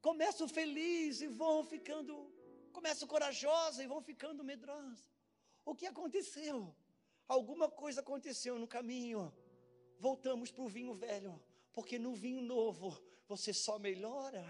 Começam 0.00 0.48
felizes 0.48 1.22
e 1.22 1.28
vão 1.28 1.62
ficando, 1.64 2.32
começam 2.72 3.06
corajosa 3.06 3.82
e 3.82 3.86
vão 3.86 4.00
ficando 4.00 4.42
medrosa. 4.42 5.04
O 5.64 5.74
que 5.74 5.86
aconteceu? 5.86 6.74
alguma 7.30 7.68
coisa 7.70 8.00
aconteceu 8.00 8.58
no 8.58 8.66
caminho. 8.66 9.32
Voltamos 9.98 10.50
para 10.50 10.64
o 10.64 10.68
vinho 10.68 10.94
velho, 10.94 11.40
porque 11.72 11.96
no 11.98 12.12
vinho 12.12 12.42
novo 12.42 13.00
você 13.28 13.52
só 13.52 13.78
melhora. 13.78 14.44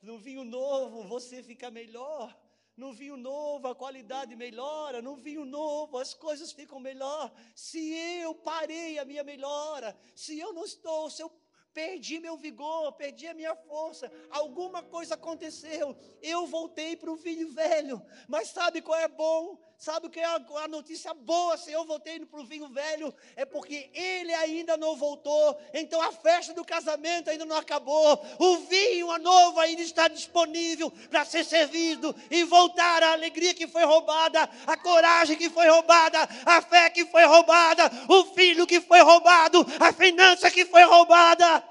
No 0.00 0.18
vinho 0.18 0.42
novo 0.42 1.02
você 1.06 1.42
fica 1.42 1.70
melhor. 1.70 2.34
No 2.76 2.92
vinho 2.92 3.16
novo 3.16 3.68
a 3.68 3.74
qualidade 3.74 4.34
melhora, 4.34 5.00
no 5.00 5.14
vinho 5.16 5.44
novo 5.44 5.98
as 5.98 6.14
coisas 6.14 6.50
ficam 6.50 6.80
melhor. 6.80 7.30
Se 7.54 7.78
eu 8.20 8.34
parei 8.34 8.98
a 8.98 9.04
minha 9.04 9.22
melhora, 9.22 9.96
se 10.16 10.38
eu 10.38 10.52
não 10.52 10.64
estou, 10.64 11.08
se 11.10 11.22
eu 11.22 11.30
perdi 11.74 12.20
meu 12.20 12.36
vigor, 12.36 12.92
perdi 12.92 13.26
a 13.26 13.34
minha 13.34 13.54
força, 13.56 14.10
alguma 14.30 14.82
coisa 14.82 15.14
aconteceu, 15.14 15.96
eu 16.22 16.46
voltei 16.46 16.96
para 16.96 17.10
o 17.10 17.16
vinho 17.16 17.50
velho. 17.50 18.00
Mas 18.28 18.48
sabe 18.48 18.80
qual 18.80 18.98
é 18.98 19.08
bom? 19.08 19.58
Sabe 19.76 20.06
o 20.06 20.10
que 20.10 20.20
é 20.20 20.24
a, 20.24 20.68
notícia 20.68 21.12
boa? 21.12 21.56
Se 21.58 21.72
eu 21.72 21.84
voltei 21.84 22.18
para 22.24 22.40
o 22.40 22.44
vinho 22.46 22.68
velho, 22.68 23.14
é 23.36 23.44
porque 23.44 23.90
ele 23.92 24.32
ainda 24.32 24.76
não 24.76 24.96
voltou. 24.96 25.60
Então 25.74 26.00
a 26.00 26.12
festa 26.12 26.54
do 26.54 26.64
casamento 26.64 27.28
ainda 27.28 27.44
não 27.44 27.56
acabou. 27.56 28.24
O 28.38 28.58
vinho 28.58 29.16
novo 29.18 29.60
ainda 29.60 29.82
está 29.82 30.08
disponível 30.08 30.90
para 31.10 31.24
ser 31.24 31.44
servido 31.44 32.14
e 32.30 32.44
voltar 32.44 33.02
a 33.02 33.12
alegria 33.12 33.52
que 33.52 33.66
foi 33.66 33.84
roubada, 33.84 34.48
a 34.66 34.76
coragem 34.76 35.36
que 35.36 35.50
foi 35.50 35.68
roubada, 35.68 36.18
a 36.46 36.62
fé 36.62 36.88
que 36.88 37.04
foi 37.06 37.24
roubada, 37.24 37.90
o 38.08 38.24
filho 38.32 38.66
que 38.66 38.80
foi 38.80 39.00
roubado, 39.00 39.66
a 39.80 39.92
finança 39.92 40.50
que 40.50 40.64
foi 40.64 40.84
roubada, 40.84 41.62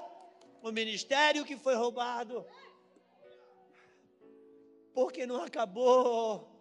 o 0.62 0.70
ministério 0.70 1.44
que 1.44 1.56
foi 1.56 1.74
roubado. 1.74 2.46
Porque 4.92 5.26
não 5.26 5.42
acabou 5.42 6.53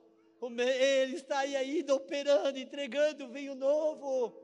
ele 0.62 1.16
está 1.16 1.39
aí 1.39 1.56
ainda 1.56 1.96
operando, 1.96 2.58
entregando 2.58 3.28
vinho 3.30 3.56
novo. 3.56 4.44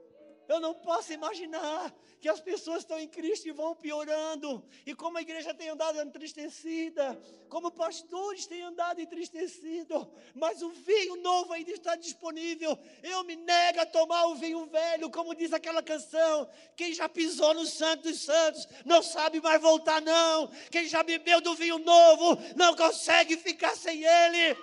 Eu 0.50 0.60
não 0.60 0.74
posso 0.74 1.14
imaginar 1.14 1.94
que 2.20 2.28
as 2.28 2.42
pessoas 2.42 2.80
estão 2.80 3.00
em 3.00 3.08
Cristo 3.08 3.48
e 3.48 3.52
vão 3.52 3.76
piorando. 3.76 4.68
E 4.84 4.96
como 4.96 5.18
a 5.18 5.22
igreja 5.22 5.54
tem 5.54 5.70
andado 5.70 6.02
entristecida, 6.02 7.22
como 7.48 7.72
pastores 7.72 8.48
têm 8.48 8.64
andado 8.64 9.00
entristecidos, 9.00 10.08
mas 10.34 10.64
o 10.64 10.70
vinho 10.72 11.18
novo 11.18 11.54
ainda 11.54 11.72
está 11.72 11.96
disponível. 11.96 12.78
Eu 13.04 13.24
me 13.24 13.36
nego 13.36 13.82
a 13.82 13.86
tomar 13.86 14.26
o 14.26 14.36
vinho 14.36 14.66
velho, 14.66 15.12
como 15.12 15.36
diz 15.36 15.54
aquela 15.54 15.84
canção. 15.84 16.50
Quem 16.76 16.94
já 16.94 17.08
pisou 17.08 17.54
no 17.54 17.66
Santo 17.68 18.10
dos 18.10 18.20
Santos 18.20 18.68
não 18.84 19.04
sabe 19.04 19.40
mais 19.40 19.62
voltar, 19.62 20.02
não. 20.02 20.48
Quem 20.72 20.88
já 20.88 21.04
bebeu 21.04 21.42
do 21.42 21.54
vinho 21.54 21.78
novo 21.78 22.38
não 22.56 22.76
consegue 22.76 23.38
ficar 23.38 23.76
sem 23.76 24.04
ele. 24.04 24.58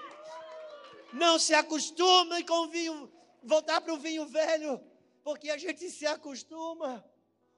Não 1.16 1.38
se 1.38 1.54
acostumem 1.54 2.44
com 2.44 2.58
o 2.64 2.68
vinho, 2.68 3.10
voltar 3.42 3.80
para 3.80 3.94
o 3.94 3.96
vinho 3.96 4.26
velho, 4.26 4.78
porque 5.24 5.48
a 5.48 5.56
gente 5.56 5.88
se 5.90 6.06
acostuma. 6.06 7.02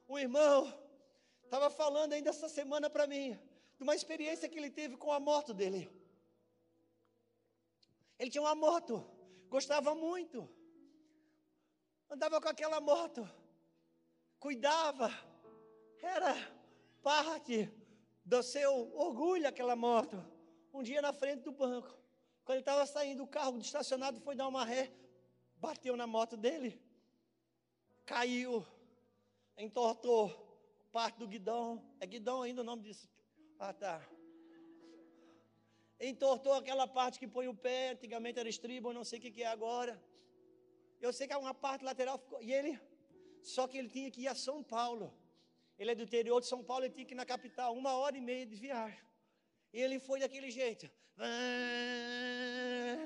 O 0.06 0.16
irmão 0.16 0.72
estava 1.42 1.68
falando 1.68 2.12
ainda 2.12 2.30
essa 2.30 2.48
semana 2.48 2.88
para 2.88 3.08
mim, 3.08 3.36
de 3.76 3.82
uma 3.82 3.96
experiência 3.96 4.48
que 4.48 4.56
ele 4.56 4.70
teve 4.70 4.96
com 4.96 5.10
a 5.10 5.18
moto 5.18 5.52
dele. 5.52 5.90
Ele 8.16 8.30
tinha 8.30 8.42
uma 8.42 8.54
moto, 8.54 9.04
gostava 9.48 9.92
muito, 9.92 10.48
andava 12.08 12.40
com 12.40 12.48
aquela 12.48 12.80
moto, 12.80 13.28
cuidava, 14.38 15.10
era 16.00 16.32
parte 17.02 17.68
do 18.24 18.40
seu 18.40 18.72
orgulho 18.94 19.48
aquela 19.48 19.74
moto. 19.74 20.24
Um 20.72 20.82
dia 20.82 21.02
na 21.02 21.12
frente 21.12 21.42
do 21.42 21.50
banco, 21.50 21.97
quando 22.48 22.60
ele 22.60 22.62
estava 22.62 22.86
saindo 22.86 23.18
do 23.18 23.26
carro 23.26 23.58
estacionado, 23.58 24.22
foi 24.22 24.34
dar 24.34 24.48
uma 24.48 24.64
ré, 24.64 24.90
bateu 25.58 25.94
na 25.94 26.06
moto 26.06 26.34
dele, 26.34 26.80
caiu, 28.06 28.66
entortou 29.58 30.24
parte 30.90 31.18
do 31.18 31.28
guidão. 31.28 31.84
É 32.00 32.06
guidão 32.06 32.40
ainda 32.40 32.62
o 32.62 32.64
nome 32.64 32.84
disso? 32.84 33.06
Ah, 33.58 33.74
tá. 33.74 34.00
Entortou 36.00 36.54
aquela 36.54 36.86
parte 36.88 37.18
que 37.18 37.28
põe 37.28 37.48
o 37.48 37.54
pé, 37.54 37.90
antigamente 37.90 38.38
era 38.38 38.48
estribo, 38.48 38.94
não 38.94 39.04
sei 39.04 39.18
o 39.18 39.22
que, 39.22 39.30
que 39.30 39.42
é 39.42 39.46
agora. 39.48 40.02
Eu 41.02 41.12
sei 41.12 41.28
que 41.28 41.36
uma 41.36 41.52
parte 41.52 41.84
lateral 41.84 42.16
ficou. 42.16 42.42
E 42.42 42.50
ele, 42.50 42.80
só 43.42 43.68
que 43.68 43.76
ele 43.76 43.90
tinha 43.90 44.10
que 44.10 44.22
ir 44.22 44.28
a 44.28 44.34
São 44.34 44.62
Paulo. 44.62 45.12
Ele 45.78 45.90
é 45.90 45.94
do 45.94 46.02
interior 46.02 46.40
de 46.40 46.46
São 46.46 46.64
Paulo, 46.64 46.86
ele 46.86 46.94
tinha 46.94 47.04
que 47.04 47.12
ir 47.12 47.22
na 47.22 47.26
capital, 47.26 47.74
uma 47.74 47.92
hora 47.92 48.16
e 48.16 48.22
meia 48.22 48.46
de 48.46 48.56
viagem. 48.56 49.07
E 49.72 49.80
ele 49.80 49.98
foi 49.98 50.20
daquele 50.20 50.50
jeito, 50.50 50.90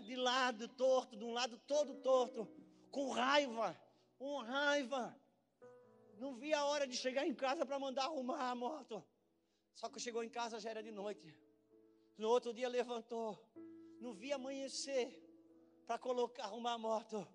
de 0.03 0.17
lado 0.17 0.69
torto, 0.69 1.17
de 1.17 1.25
um 1.25 1.33
lado 1.33 1.59
todo 1.67 1.95
torto, 1.97 2.49
com 2.91 3.11
raiva, 3.11 3.77
com 4.17 4.39
raiva. 4.39 5.17
Não 6.19 6.35
via 6.35 6.59
a 6.59 6.65
hora 6.67 6.87
de 6.87 6.97
chegar 6.97 7.27
em 7.27 7.35
casa 7.35 7.67
para 7.67 7.79
mandar 7.79 8.05
arrumar 8.05 8.51
a 8.51 8.55
moto. 8.55 9.05
Só 9.75 9.89
que 9.89 9.99
chegou 9.99 10.23
em 10.23 10.29
casa 10.29 10.61
já 10.61 10.71
era 10.71 10.83
de 10.83 10.93
noite. 10.93 11.35
No 12.17 12.29
outro 12.29 12.53
dia 12.53 12.69
levantou, 12.69 13.43
não 14.01 14.13
via 14.13 14.37
amanhecer 14.37 15.07
para 15.87 15.99
colocar 15.99 16.45
arrumar 16.45 16.75
a 16.75 16.79
moto. 16.79 17.27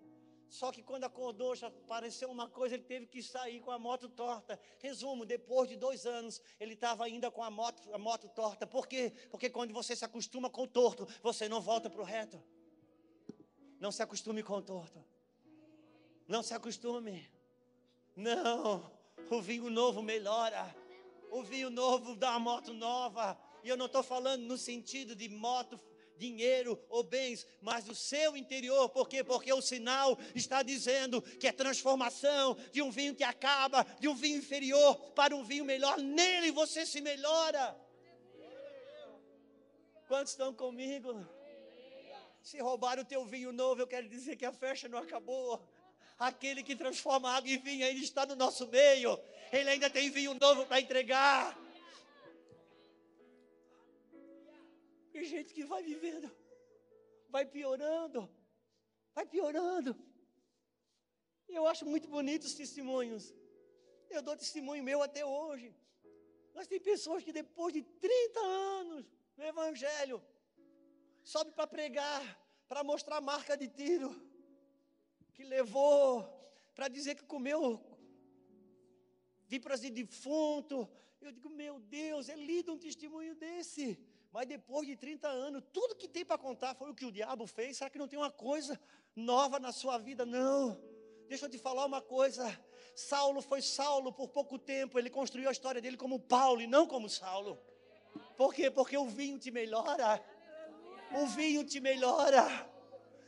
Só 0.48 0.72
que 0.72 0.82
quando 0.82 1.04
acordou, 1.04 1.54
já 1.54 1.66
apareceu 1.66 2.30
uma 2.30 2.48
coisa, 2.48 2.74
ele 2.74 2.84
teve 2.84 3.06
que 3.06 3.22
sair 3.22 3.60
com 3.60 3.70
a 3.70 3.78
moto 3.78 4.08
torta. 4.08 4.58
Resumo, 4.78 5.26
depois 5.26 5.68
de 5.68 5.76
dois 5.76 6.06
anos, 6.06 6.40
ele 6.58 6.72
estava 6.72 7.04
ainda 7.04 7.30
com 7.30 7.42
a 7.42 7.50
moto, 7.50 7.82
a 7.92 7.98
moto 7.98 8.28
torta. 8.28 8.66
Por 8.66 8.86
quê? 8.86 9.12
Porque 9.30 9.50
quando 9.50 9.74
você 9.74 9.94
se 9.94 10.04
acostuma 10.04 10.48
com 10.48 10.62
o 10.62 10.66
torto, 10.66 11.06
você 11.22 11.48
não 11.48 11.60
volta 11.60 11.90
para 11.90 12.00
o 12.00 12.04
reto. 12.04 12.42
Não 13.78 13.92
se 13.92 14.02
acostume 14.02 14.42
com 14.42 14.54
o 14.54 14.62
torto. 14.62 15.04
Não 16.26 16.42
se 16.42 16.54
acostume. 16.54 17.30
Não, 18.16 18.90
o 19.30 19.42
vinho 19.42 19.68
novo 19.68 20.02
melhora. 20.02 20.74
O 21.30 21.42
vinho 21.42 21.68
novo 21.68 22.16
dá 22.16 22.30
uma 22.30 22.40
moto 22.40 22.72
nova. 22.72 23.38
E 23.62 23.68
eu 23.68 23.76
não 23.76 23.86
estou 23.86 24.02
falando 24.02 24.42
no 24.42 24.56
sentido 24.56 25.14
de 25.14 25.28
moto 25.28 25.78
dinheiro 26.18 26.78
ou 26.88 27.02
bens, 27.02 27.46
mas 27.62 27.84
do 27.84 27.94
seu 27.94 28.36
interior. 28.36 28.88
Por 28.90 29.08
quê? 29.08 29.24
Porque 29.24 29.52
o 29.52 29.62
sinal 29.62 30.18
está 30.34 30.62
dizendo 30.62 31.22
que 31.22 31.46
é 31.46 31.52
transformação 31.52 32.56
de 32.72 32.82
um 32.82 32.90
vinho 32.90 33.14
que 33.14 33.24
acaba, 33.24 33.84
de 33.98 34.08
um 34.08 34.14
vinho 34.14 34.38
inferior 34.38 34.96
para 35.12 35.34
um 35.34 35.44
vinho 35.44 35.64
melhor. 35.64 35.96
Nele 35.98 36.50
você 36.50 36.84
se 36.84 37.00
melhora. 37.00 37.76
Quantos 40.06 40.32
estão 40.32 40.52
comigo? 40.52 41.26
Se 42.42 42.58
roubaram 42.60 43.02
o 43.02 43.06
teu 43.06 43.24
vinho 43.24 43.52
novo, 43.52 43.82
eu 43.82 43.86
quero 43.86 44.08
dizer 44.08 44.36
que 44.36 44.44
a 44.44 44.52
festa 44.52 44.88
não 44.88 44.98
acabou. 44.98 45.62
Aquele 46.18 46.62
que 46.62 46.74
transforma 46.74 47.30
água 47.30 47.50
em 47.50 47.58
vinho 47.58 47.86
ainda 47.86 48.02
está 48.02 48.26
no 48.26 48.34
nosso 48.34 48.66
meio. 48.66 49.18
Ele 49.52 49.70
ainda 49.70 49.88
tem 49.88 50.10
vinho 50.10 50.34
novo 50.34 50.66
para 50.66 50.80
entregar. 50.80 51.56
Tem 55.18 55.26
gente 55.26 55.52
que 55.52 55.64
vai 55.64 55.82
vivendo, 55.82 56.30
vai 57.28 57.44
piorando, 57.44 58.20
vai 59.12 59.26
piorando. 59.26 59.92
Eu 61.48 61.66
acho 61.66 61.84
muito 61.84 62.08
bonito 62.08 62.44
os 62.44 62.54
testemunhos. 62.54 63.24
Eu 64.08 64.22
dou 64.22 64.36
testemunho 64.36 64.84
meu 64.90 65.02
até 65.02 65.26
hoje. 65.26 65.74
Mas 66.54 66.68
tem 66.68 66.78
pessoas 66.78 67.24
que 67.24 67.32
depois 67.32 67.74
de 67.74 67.82
30 67.82 68.38
anos 68.38 69.06
no 69.36 69.42
Evangelho, 69.42 70.22
sobe 71.24 71.50
para 71.50 71.66
pregar, 71.66 72.22
para 72.68 72.84
mostrar 72.84 73.20
marca 73.20 73.56
de 73.56 73.66
tiro, 73.66 74.10
que 75.34 75.42
levou, 75.42 76.22
para 76.76 76.86
dizer 76.86 77.16
que 77.16 77.24
comeu 77.24 77.64
víboras 79.48 79.80
de 79.80 79.90
defunto. 79.90 80.88
Eu 81.20 81.32
digo, 81.32 81.50
meu 81.50 81.80
Deus, 81.80 82.28
é 82.28 82.36
lido 82.36 82.72
um 82.72 82.78
testemunho 82.78 83.34
desse. 83.34 83.98
Mas 84.32 84.46
depois 84.46 84.86
de 84.86 84.96
30 84.96 85.28
anos, 85.28 85.62
tudo 85.72 85.94
que 85.94 86.06
tem 86.06 86.24
para 86.24 86.38
contar 86.38 86.74
foi 86.74 86.90
o 86.90 86.94
que 86.94 87.06
o 87.06 87.12
diabo 87.12 87.46
fez. 87.46 87.78
Será 87.78 87.88
que 87.88 87.98
não 87.98 88.08
tem 88.08 88.18
uma 88.18 88.30
coisa 88.30 88.78
nova 89.16 89.58
na 89.58 89.72
sua 89.72 89.98
vida? 89.98 90.26
Não. 90.26 90.80
Deixa 91.28 91.46
eu 91.46 91.50
te 91.50 91.58
falar 91.58 91.84
uma 91.86 92.00
coisa. 92.00 92.58
Saulo 92.94 93.40
foi 93.40 93.62
Saulo 93.62 94.12
por 94.12 94.28
pouco 94.28 94.58
tempo. 94.58 94.98
Ele 94.98 95.08
construiu 95.08 95.48
a 95.48 95.52
história 95.52 95.80
dele 95.80 95.96
como 95.96 96.18
Paulo 96.18 96.60
e 96.60 96.66
não 96.66 96.86
como 96.86 97.08
Saulo. 97.08 97.58
Por 98.36 98.52
quê? 98.52 98.70
Porque 98.70 98.96
o 98.96 99.06
vinho 99.06 99.38
te 99.38 99.50
melhora. 99.50 100.22
O 101.12 101.26
vinho 101.26 101.64
te 101.64 101.80
melhora. 101.80 102.68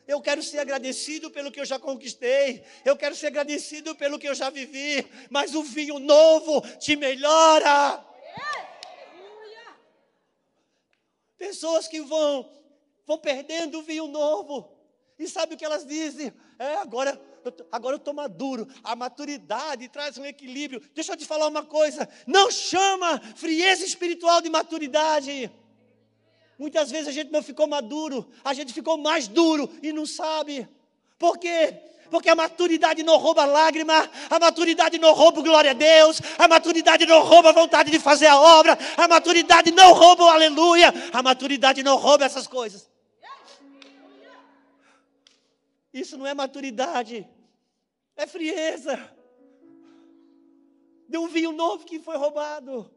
Eu 0.07 0.21
quero 0.21 0.43
ser 0.43 0.59
agradecido 0.59 1.31
pelo 1.31 1.53
que 1.53 1.61
eu 1.61 1.65
já 1.65 1.79
conquistei. 1.79 2.65
Eu 2.85 2.97
quero 2.97 3.15
ser 3.15 3.29
agradecido 3.29 3.95
pelo 3.95 4.19
que 4.19 4.29
eu 4.29 4.35
já 4.35 4.51
vivi. 4.51 5.09
Mas 5.31 5.55
o 5.55 5.63
vinho 5.63 5.99
novo 5.99 6.61
te 6.79 6.97
melhora. 6.97 8.05
Pessoas 11.41 11.89
que 11.89 12.03
vão, 12.03 12.53
vão 13.07 13.17
perdendo 13.17 13.79
o 13.79 13.83
vinho 13.83 14.07
novo. 14.07 14.77
E 15.19 15.27
sabe 15.27 15.55
o 15.55 15.57
que 15.57 15.65
elas 15.65 15.87
dizem? 15.87 16.31
É, 16.59 16.75
agora, 16.75 17.19
agora 17.73 17.95
eu 17.95 17.99
estou 17.99 18.13
maduro. 18.13 18.69
A 18.85 18.95
maturidade 18.95 19.89
traz 19.89 20.19
um 20.19 20.25
equilíbrio. 20.27 20.83
Deixa 20.95 21.15
eu 21.15 21.17
te 21.17 21.25
falar 21.25 21.49
uma 21.49 21.65
coisa. 21.65 22.07
Não 22.27 22.51
chama 22.51 23.19
frieza 23.37 23.87
espiritual 23.87 24.43
de 24.43 24.51
maturidade. 24.51 25.51
Muitas 26.59 26.91
vezes 26.91 27.09
a 27.09 27.13
gente 27.13 27.33
não 27.33 27.43
ficou 27.43 27.67
maduro, 27.67 28.31
a 28.45 28.53
gente 28.53 28.75
ficou 28.75 28.99
mais 28.99 29.27
duro 29.27 29.71
e 29.83 29.95
não 29.95 30.05
sabe. 30.05 30.69
Por 31.19 31.39
quê? 31.39 31.75
Porque 32.11 32.29
a 32.29 32.35
maturidade 32.35 33.03
não 33.03 33.17
rouba 33.17 33.45
lágrima, 33.45 34.11
a 34.29 34.39
maturidade 34.39 34.99
não 34.99 35.13
rouba 35.13 35.41
glória 35.43 35.71
a 35.71 35.75
Deus, 35.75 36.21
a 36.39 36.49
maturidade 36.49 37.07
não 37.07 37.23
rouba 37.23 37.51
a 37.51 37.53
vontade 37.53 37.91
de 37.91 37.99
fazer 37.99 38.27
a 38.27 38.41
obra, 38.41 38.77
a 38.97 39.07
maturidade 39.07 39.71
não 39.71 39.93
rouba 39.93 40.25
aleluia, 40.25 40.93
a 41.13 41.23
maturidade 41.23 41.83
não 41.83 41.97
rouba 41.97 42.25
essas 42.25 42.47
coisas. 42.47 42.91
Isso 45.93 46.17
não 46.17 46.27
é 46.27 46.35
maturidade, 46.35 47.29
é 48.17 48.27
frieza. 48.27 49.13
De 51.09 51.19
um 51.19 51.27
vinho 51.27 51.53
novo 51.53 51.85
que 51.85 51.99
foi 51.99 52.17
roubado. 52.17 52.91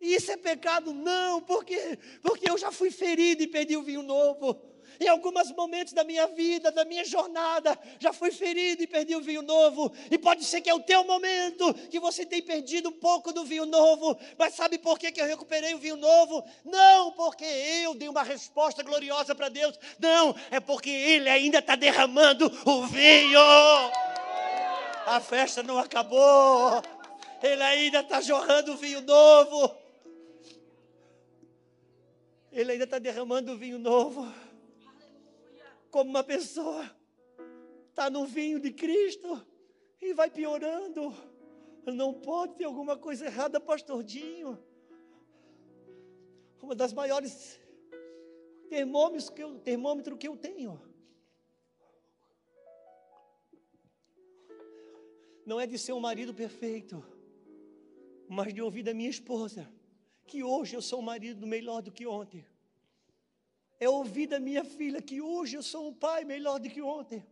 Isso 0.00 0.32
é 0.32 0.36
pecado? 0.36 0.94
Não, 0.94 1.42
porque 1.42 1.98
porque 2.22 2.50
eu 2.50 2.56
já 2.56 2.72
fui 2.72 2.90
ferido 2.90 3.42
e 3.42 3.46
perdi 3.46 3.76
o 3.76 3.82
vinho 3.82 4.02
novo. 4.02 4.69
Em 5.00 5.08
alguns 5.08 5.50
momentos 5.52 5.94
da 5.94 6.04
minha 6.04 6.26
vida, 6.26 6.70
da 6.70 6.84
minha 6.84 7.02
jornada, 7.06 7.76
já 7.98 8.12
fui 8.12 8.30
ferido 8.30 8.82
e 8.82 8.86
perdi 8.86 9.16
o 9.16 9.22
vinho 9.22 9.40
novo. 9.40 9.90
E 10.10 10.18
pode 10.18 10.44
ser 10.44 10.60
que 10.60 10.68
é 10.68 10.74
o 10.74 10.82
teu 10.82 11.02
momento 11.04 11.72
que 11.88 11.98
você 11.98 12.26
tem 12.26 12.42
perdido 12.42 12.90
um 12.90 12.92
pouco 12.92 13.32
do 13.32 13.42
vinho 13.42 13.64
novo. 13.64 14.14
Mas 14.36 14.54
sabe 14.54 14.76
por 14.76 14.98
que, 14.98 15.10
que 15.10 15.18
eu 15.18 15.24
recuperei 15.24 15.72
o 15.72 15.78
vinho 15.78 15.96
novo? 15.96 16.44
Não 16.66 17.12
porque 17.12 17.46
eu 17.46 17.94
dei 17.94 18.10
uma 18.10 18.22
resposta 18.22 18.82
gloriosa 18.82 19.34
para 19.34 19.48
Deus. 19.48 19.78
Não, 19.98 20.36
é 20.50 20.60
porque 20.60 20.90
Ele 20.90 21.30
ainda 21.30 21.60
está 21.60 21.76
derramando 21.76 22.52
o 22.66 22.86
vinho. 22.86 23.40
A 25.06 25.18
festa 25.18 25.62
não 25.62 25.78
acabou. 25.78 26.82
Ele 27.42 27.62
ainda 27.62 28.00
está 28.00 28.20
jorrando 28.20 28.76
vinho 28.76 29.00
novo. 29.00 29.74
Ele 32.52 32.72
ainda 32.72 32.84
está 32.84 32.98
derramando 32.98 33.56
vinho 33.56 33.78
novo 33.78 34.30
como 35.90 36.08
uma 36.08 36.22
pessoa 36.22 36.88
está 37.88 38.08
no 38.08 38.24
vinho 38.24 38.60
de 38.60 38.72
Cristo 38.72 39.44
e 40.00 40.14
vai 40.14 40.30
piorando. 40.30 41.14
Não 41.86 42.14
pode 42.14 42.54
ter 42.54 42.64
alguma 42.64 42.96
coisa 42.96 43.26
errada, 43.26 43.60
pastor 43.60 44.02
Dinho. 44.02 44.58
Uma 46.62 46.74
das 46.74 46.92
maiores 46.92 47.58
termômetros 48.68 49.30
que 49.30 49.42
eu, 49.42 49.58
termômetro 49.58 50.16
que 50.16 50.28
eu 50.28 50.36
tenho. 50.36 50.80
Não 55.44 55.58
é 55.58 55.66
de 55.66 55.76
ser 55.78 55.92
um 55.92 56.00
marido 56.00 56.32
perfeito, 56.32 57.04
mas 58.28 58.54
de 58.54 58.62
ouvir 58.62 58.84
da 58.84 58.94
minha 58.94 59.10
esposa 59.10 59.68
que 60.26 60.44
hoje 60.44 60.76
eu 60.76 60.82
sou 60.82 61.00
um 61.00 61.02
marido 61.02 61.44
melhor 61.44 61.82
do 61.82 61.90
que 61.90 62.06
ontem 62.06 62.46
é 63.80 63.88
ouvir 63.88 64.26
da 64.26 64.38
minha 64.38 64.62
filha 64.62 65.00
que 65.00 65.22
hoje 65.22 65.56
eu 65.56 65.62
sou 65.62 65.88
um 65.88 65.94
pai 65.94 66.22
melhor 66.22 66.60
do 66.60 66.68
que 66.68 66.82
ontem. 66.82 67.26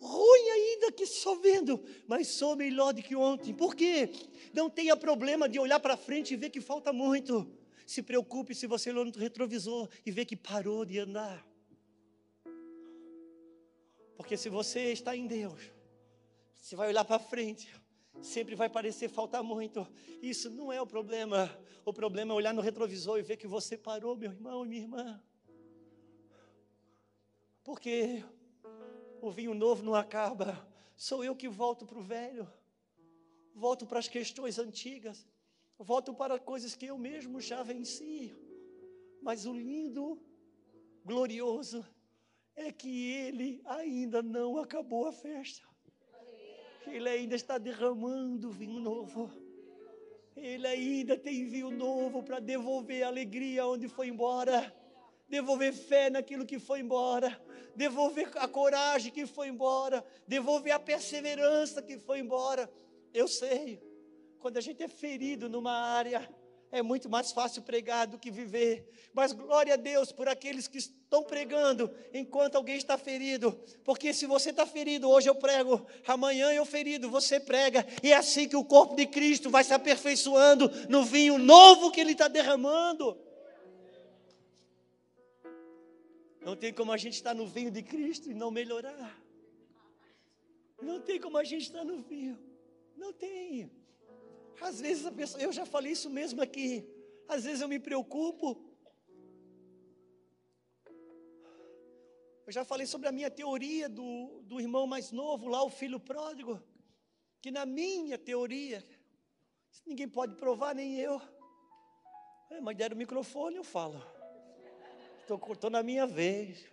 Ruim 0.00 0.50
ainda 0.50 0.92
que 0.92 1.06
só 1.06 1.36
vendo, 1.36 1.82
mas 2.06 2.26
sou 2.26 2.56
melhor 2.56 2.92
do 2.92 3.00
que 3.00 3.14
ontem. 3.14 3.54
Por 3.54 3.76
quê? 3.76 4.10
Não 4.52 4.68
tenha 4.68 4.96
problema 4.96 5.48
de 5.48 5.58
olhar 5.58 5.78
para 5.78 5.96
frente 5.96 6.34
e 6.34 6.36
ver 6.36 6.50
que 6.50 6.60
falta 6.60 6.92
muito. 6.92 7.48
Se 7.86 8.02
preocupe 8.02 8.54
se 8.54 8.66
você 8.66 8.90
olhou 8.90 9.04
no 9.04 9.12
retrovisor 9.12 9.88
e 10.04 10.10
vê 10.10 10.24
que 10.24 10.36
parou 10.36 10.84
de 10.84 10.98
andar. 10.98 11.46
Porque 14.16 14.36
se 14.36 14.48
você 14.48 14.92
está 14.92 15.16
em 15.16 15.26
Deus, 15.26 15.60
você 16.60 16.74
vai 16.74 16.88
olhar 16.88 17.04
para 17.04 17.18
frente, 17.18 17.72
sempre 18.20 18.54
vai 18.54 18.68
parecer 18.68 19.08
faltar 19.08 19.42
muito. 19.44 19.86
Isso 20.20 20.50
não 20.50 20.72
é 20.72 20.82
o 20.82 20.86
problema. 20.86 21.56
O 21.84 21.92
problema 21.92 22.32
é 22.32 22.36
olhar 22.36 22.52
no 22.52 22.62
retrovisor 22.62 23.18
e 23.18 23.22
ver 23.22 23.36
que 23.36 23.46
você 23.46 23.76
parou, 23.76 24.16
meu 24.16 24.32
irmão 24.32 24.64
e 24.64 24.68
minha 24.68 24.82
irmã. 24.82 25.22
Porque 27.64 28.22
o 29.22 29.30
vinho 29.30 29.54
novo 29.54 29.82
não 29.82 29.94
acaba. 29.94 30.68
Sou 30.94 31.24
eu 31.24 31.34
que 31.34 31.48
volto 31.48 31.86
para 31.86 31.98
o 31.98 32.02
velho. 32.02 32.46
Volto 33.54 33.86
para 33.86 33.98
as 33.98 34.06
questões 34.06 34.58
antigas. 34.58 35.26
Volto 35.78 36.12
para 36.12 36.38
coisas 36.38 36.76
que 36.76 36.86
eu 36.86 36.98
mesmo 36.98 37.40
já 37.40 37.62
venci. 37.62 38.36
Mas 39.22 39.46
o 39.46 39.54
lindo, 39.54 40.22
glorioso, 41.02 41.84
é 42.54 42.70
que 42.70 43.10
ele 43.12 43.62
ainda 43.64 44.22
não 44.22 44.58
acabou 44.58 45.06
a 45.06 45.12
festa. 45.12 45.66
Ele 46.86 47.08
ainda 47.08 47.34
está 47.34 47.56
derramando 47.56 48.50
vinho 48.50 48.78
novo. 48.78 49.32
Ele 50.36 50.66
ainda 50.66 51.16
tem 51.16 51.46
vinho 51.46 51.70
novo 51.70 52.22
para 52.22 52.40
devolver 52.40 53.04
a 53.04 53.08
alegria 53.08 53.66
onde 53.66 53.88
foi 53.88 54.08
embora 54.08 54.83
devolver 55.28 55.72
fé 55.72 56.10
naquilo 56.10 56.46
que 56.46 56.58
foi 56.58 56.80
embora, 56.80 57.40
devolver 57.74 58.30
a 58.36 58.46
coragem 58.46 59.12
que 59.12 59.26
foi 59.26 59.48
embora, 59.48 60.04
devolver 60.26 60.72
a 60.72 60.78
perseverança 60.78 61.82
que 61.82 61.98
foi 61.98 62.20
embora. 62.20 62.70
Eu 63.12 63.26
sei, 63.28 63.82
quando 64.38 64.56
a 64.56 64.60
gente 64.60 64.82
é 64.82 64.88
ferido 64.88 65.48
numa 65.48 65.72
área, 65.72 66.28
é 66.74 66.82
muito 66.82 67.08
mais 67.08 67.30
fácil 67.30 67.62
pregar 67.62 68.06
do 68.08 68.18
que 68.18 68.32
viver. 68.32 68.90
Mas 69.12 69.32
glória 69.32 69.74
a 69.74 69.76
Deus 69.76 70.10
por 70.10 70.28
aqueles 70.28 70.66
que 70.66 70.78
estão 70.78 71.22
pregando 71.22 71.88
enquanto 72.12 72.56
alguém 72.56 72.76
está 72.76 72.98
ferido. 72.98 73.52
Porque 73.84 74.12
se 74.12 74.26
você 74.26 74.50
está 74.50 74.66
ferido, 74.66 75.08
hoje 75.08 75.28
eu 75.28 75.36
prego, 75.36 75.86
amanhã 76.04 76.52
eu 76.52 76.66
ferido, 76.66 77.08
você 77.08 77.38
prega. 77.38 77.86
E 78.02 78.10
é 78.10 78.16
assim 78.16 78.48
que 78.48 78.56
o 78.56 78.64
corpo 78.64 78.96
de 78.96 79.06
Cristo 79.06 79.50
vai 79.50 79.62
se 79.62 79.72
aperfeiçoando 79.72 80.68
no 80.88 81.04
vinho 81.04 81.38
novo 81.38 81.92
que 81.92 82.00
Ele 82.00 82.10
está 82.10 82.26
derramando. 82.26 83.16
Não 86.44 86.54
tem 86.54 86.72
como 86.72 86.92
a 86.92 86.96
gente 86.96 87.14
estar 87.14 87.34
no 87.34 87.46
vinho 87.46 87.70
de 87.70 87.82
Cristo 87.82 88.30
e 88.30 88.34
não 88.34 88.50
melhorar. 88.50 89.18
Não 90.80 91.00
tem 91.00 91.18
como 91.18 91.38
a 91.38 91.44
gente 91.44 91.62
estar 91.62 91.84
no 91.84 92.02
vinho. 92.02 92.38
Não 92.96 93.12
tem. 93.12 93.70
Às 94.60 94.80
vezes 94.80 95.06
a 95.06 95.12
pessoa, 95.12 95.42
eu 95.42 95.52
já 95.52 95.64
falei 95.64 95.92
isso 95.92 96.10
mesmo 96.10 96.42
aqui. 96.42 96.86
Às 97.26 97.44
vezes 97.44 97.62
eu 97.62 97.68
me 97.68 97.78
preocupo. 97.78 98.62
Eu 102.46 102.52
já 102.52 102.62
falei 102.62 102.86
sobre 102.86 103.08
a 103.08 103.12
minha 103.12 103.30
teoria 103.30 103.88
do, 103.88 104.42
do 104.42 104.60
irmão 104.60 104.86
mais 104.86 105.10
novo, 105.10 105.48
lá 105.48 105.64
o 105.64 105.70
filho 105.70 105.98
pródigo. 105.98 106.62
Que 107.40 107.50
na 107.50 107.64
minha 107.64 108.18
teoria, 108.18 108.84
ninguém 109.86 110.08
pode 110.08 110.34
provar, 110.34 110.74
nem 110.74 110.98
eu. 110.98 111.20
É, 112.50 112.60
mas 112.60 112.76
deram 112.76 112.94
o 112.94 112.98
microfone, 112.98 113.56
eu 113.56 113.64
falo. 113.64 114.13
Estou 115.24 115.70
na 115.70 115.82
minha 115.82 116.06
vez. 116.06 116.66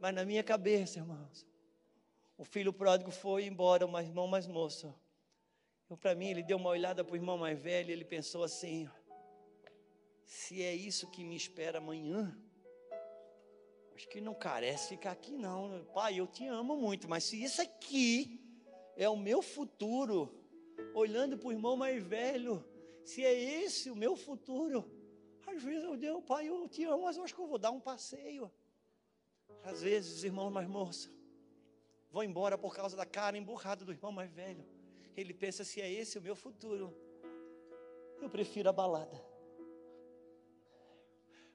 Mas 0.00 0.14
na 0.14 0.24
minha 0.24 0.42
cabeça, 0.42 0.98
irmãos. 0.98 1.46
O 2.36 2.44
filho 2.44 2.72
pródigo 2.72 3.10
foi 3.12 3.46
embora, 3.46 3.86
o 3.86 4.00
irmão 4.00 4.26
mais 4.26 4.46
moço. 4.46 4.92
Então, 5.84 5.96
para 5.96 6.14
mim, 6.14 6.30
ele 6.30 6.42
deu 6.42 6.56
uma 6.56 6.70
olhada 6.70 7.04
para 7.04 7.12
o 7.12 7.16
irmão 7.16 7.38
mais 7.38 7.58
velho 7.58 7.90
e 7.90 7.92
ele 7.92 8.04
pensou 8.04 8.42
assim: 8.42 8.88
se 10.24 10.62
é 10.62 10.74
isso 10.74 11.10
que 11.10 11.22
me 11.22 11.36
espera 11.36 11.78
amanhã, 11.78 12.36
acho 13.94 14.08
que 14.08 14.20
não 14.20 14.34
carece 14.34 14.88
ficar 14.88 15.12
aqui, 15.12 15.36
não. 15.36 15.84
Pai, 15.94 16.18
eu 16.18 16.26
te 16.26 16.46
amo 16.46 16.76
muito, 16.76 17.08
mas 17.08 17.24
se 17.24 17.42
isso 17.42 17.62
aqui 17.62 18.40
é 18.96 19.08
o 19.08 19.16
meu 19.16 19.40
futuro, 19.40 20.34
olhando 20.94 21.38
para 21.38 21.48
o 21.48 21.52
irmão 21.52 21.76
mais 21.76 22.02
velho, 22.02 22.64
se 23.04 23.24
é 23.24 23.32
esse 23.32 23.90
o 23.90 23.96
meu 23.96 24.16
futuro, 24.16 24.84
às 25.54 25.62
vezes 25.62 25.84
eu 25.84 25.96
digo, 25.96 26.20
pai, 26.22 26.48
eu 26.48 26.68
te 26.68 26.84
amo, 26.84 27.04
mas 27.04 27.16
eu 27.16 27.24
acho 27.24 27.34
que 27.34 27.40
eu 27.40 27.46
vou 27.46 27.58
dar 27.58 27.70
um 27.70 27.80
passeio. 27.80 28.50
Às 29.62 29.82
vezes, 29.82 30.24
irmão 30.24 30.50
mais 30.50 30.68
moça, 30.68 31.08
vou 32.10 32.22
embora 32.22 32.58
por 32.58 32.74
causa 32.74 32.96
da 32.96 33.06
cara 33.06 33.38
emburrada 33.38 33.84
do 33.84 33.92
irmão 33.92 34.12
mais 34.12 34.30
velho. 34.30 34.64
Ele 35.16 35.32
pensa 35.32 35.64
se 35.64 35.80
é 35.80 35.90
esse 35.90 36.18
o 36.18 36.22
meu 36.22 36.34
futuro. 36.34 36.94
Eu 38.20 38.28
prefiro 38.28 38.68
a 38.68 38.72
balada. 38.72 39.24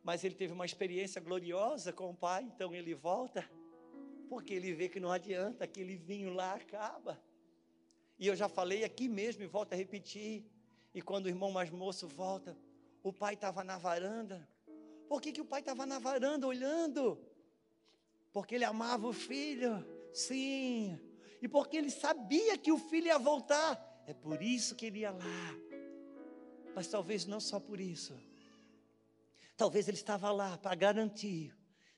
Mas 0.01 0.23
ele 0.23 0.35
teve 0.35 0.53
uma 0.53 0.65
experiência 0.65 1.19
gloriosa 1.21 1.91
com 1.91 2.09
o 2.09 2.15
pai, 2.15 2.43
então 2.43 2.73
ele 2.73 2.95
volta, 2.95 3.47
porque 4.29 4.53
ele 4.53 4.73
vê 4.73 4.87
que 4.87 4.99
não 4.99 5.11
adianta, 5.11 5.65
aquele 5.65 5.95
vinho 5.95 6.33
lá 6.33 6.53
acaba. 6.53 7.21
E 8.17 8.27
eu 8.27 8.35
já 8.35 8.47
falei 8.47 8.83
aqui 8.83 9.07
mesmo 9.07 9.43
e 9.43 9.47
volto 9.47 9.73
a 9.73 9.75
repetir. 9.75 10.45
E 10.93 11.01
quando 11.01 11.25
o 11.25 11.29
irmão 11.29 11.51
mais 11.51 11.69
moço 11.69 12.07
volta, 12.07 12.57
o 13.03 13.13
pai 13.13 13.33
estava 13.33 13.63
na 13.63 13.77
varanda. 13.77 14.47
Por 15.07 15.21
que, 15.21 15.31
que 15.31 15.41
o 15.41 15.45
pai 15.45 15.61
estava 15.61 15.85
na 15.85 15.99
varanda 15.99 16.45
olhando? 16.45 17.19
Porque 18.31 18.55
ele 18.55 18.65
amava 18.65 19.07
o 19.07 19.13
filho, 19.13 19.85
sim. 20.13 20.99
E 21.41 21.47
porque 21.47 21.77
ele 21.77 21.89
sabia 21.89 22.57
que 22.57 22.71
o 22.71 22.77
filho 22.77 23.07
ia 23.07 23.17
voltar. 23.17 24.03
É 24.05 24.13
por 24.13 24.41
isso 24.41 24.75
que 24.75 24.85
ele 24.85 24.99
ia 24.99 25.11
lá. 25.11 25.55
Mas 26.75 26.87
talvez 26.87 27.25
não 27.25 27.39
só 27.39 27.59
por 27.59 27.79
isso. 27.79 28.19
Talvez 29.57 29.87
ele 29.87 29.97
estava 29.97 30.31
lá 30.31 30.57
para 30.57 30.75
garantir 30.75 31.55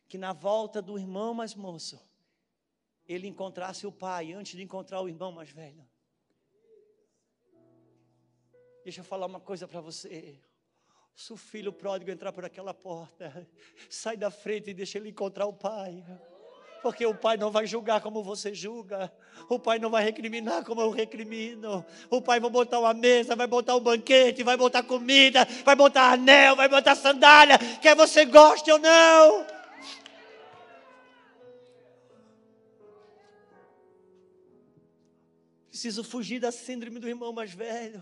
que 0.08 0.18
na 0.18 0.34
volta 0.34 0.82
do 0.82 0.98
irmão 0.98 1.34
mais 1.34 1.54
moço, 1.56 2.00
ele 3.08 3.28
encontrasse 3.28 3.86
o 3.86 3.92
pai 3.92 4.34
antes 4.34 4.56
de 4.56 4.64
encontrar 4.64 5.02
o 5.02 5.10
irmão 5.10 5.32
mais 5.32 5.50
velho. 5.50 5.88
Deixa 8.84 9.02
eu 9.02 9.06
falar 9.06 9.26
uma 9.26 9.40
coisa 9.40 9.68
para 9.68 9.80
você. 9.80 10.42
Se 11.16 11.34
o 11.34 11.38
filho 11.38 11.72
pródigo 11.72 12.10
entrar 12.10 12.32
por 12.32 12.44
aquela 12.46 12.74
porta, 12.74 13.48
sai 13.90 14.18
da 14.18 14.32
frente 14.32 14.70
e 14.70 14.74
deixa 14.74 14.98
ele 14.98 15.10
encontrar 15.10 15.46
o 15.46 15.54
pai. 15.54 16.04
Porque 16.82 17.06
o 17.06 17.14
Pai 17.14 17.38
não 17.38 17.52
vai 17.52 17.68
julgar 17.68 18.02
como 18.02 18.24
você 18.24 18.54
julga. 18.54 19.14
O 19.48 19.60
Pai 19.60 19.78
não 19.78 19.90
vai 19.90 20.04
recriminar 20.04 20.64
como 20.66 20.82
eu 20.82 20.90
recrimino. 20.90 21.86
O 22.10 22.22
Pai 22.22 22.40
vai 22.40 22.50
botar 22.50 22.80
uma 22.80 22.94
mesa, 22.94 23.36
vai 23.36 23.46
botar 23.46 23.76
um 23.76 23.80
banquete, 23.80 24.42
vai 24.42 24.58
botar 24.58 24.82
comida, 24.82 25.46
vai 25.64 25.76
botar 25.76 26.14
anel, 26.14 26.56
vai 26.56 26.68
botar 26.68 26.96
sandália, 26.96 27.58
quer 27.82 27.96
você 27.96 28.26
goste 28.26 28.72
ou 28.72 28.80
não. 28.80 29.46
Preciso 35.70 36.04
fugir 36.04 36.40
da 36.40 36.52
síndrome 36.52 37.00
do 37.00 37.08
irmão 37.08 37.32
mais 37.32 37.54
velho. 37.54 38.02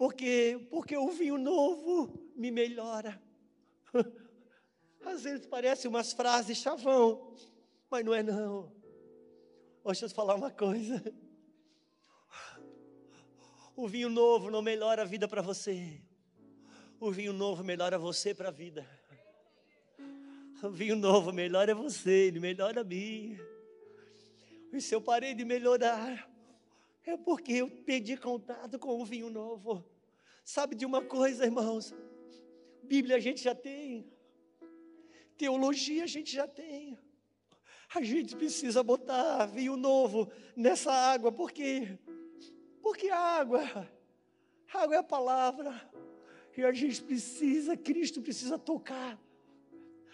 Porque, 0.00 0.66
porque 0.70 0.96
o 0.96 1.10
vinho 1.10 1.36
novo 1.36 2.32
me 2.34 2.50
melhora. 2.50 3.22
Às 5.04 5.24
vezes 5.24 5.44
parece 5.44 5.86
umas 5.86 6.14
frases 6.14 6.56
chavão, 6.56 7.34
mas 7.90 8.02
não 8.02 8.14
é 8.14 8.22
não. 8.22 8.72
Deixa 9.84 10.06
eu 10.06 10.08
falar 10.08 10.36
uma 10.36 10.50
coisa. 10.50 11.04
O 13.76 13.86
vinho 13.86 14.08
novo 14.08 14.50
não 14.50 14.62
melhora 14.62 15.02
a 15.02 15.04
vida 15.04 15.28
para 15.28 15.42
você. 15.42 16.00
O 16.98 17.12
vinho 17.12 17.34
novo 17.34 17.62
melhora 17.62 17.98
você 17.98 18.34
para 18.34 18.48
a 18.48 18.52
vida. 18.52 18.88
O 20.62 20.70
vinho 20.70 20.96
novo 20.96 21.30
melhora 21.30 21.74
você, 21.74 22.28
ele 22.28 22.40
melhora 22.40 22.80
a 22.80 22.84
mim. 22.84 23.38
E 24.72 24.80
se 24.80 24.94
eu 24.94 25.02
parei 25.02 25.34
de 25.34 25.44
melhorar, 25.44 26.29
é 27.10 27.16
porque 27.16 27.52
eu 27.52 27.70
perdi 27.70 28.16
contato 28.16 28.78
com 28.78 29.00
o 29.00 29.04
vinho 29.04 29.30
novo. 29.30 29.84
Sabe 30.44 30.74
de 30.74 30.86
uma 30.86 31.02
coisa, 31.02 31.44
irmãos? 31.44 31.94
Bíblia 32.82 33.16
a 33.16 33.20
gente 33.20 33.42
já 33.42 33.54
tem. 33.54 34.10
Teologia 35.36 36.04
a 36.04 36.06
gente 36.06 36.32
já 36.32 36.46
tem. 36.46 36.98
A 37.94 38.02
gente 38.02 38.36
precisa 38.36 38.82
botar 38.82 39.46
vinho 39.46 39.76
novo 39.76 40.30
nessa 40.56 40.92
água, 40.92 41.32
porque 41.32 41.98
porque 42.82 43.08
a 43.08 43.18
água, 43.18 43.88
a 44.72 44.82
água 44.82 44.96
é 44.96 44.98
a 44.98 45.02
palavra. 45.02 45.90
E 46.56 46.64
a 46.64 46.72
gente 46.72 47.02
precisa, 47.02 47.76
Cristo 47.76 48.20
precisa 48.20 48.58
tocar. 48.58 49.18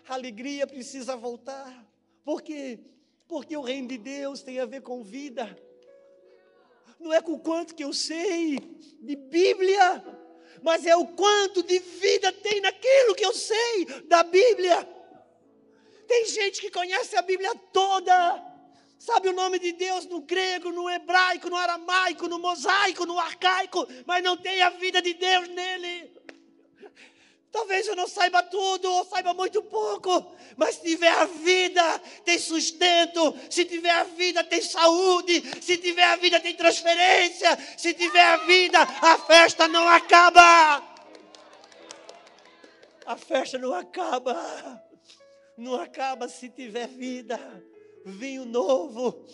A 0.08 0.14
alegria 0.14 0.66
precisa 0.66 1.16
voltar. 1.16 1.84
Por 2.24 2.42
quê? 2.42 2.78
Porque 3.26 3.56
o 3.56 3.62
reino 3.62 3.88
de 3.88 3.98
Deus 3.98 4.42
tem 4.42 4.60
a 4.60 4.66
ver 4.66 4.82
com 4.82 5.02
vida. 5.02 5.56
Não 6.98 7.12
é 7.12 7.20
com 7.20 7.32
o 7.32 7.38
quanto 7.38 7.74
que 7.74 7.84
eu 7.84 7.92
sei 7.92 8.58
de 9.00 9.16
Bíblia, 9.16 10.04
mas 10.62 10.86
é 10.86 10.96
o 10.96 11.06
quanto 11.06 11.62
de 11.62 11.78
vida 11.78 12.32
tem 12.32 12.60
naquilo 12.60 13.14
que 13.14 13.24
eu 13.24 13.32
sei 13.32 13.84
da 14.06 14.22
Bíblia. 14.22 14.88
Tem 16.06 16.26
gente 16.26 16.60
que 16.60 16.70
conhece 16.70 17.16
a 17.16 17.22
Bíblia 17.22 17.54
toda, 17.72 18.42
sabe 18.98 19.28
o 19.28 19.32
nome 19.32 19.58
de 19.58 19.72
Deus 19.72 20.06
no 20.06 20.20
grego, 20.20 20.70
no 20.70 20.88
hebraico, 20.88 21.50
no 21.50 21.56
aramaico, 21.56 22.28
no 22.28 22.38
mosaico, 22.38 23.04
no 23.04 23.18
arcaico, 23.18 23.86
mas 24.06 24.22
não 24.22 24.36
tem 24.36 24.62
a 24.62 24.70
vida 24.70 25.02
de 25.02 25.14
Deus 25.14 25.48
nele. 25.48 26.15
Talvez 27.56 27.86
eu 27.88 27.96
não 27.96 28.06
saiba 28.06 28.42
tudo 28.42 28.92
ou 28.92 29.04
saiba 29.06 29.32
muito 29.32 29.62
pouco, 29.62 30.34
mas 30.58 30.74
se 30.74 30.82
tiver 30.82 31.08
a 31.08 31.24
vida, 31.24 31.98
tem 32.22 32.38
sustento. 32.38 33.34
Se 33.48 33.64
tiver 33.64 33.92
a 33.92 34.04
vida, 34.04 34.44
tem 34.44 34.60
saúde. 34.60 35.42
Se 35.62 35.78
tiver 35.78 36.04
a 36.04 36.16
vida, 36.16 36.38
tem 36.38 36.54
transferência. 36.54 37.58
Se 37.78 37.94
tiver 37.94 38.22
a 38.22 38.36
vida, 38.44 38.78
a 38.82 39.18
festa 39.20 39.66
não 39.68 39.88
acaba. 39.88 40.82
A 43.06 43.16
festa 43.16 43.56
não 43.56 43.72
acaba 43.72 44.84
não 45.56 45.76
acaba 45.76 46.28
se 46.28 46.50
tiver 46.50 46.86
vida. 46.88 47.40
Vinho 48.04 48.44
novo 48.44 49.24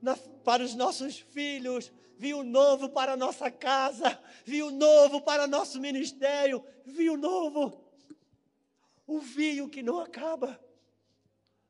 na, 0.00 0.16
para 0.16 0.62
os 0.62 0.74
nossos 0.74 1.18
filhos, 1.18 1.92
vinho 2.16 2.42
novo 2.42 2.88
para 2.88 3.12
a 3.12 3.16
nossa 3.16 3.50
casa, 3.50 4.18
vinho 4.44 4.70
novo 4.70 5.20
para 5.20 5.46
nosso 5.46 5.80
ministério, 5.80 6.64
vinho 6.84 7.16
novo. 7.16 7.84
O 9.06 9.20
vinho 9.20 9.68
que 9.68 9.82
não 9.82 10.00
acaba. 10.00 10.58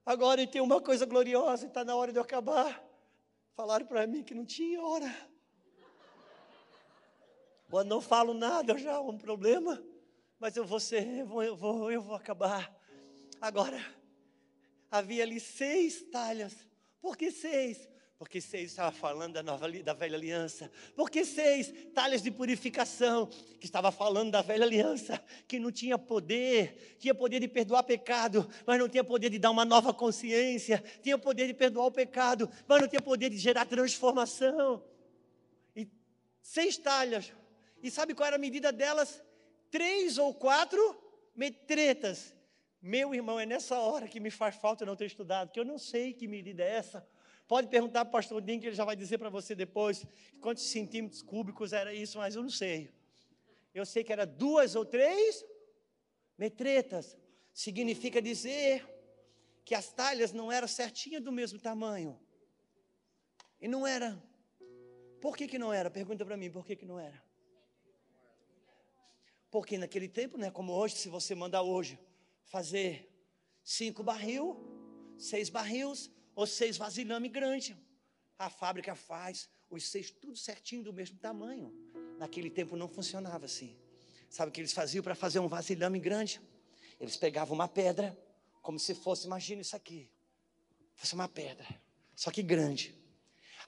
Agora 0.05 0.47
tem 0.47 0.61
uma 0.61 0.81
coisa 0.81 1.05
gloriosa, 1.05 1.67
está 1.67 1.85
na 1.85 1.95
hora 1.95 2.13
de 2.13 2.19
eu 2.19 2.23
acabar. 2.23 2.83
Falaram 3.55 3.87
para 3.87 4.07
mim 4.07 4.23
que 4.23 4.35
não 4.35 4.45
tinha 4.45 4.81
hora. 4.81 5.15
Quando 7.69 7.89
não 7.89 8.01
falo 8.01 8.33
nada, 8.33 8.79
já 8.79 8.93
é 8.93 8.99
um 8.99 9.19
problema. 9.19 9.83
Mas 10.39 10.57
eu 10.57 10.65
vou 10.65 10.79
ser, 10.79 11.07
eu 11.07 11.27
vou, 11.27 11.43
eu 11.43 11.57
vou, 11.57 11.91
eu 11.91 12.01
vou 12.01 12.15
acabar. 12.15 12.73
Agora, 13.41 13.85
havia 14.91 15.25
ali 15.25 15.41
seis 15.41 16.03
talhas. 16.03 16.55
Por 17.01 17.17
que 17.17 17.31
seis? 17.31 17.89
Porque 18.19 18.41
seis 18.41 18.71
estava 18.71 18.91
falando 18.91 19.35
da, 19.35 19.43
nova, 19.43 19.71
da 19.71 19.93
velha 19.93 20.17
aliança. 20.17 20.71
Porque 20.95 21.23
seis 21.23 21.73
talhas 21.95 22.23
de 22.23 22.31
purificação, 22.31 23.27
que 23.61 23.67
estava 23.67 23.93
falando 23.93 24.31
da 24.31 24.41
velha 24.41 24.65
aliança, 24.65 25.23
que 25.47 25.59
não 25.59 25.71
tinha 25.71 25.99
poder, 25.99 26.97
tinha 26.99 27.15
poder 27.15 27.41
de 27.41 27.49
perdoar 27.49 27.83
pecado, 27.83 28.49
mas 28.67 28.79
não 28.79 28.89
tinha 28.89 29.05
poder 29.05 29.29
de 29.29 29.39
dar 29.39 29.51
uma 29.51 29.67
nova 29.67 29.93
consciência, 29.93 30.83
tinha 31.03 31.19
poder 31.19 31.47
de 31.47 31.53
perdoar 31.53 31.87
o 31.87 31.93
pecado, 31.93 32.49
mas 32.67 32.81
não 32.81 32.89
tinha 32.89 33.03
poder 33.03 33.29
de 33.29 33.37
gerar 33.37 33.67
transformação. 33.67 34.83
E 35.75 35.87
seis 36.41 36.79
talhas. 36.79 37.35
E 37.83 37.91
sabe 37.91 38.15
qual 38.15 38.29
era 38.29 38.37
a 38.37 38.39
medida 38.39 38.73
delas? 38.73 39.23
Três 39.71 40.17
ou 40.17 40.33
quatro 40.33 40.81
metretas. 41.35 42.35
Meu 42.81 43.15
irmão, 43.15 43.39
é 43.39 43.45
nessa 43.45 43.79
hora 43.79 44.09
que 44.09 44.21
me 44.21 44.31
faz 44.31 44.57
falta 44.57 44.87
não 44.87 44.97
ter 44.97 45.05
estudado, 45.05 45.51
que 45.51 45.61
eu 45.61 45.67
não 45.67 45.77
sei 45.77 46.15
que 46.15 46.27
medida 46.27 46.63
é 46.63 46.77
essa. 46.77 47.07
Pode 47.49 47.69
perguntar 47.69 48.05
para 48.05 48.09
o 48.09 48.13
pastor 48.13 48.43
Dinho, 48.43 48.61
que 48.61 48.67
ele 48.67 48.75
já 48.75 48.85
vai 48.85 48.97
dizer 48.97 49.19
para 49.19 49.31
você 49.31 49.55
depois 49.55 50.05
quantos 50.41 50.65
centímetros 50.65 51.23
cúbicos 51.23 51.73
era 51.73 51.95
isso, 51.95 52.19
mas 52.19 52.35
eu 52.35 52.43
não 52.43 52.51
sei. 52.51 52.91
Eu 53.73 53.87
sei 53.87 54.03
que 54.03 54.13
era 54.13 54.27
duas 54.27 54.75
ou 54.75 54.85
três 54.85 55.45
metretas. 56.37 57.17
Significa 57.53 58.21
dizer 58.21 58.85
que 59.65 59.75
as 59.75 59.93
talhas 59.93 60.33
não 60.33 60.51
eram 60.51 60.67
certinhas 60.67 61.23
do 61.23 61.31
mesmo 61.31 61.59
tamanho. 61.59 62.19
E 63.61 63.69
não 63.69 63.87
era. 63.87 64.21
Por 65.21 65.37
que, 65.37 65.47
que 65.47 65.59
não 65.59 65.73
era? 65.73 65.91
Pergunta 65.91 66.25
para 66.25 66.37
mim, 66.37 66.51
por 66.51 66.67
que, 66.67 66.75
que 66.75 66.85
não 66.85 66.99
era? 66.99 67.23
Porque 69.51 69.79
naquele 69.79 70.09
tempo, 70.09 70.37
não 70.37 70.49
é 70.49 70.51
como 70.51 70.73
hoje, 70.73 70.97
se 70.97 71.09
você 71.09 71.35
mandar 71.35 71.63
hoje 71.63 71.99
fazer 72.45 73.09
cinco 73.63 74.03
barril, 74.03 74.57
seis 75.17 75.49
barris 75.49 76.11
seis 76.45 76.77
vasilhame 76.77 77.29
grande. 77.29 77.77
A 78.39 78.51
fábrica 78.51 78.95
faz 78.95 79.49
os 79.71 79.87
seis 79.89 80.11
tudo 80.11 80.37
certinho 80.37 80.83
do 80.83 80.93
mesmo 80.93 81.19
tamanho. 81.19 81.73
Naquele 82.19 82.51
tempo 82.51 82.77
não 82.77 82.89
funcionava 82.89 83.47
assim. 83.47 83.77
Sabe 84.29 84.51
o 84.51 84.53
que 84.53 84.61
eles 84.61 84.73
faziam 84.73 85.03
para 85.03 85.15
fazer 85.15 85.39
um 85.39 85.49
vasilhame 85.49 85.99
grande? 85.99 86.41
Eles 87.01 87.17
pegavam 87.17 87.55
uma 87.55 87.69
pedra, 87.69 88.19
como 88.61 88.79
se 88.79 88.95
fosse, 88.95 89.27
imagina 89.27 89.63
isso 89.63 89.77
aqui, 89.77 90.11
fosse 90.95 91.15
uma 91.15 91.29
pedra, 91.29 91.67
só 92.15 92.31
que 92.31 92.43
grande. 92.43 92.95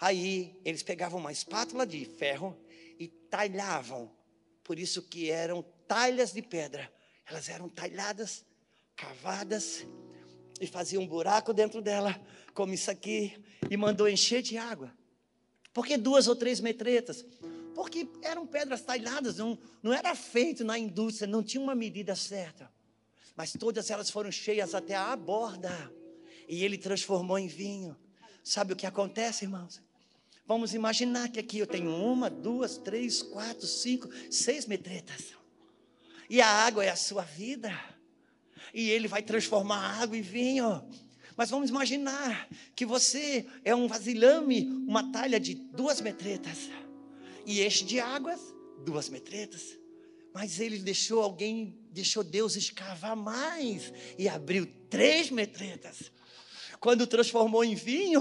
Aí 0.01 0.61
eles 0.65 0.83
pegavam 0.83 1.19
uma 1.21 1.33
espátula 1.33 1.87
de 1.87 2.05
ferro 2.05 2.59
e 2.99 3.09
talhavam. 3.09 4.15
Por 4.63 4.79
isso 4.79 5.03
que 5.03 5.31
eram 5.31 5.63
talhas 5.87 6.33
de 6.33 6.43
pedra. 6.43 6.93
Elas 7.27 7.49
eram 7.49 7.69
talhadas 7.69 8.45
cavadas 8.95 9.87
e 10.61 10.67
fazia 10.67 11.01
um 11.01 11.07
buraco 11.07 11.53
dentro 11.53 11.81
dela, 11.81 12.19
como 12.55 12.73
isso 12.73 12.91
aqui, 12.91 13.43
e 13.71 13.77
mandou 13.77 14.09
encher 14.09 14.43
de 14.43 14.57
água. 14.57 14.93
Por 15.73 15.87
que 15.87 15.97
duas 15.97 16.27
ou 16.27 16.35
três 16.35 16.61
metretas? 16.61 17.25
Porque 17.75 18.09
eram 18.23 18.47
pedras 18.47 18.83
talhadas, 18.83 19.37
não, 19.37 19.59
não 19.83 19.93
era 19.93 20.15
feito 20.15 20.65
na 20.65 20.79
indústria, 20.79 21.27
não 21.27 21.43
tinha 21.43 21.63
uma 21.63 21.75
medida 21.75 22.17
certa. 22.17 22.71
Mas 23.37 23.53
todas 23.53 23.89
elas 23.91 24.11
foram 24.11 24.33
cheias 24.33 24.75
até 24.75 24.97
a 24.97 25.15
borda. 25.15 25.71
E 26.49 26.65
ele 26.65 26.77
transformou 26.77 27.39
em 27.39 27.47
vinho. 27.47 27.97
Sabe 28.43 28.73
o 28.73 28.77
que 28.77 28.87
acontece, 28.87 29.45
irmãos? 29.45 29.81
Vamos 30.45 30.75
imaginar 30.75 31.29
que 31.29 31.39
aqui 31.39 31.59
eu 31.59 31.67
tenho 31.67 31.95
uma, 31.95 32.29
duas, 32.29 32.79
três, 32.79 33.23
quatro, 33.23 33.67
cinco, 33.67 34.09
seis 34.31 34.67
metretas. 34.67 35.35
E 36.29 36.41
a 36.41 36.49
água 36.49 36.85
é 36.85 36.89
a 36.89 36.97
sua 36.97 37.23
vida 37.23 37.71
e 38.73 38.91
ele 38.91 39.09
vai 39.09 39.23
transformar 39.23 40.01
água 40.03 40.17
em 40.17 40.23
vinho. 40.23 40.83
Mas 41.37 41.51
vamos 41.51 41.71
imaginar 41.71 42.49
que 42.75 42.85
você 42.85 43.47
é 43.65 43.75
um 43.75 43.87
vasilhame, 43.87 44.67
uma 44.87 45.13
talha 45.13 45.39
de 45.39 45.55
duas 45.55 46.01
metretas, 46.01 46.69
e 47.47 47.61
este 47.61 47.85
de 47.85 48.01
águas, 48.01 48.41
duas 48.85 49.09
metretas. 49.09 49.79
Mas 50.35 50.61
ele 50.61 50.79
deixou 50.79 51.23
alguém, 51.23 51.79
deixou 51.91 52.23
Deus 52.25 52.57
escavar 52.57 53.17
mais 53.17 53.93
e 54.19 54.29
abriu 54.29 54.67
três 54.91 55.31
metretas. 55.31 56.11
Quando 56.81 57.07
transformou 57.07 57.65
em 57.65 57.75
vinho, 57.75 58.21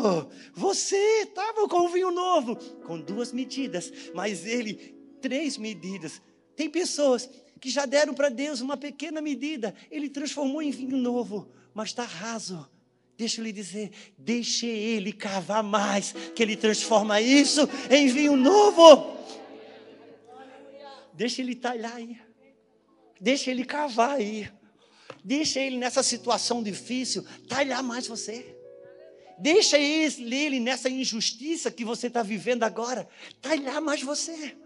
você 0.54 1.24
estava 1.24 1.68
com 1.68 1.82
o 1.82 1.89
vinho 1.89 2.12
novo, 2.12 2.56
com 2.86 3.00
duas 3.00 3.32
medidas, 3.32 3.91
mas 4.16 4.45
ele, 4.45 4.95
três 5.22 5.58
medidas. 5.58 6.22
Tem 6.56 6.70
pessoas 6.70 7.30
que 7.58 7.70
já 7.70 7.86
deram 7.86 8.14
para 8.14 8.30
Deus 8.30 8.62
uma 8.62 8.78
pequena 8.78 9.22
medida, 9.22 9.74
Ele 9.89 10.10
transformou 10.10 10.62
em 10.62 10.72
vinho 10.72 10.97
novo, 10.97 11.49
mas 11.74 11.89
está 11.89 12.03
raso. 12.03 12.68
Deixa 13.18 13.41
eu 13.41 13.45
lhe 13.45 13.51
dizer, 13.51 13.91
deixe 14.18 14.68
Ele 14.68 15.12
cavar 15.12 15.64
mais, 15.64 16.14
que 16.36 16.43
Ele 16.43 16.55
transforma 16.55 17.20
isso 17.20 17.68
em 17.89 18.08
vinho 18.08 18.36
novo. 18.36 19.18
Deixa 21.14 21.41
Ele 21.41 21.55
talhar 21.55 21.95
aí, 21.95 22.18
deixa 23.20 23.49
Ele 23.49 23.66
cavar 23.66 24.18
aí, 24.18 24.49
deixa 25.24 25.60
Ele 25.60 25.78
nessa 25.78 26.03
situação 26.03 26.62
difícil 26.62 27.26
talhar 27.47 27.82
mais 27.82 28.08
você. 28.08 28.58
Deixa 29.39 29.78
ele 29.78 30.60
nessa 30.60 30.89
injustiça 30.89 31.70
que 31.70 31.86
você 31.86 32.08
está 32.08 32.24
vivendo 32.24 32.64
agora, 32.64 33.08
talhar 33.39 33.80
mais 33.80 34.01
você. 34.01 34.58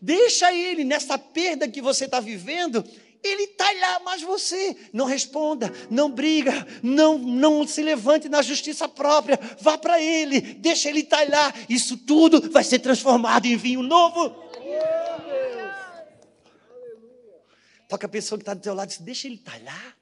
Deixa 0.00 0.52
ele 0.52 0.84
nessa 0.84 1.18
perda 1.18 1.68
que 1.68 1.80
você 1.80 2.04
está 2.04 2.20
vivendo, 2.20 2.84
ele 3.22 3.46
talhar 3.48 4.02
mais 4.02 4.22
você. 4.22 4.76
Não 4.92 5.06
responda, 5.06 5.72
não 5.90 6.10
briga, 6.10 6.66
não, 6.82 7.18
não 7.18 7.66
se 7.66 7.82
levante 7.82 8.28
na 8.28 8.42
justiça 8.42 8.86
própria. 8.86 9.38
Vá 9.60 9.78
para 9.78 10.00
ele, 10.00 10.40
deixa 10.40 10.88
ele 10.88 11.02
talhar. 11.02 11.54
Isso 11.68 11.96
tudo 11.96 12.50
vai 12.50 12.62
ser 12.62 12.80
transformado 12.80 13.46
em 13.46 13.56
vinho 13.56 13.82
novo. 13.82 14.44
Toca 17.88 18.06
a 18.06 18.10
pessoa 18.10 18.38
que 18.38 18.42
está 18.42 18.54
do 18.54 18.60
teu 18.60 18.74
lado 18.74 18.88
e 18.88 18.90
diz, 18.90 18.98
deixa 18.98 19.26
ele 19.26 19.38
talhar. 19.38 19.96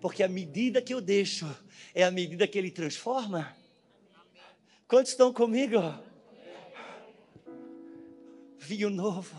Porque 0.00 0.22
a 0.22 0.28
medida 0.28 0.82
que 0.82 0.92
eu 0.92 1.00
deixo 1.00 1.48
é 1.94 2.04
a 2.04 2.10
medida 2.10 2.46
que 2.46 2.58
ele 2.58 2.70
transforma. 2.70 3.56
Quantos 4.86 5.12
estão 5.12 5.32
comigo? 5.32 5.78
Vinho 8.64 8.90
novo. 8.90 9.36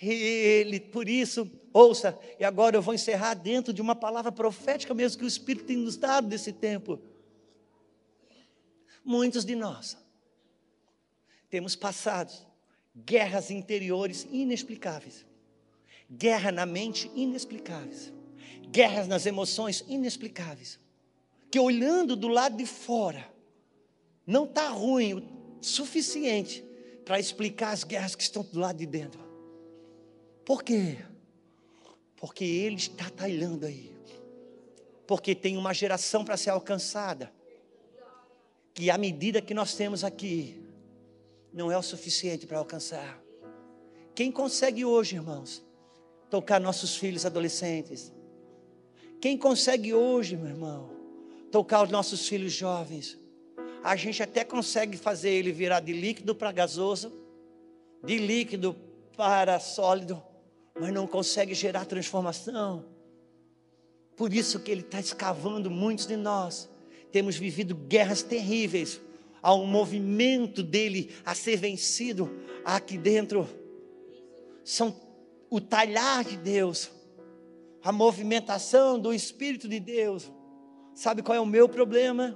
Ele, 0.00 0.80
por 0.80 1.08
isso, 1.08 1.50
ouça, 1.72 2.18
e 2.38 2.44
agora 2.44 2.76
eu 2.76 2.82
vou 2.82 2.92
encerrar 2.94 3.34
dentro 3.34 3.72
de 3.72 3.80
uma 3.80 3.94
palavra 3.94 4.32
profética 4.32 4.92
mesmo 4.92 5.18
que 5.18 5.24
o 5.24 5.28
Espírito 5.28 5.66
tem 5.66 5.76
nos 5.76 5.96
dado 5.96 6.28
desse 6.28 6.52
tempo. 6.52 7.00
Muitos 9.04 9.44
de 9.44 9.54
nós 9.54 9.96
temos 11.48 11.76
passado 11.76 12.32
guerras 12.96 13.50
interiores 13.50 14.26
inexplicáveis, 14.30 15.24
guerra 16.10 16.50
na 16.50 16.66
mente 16.66 17.10
inexplicáveis 17.14 18.12
guerras 18.74 19.06
nas 19.06 19.24
emoções 19.24 19.84
inexplicáveis. 19.88 20.80
Que 21.48 21.60
olhando 21.60 22.16
do 22.16 22.26
lado 22.26 22.56
de 22.56 22.66
fora, 22.66 23.24
não 24.26 24.44
está 24.44 24.68
ruim 24.68 25.14
o 25.14 25.22
suficiente 25.60 26.63
para 27.04 27.20
explicar 27.20 27.72
as 27.72 27.84
guerras 27.84 28.14
que 28.14 28.22
estão 28.22 28.42
do 28.42 28.58
lado 28.58 28.78
de 28.78 28.86
dentro. 28.86 29.20
Por 30.44 30.62
quê? 30.62 30.98
Porque 32.16 32.44
Ele 32.44 32.76
está 32.76 33.10
talhando 33.10 33.66
aí. 33.66 33.94
Porque 35.06 35.34
tem 35.34 35.56
uma 35.56 35.74
geração 35.74 36.24
para 36.24 36.36
ser 36.36 36.50
alcançada. 36.50 37.32
Que 38.72 38.90
a 38.90 38.98
medida 38.98 39.40
que 39.40 39.54
nós 39.54 39.74
temos 39.74 40.02
aqui 40.02 40.60
não 41.52 41.70
é 41.70 41.78
o 41.78 41.82
suficiente 41.82 42.46
para 42.46 42.58
alcançar. 42.58 43.22
Quem 44.14 44.32
consegue 44.32 44.84
hoje, 44.84 45.16
irmãos, 45.16 45.64
tocar 46.30 46.60
nossos 46.60 46.96
filhos 46.96 47.26
adolescentes, 47.26 48.12
quem 49.20 49.38
consegue 49.38 49.94
hoje, 49.94 50.36
meu 50.36 50.48
irmão, 50.48 50.90
tocar 51.50 51.82
os 51.84 51.90
nossos 51.90 52.26
filhos 52.28 52.52
jovens? 52.52 53.18
A 53.84 53.96
gente 53.96 54.22
até 54.22 54.42
consegue 54.42 54.96
fazer 54.96 55.28
ele 55.28 55.52
virar 55.52 55.80
de 55.80 55.92
líquido 55.92 56.34
para 56.34 56.50
gasoso, 56.50 57.12
de 58.02 58.16
líquido 58.16 58.74
para 59.14 59.60
sólido, 59.60 60.22
mas 60.80 60.90
não 60.90 61.06
consegue 61.06 61.52
gerar 61.52 61.84
transformação. 61.84 62.86
Por 64.16 64.32
isso 64.32 64.58
que 64.60 64.70
ele 64.70 64.80
está 64.80 64.98
escavando 64.98 65.70
muitos 65.70 66.06
de 66.06 66.16
nós. 66.16 66.66
Temos 67.12 67.36
vivido 67.36 67.74
guerras 67.74 68.22
terríveis. 68.22 69.02
Há 69.42 69.54
um 69.54 69.66
movimento 69.66 70.62
dele 70.62 71.14
a 71.22 71.34
ser 71.34 71.56
vencido 71.58 72.30
aqui 72.64 72.96
dentro. 72.96 73.46
São 74.64 74.98
o 75.50 75.60
talhar 75.60 76.24
de 76.24 76.38
Deus 76.38 76.90
a 77.82 77.92
movimentação 77.92 78.98
do 78.98 79.12
Espírito 79.12 79.68
de 79.68 79.78
Deus. 79.78 80.32
Sabe 80.94 81.20
qual 81.20 81.36
é 81.36 81.40
o 81.40 81.44
meu 81.44 81.68
problema? 81.68 82.34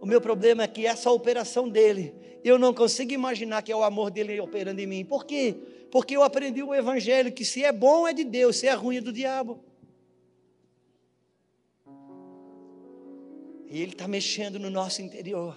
O 0.00 0.06
meu 0.06 0.20
problema 0.20 0.62
é 0.62 0.68
que 0.68 0.86
essa 0.86 1.10
operação 1.10 1.68
dele, 1.68 2.14
eu 2.44 2.58
não 2.58 2.72
consigo 2.72 3.12
imaginar 3.12 3.62
que 3.62 3.72
é 3.72 3.76
o 3.76 3.82
amor 3.82 4.10
dele 4.10 4.38
operando 4.40 4.80
em 4.80 4.86
mim. 4.86 5.04
Por 5.04 5.24
quê? 5.24 5.54
Porque 5.90 6.16
eu 6.16 6.22
aprendi 6.22 6.62
o 6.62 6.74
evangelho 6.74 7.32
que 7.32 7.44
se 7.44 7.64
é 7.64 7.72
bom 7.72 8.06
é 8.06 8.12
de 8.12 8.24
Deus, 8.24 8.56
se 8.56 8.66
é 8.66 8.74
ruim 8.74 8.98
é 8.98 9.00
do 9.00 9.12
diabo. 9.12 9.58
E 13.70 13.82
ele 13.82 13.92
está 13.92 14.08
mexendo 14.08 14.58
no 14.58 14.70
nosso 14.70 15.02
interior. 15.02 15.56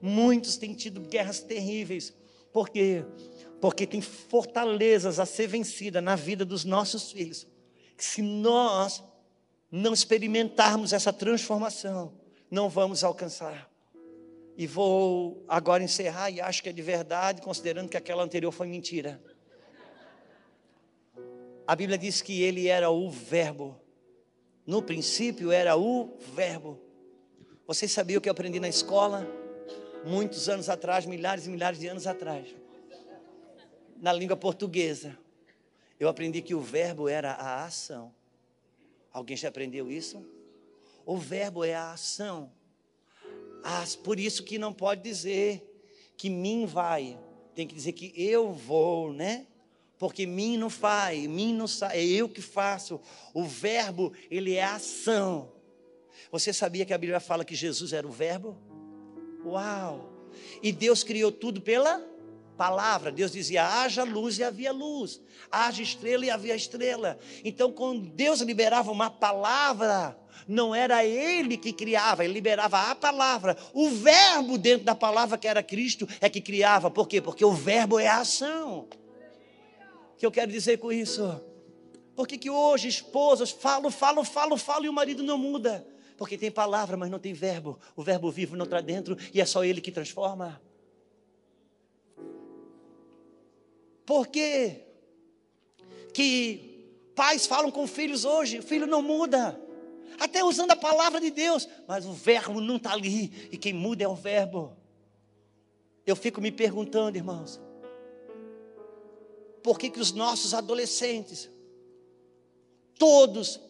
Muitos 0.00 0.56
têm 0.56 0.72
tido 0.72 1.00
guerras 1.00 1.40
terríveis. 1.40 2.14
Por 2.52 2.68
quê? 2.70 3.04
Porque 3.60 3.86
tem 3.86 4.00
fortalezas 4.00 5.18
a 5.18 5.26
ser 5.26 5.46
vencida 5.46 6.00
na 6.00 6.16
vida 6.16 6.44
dos 6.44 6.64
nossos 6.64 7.12
filhos 7.12 7.46
se 7.96 8.22
nós 8.22 9.02
não 9.70 9.92
experimentarmos 9.92 10.92
essa 10.92 11.12
transformação, 11.12 12.12
não 12.50 12.68
vamos 12.68 13.02
alcançar. 13.04 13.70
E 14.56 14.66
vou 14.66 15.44
agora 15.46 15.82
encerrar 15.82 16.30
e 16.30 16.40
acho 16.40 16.62
que 16.62 16.68
é 16.68 16.72
de 16.72 16.82
verdade, 16.82 17.42
considerando 17.42 17.88
que 17.88 17.96
aquela 17.96 18.22
anterior 18.22 18.50
foi 18.50 18.66
mentira. 18.66 19.20
A 21.66 21.74
Bíblia 21.74 21.98
diz 21.98 22.22
que 22.22 22.42
ele 22.42 22.68
era 22.68 22.90
o 22.90 23.10
Verbo. 23.10 23.78
No 24.66 24.82
princípio 24.82 25.50
era 25.50 25.76
o 25.76 26.16
Verbo. 26.34 26.80
Vocês 27.66 27.90
sabiam 27.90 28.18
o 28.18 28.20
que 28.20 28.28
eu 28.28 28.32
aprendi 28.32 28.60
na 28.60 28.68
escola? 28.68 29.26
Muitos 30.04 30.48
anos 30.48 30.68
atrás, 30.68 31.04
milhares 31.04 31.46
e 31.46 31.50
milhares 31.50 31.80
de 31.80 31.88
anos 31.88 32.06
atrás. 32.06 32.54
Na 33.96 34.12
língua 34.12 34.36
portuguesa. 34.36 35.18
Eu 35.98 36.08
aprendi 36.08 36.42
que 36.42 36.54
o 36.54 36.60
verbo 36.60 37.08
era 37.08 37.32
a 37.32 37.64
ação. 37.64 38.14
Alguém 39.12 39.36
já 39.36 39.48
aprendeu 39.48 39.90
isso? 39.90 40.24
O 41.06 41.16
verbo 41.16 41.64
é 41.64 41.72
a 41.72 41.92
ação. 41.92 42.50
As, 43.62 43.94
por 43.94 44.18
isso 44.18 44.42
que 44.42 44.58
não 44.58 44.72
pode 44.72 45.02
dizer 45.02 45.62
que 46.16 46.28
mim 46.28 46.66
vai. 46.66 47.16
Tem 47.54 47.66
que 47.66 47.74
dizer 47.74 47.92
que 47.92 48.12
eu 48.16 48.52
vou, 48.52 49.12
né? 49.12 49.46
Porque 49.98 50.26
mim 50.26 50.56
não 50.56 50.68
faz, 50.68 51.26
mim 51.26 51.54
não 51.54 51.66
sai, 51.66 51.98
é 51.98 52.04
eu 52.04 52.28
que 52.28 52.42
faço. 52.42 53.00
O 53.32 53.44
verbo, 53.44 54.12
ele 54.30 54.54
é 54.54 54.64
ação. 54.64 55.52
Você 56.30 56.52
sabia 56.52 56.84
que 56.84 56.92
a 56.92 56.98
Bíblia 56.98 57.20
fala 57.20 57.44
que 57.44 57.54
Jesus 57.54 57.92
era 57.92 58.06
o 58.06 58.10
verbo? 58.10 58.56
Uau! 59.44 60.12
E 60.60 60.72
Deus 60.72 61.04
criou 61.04 61.30
tudo 61.30 61.62
pela 61.62 62.04
palavra. 62.56 63.12
Deus 63.12 63.32
dizia: 63.32 63.64
haja 63.64 64.02
luz 64.02 64.38
e 64.38 64.44
havia 64.44 64.72
luz, 64.72 65.20
haja 65.50 65.82
estrela 65.82 66.26
e 66.26 66.30
havia 66.30 66.56
estrela. 66.56 67.18
Então, 67.44 67.70
quando 67.70 68.08
Deus 68.10 68.40
liberava 68.40 68.90
uma 68.90 69.08
palavra, 69.08 70.18
não 70.46 70.74
era 70.74 71.04
ele 71.04 71.56
que 71.56 71.72
criava, 71.72 72.24
ele 72.24 72.34
liberava 72.34 72.90
a 72.90 72.94
palavra. 72.94 73.56
O 73.72 73.90
verbo 73.90 74.58
dentro 74.58 74.84
da 74.84 74.94
palavra, 74.94 75.38
que 75.38 75.48
era 75.48 75.62
Cristo, 75.62 76.08
é 76.20 76.28
que 76.28 76.40
criava. 76.40 76.90
Por 76.90 77.08
quê? 77.08 77.20
Porque 77.20 77.44
o 77.44 77.52
verbo 77.52 77.98
é 77.98 78.08
a 78.08 78.18
ação. 78.18 78.88
O 80.14 80.18
que 80.18 80.26
eu 80.26 80.30
quero 80.30 80.50
dizer 80.50 80.78
com 80.78 80.92
isso? 80.92 81.40
Por 82.14 82.26
que, 82.26 82.38
que 82.38 82.48
hoje 82.48 82.88
esposas 82.88 83.50
falam, 83.50 83.90
falam, 83.90 84.24
falam, 84.24 84.56
falam 84.56 84.84
e 84.86 84.88
o 84.88 84.92
marido 84.92 85.22
não 85.22 85.36
muda? 85.36 85.86
Porque 86.16 86.38
tem 86.38 86.50
palavra, 86.50 86.96
mas 86.96 87.10
não 87.10 87.18
tem 87.18 87.34
verbo. 87.34 87.78
O 87.94 88.02
verbo 88.02 88.30
vivo 88.30 88.56
não 88.56 88.64
está 88.64 88.80
dentro 88.80 89.16
e 89.34 89.40
é 89.40 89.44
só 89.44 89.62
ele 89.62 89.82
que 89.82 89.92
transforma. 89.92 90.60
Por 94.06 94.28
que 94.28 94.82
que 96.14 96.88
pais 97.14 97.44
falam 97.44 97.70
com 97.70 97.86
filhos 97.86 98.24
hoje? 98.24 98.60
O 98.60 98.62
filho 98.62 98.86
não 98.86 99.02
muda. 99.02 99.60
Até 100.18 100.44
usando 100.44 100.70
a 100.70 100.76
palavra 100.76 101.20
de 101.20 101.30
Deus, 101.30 101.68
mas 101.86 102.06
o 102.06 102.12
verbo 102.12 102.60
não 102.60 102.76
está 102.76 102.92
ali, 102.92 103.48
e 103.50 103.56
quem 103.56 103.72
muda 103.72 104.04
é 104.04 104.08
o 104.08 104.14
verbo. 104.14 104.76
Eu 106.04 106.16
fico 106.16 106.40
me 106.40 106.52
perguntando, 106.52 107.16
irmãos, 107.16 107.60
por 109.62 109.78
que, 109.78 109.90
que 109.90 110.00
os 110.00 110.12
nossos 110.12 110.54
adolescentes, 110.54 111.50
todos 112.98 113.60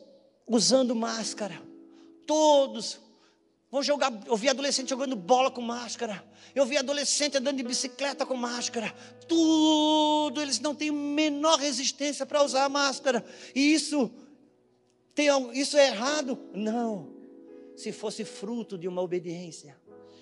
usando 0.47 0.95
máscara, 0.95 1.61
todos 2.27 3.01
Vou 3.77 3.83
jogar, 3.83 4.13
eu 4.27 4.37
vi 4.37 4.49
adolescente 4.49 4.89
jogando 4.91 5.17
bola 5.17 5.51
com 5.51 5.61
máscara. 5.61 6.25
Eu 6.55 6.65
vi 6.65 6.79
adolescente 6.79 7.37
andando 7.37 7.57
de 7.57 7.63
bicicleta 7.63 8.25
com 8.25 8.35
máscara. 8.35 8.95
Tudo, 9.29 10.41
eles 10.41 10.61
não 10.61 10.75
têm 10.75 10.91
menor 10.91 11.59
resistência 11.59 12.25
para 12.25 12.43
usar 12.43 12.69
máscara. 12.69 13.25
E 13.55 13.75
isso 13.75 14.11
tem 15.17 15.29
isso 15.59 15.79
é 15.79 15.89
errado? 15.89 16.39
Não. 16.53 17.09
Se 17.75 17.91
fosse 17.91 18.23
fruto 18.23 18.77
de 18.77 18.87
uma 18.87 19.01
obediência, 19.01 19.77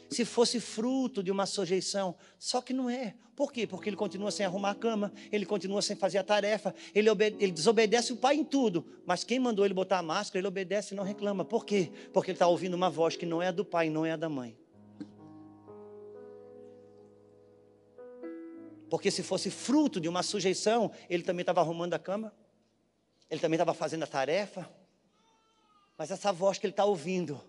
se 0.09 0.25
fosse 0.25 0.61
fruto 0.61 1.21
de 1.21 1.33
uma 1.33 1.47
sujeição, 1.47 2.15
só 2.39 2.63
que 2.63 2.73
não 2.73 2.89
é. 2.89 3.15
Por 3.35 3.53
quê? 3.53 3.67
Porque 3.67 3.89
ele 3.89 3.97
continua 3.97 4.31
sem 4.31 4.47
arrumar 4.47 4.71
a 4.71 4.75
cama, 4.77 5.13
ele 5.33 5.45
continua 5.45 5.83
sem 5.83 5.97
fazer 5.97 6.19
a 6.19 6.23
tarefa, 6.23 6.73
ele, 6.95 7.09
ele, 7.41 7.51
desobedece 7.51 8.13
o 8.13 8.17
pai 8.17 8.37
em 8.37 8.45
tudo. 8.45 8.87
Mas 9.05 9.25
quem 9.25 9.41
mandou 9.41 9.65
ele 9.65 9.75
botar 9.75 9.99
a 9.99 10.03
máscara, 10.03 10.39
ele 10.39 10.47
obedece 10.47 10.95
e 10.95 10.97
não 10.97 11.03
reclama. 11.03 11.45
Por 11.45 11.67
quê? 11.67 11.91
Porque 12.13 12.31
ele 12.31 12.37
está 12.37 12.47
ouvindo 12.47 12.75
uma 12.75 12.89
voz 12.89 13.17
que 13.17 13.27
não 13.27 13.43
é 13.43 13.49
a 13.49 13.53
do 13.53 13.65
pai, 13.65 13.91
não 13.91 14.07
é 14.07 14.13
a 14.13 14.17
da 14.17 14.29
mãe. 14.29 14.57
Porque 18.89 19.11
se 19.11 19.25
fosse 19.25 19.51
fruto 19.51 20.01
de 20.01 20.09
uma 20.09 20.23
sujeição, 20.23 20.93
ele 21.11 21.25
também 21.25 21.43
estava 21.43 21.61
arrumando 21.61 21.95
a 21.95 21.99
cama, 21.99 22.33
ele 23.29 23.41
também 23.41 23.57
estava 23.57 23.75
fazendo 23.75 24.05
a 24.05 24.07
tarefa. 24.07 24.71
Mas 25.97 26.11
essa 26.11 26.33
voz 26.33 26.59
que 26.59 26.67
ele 26.67 26.73
está 26.73 26.85
ouvindo 26.85 27.41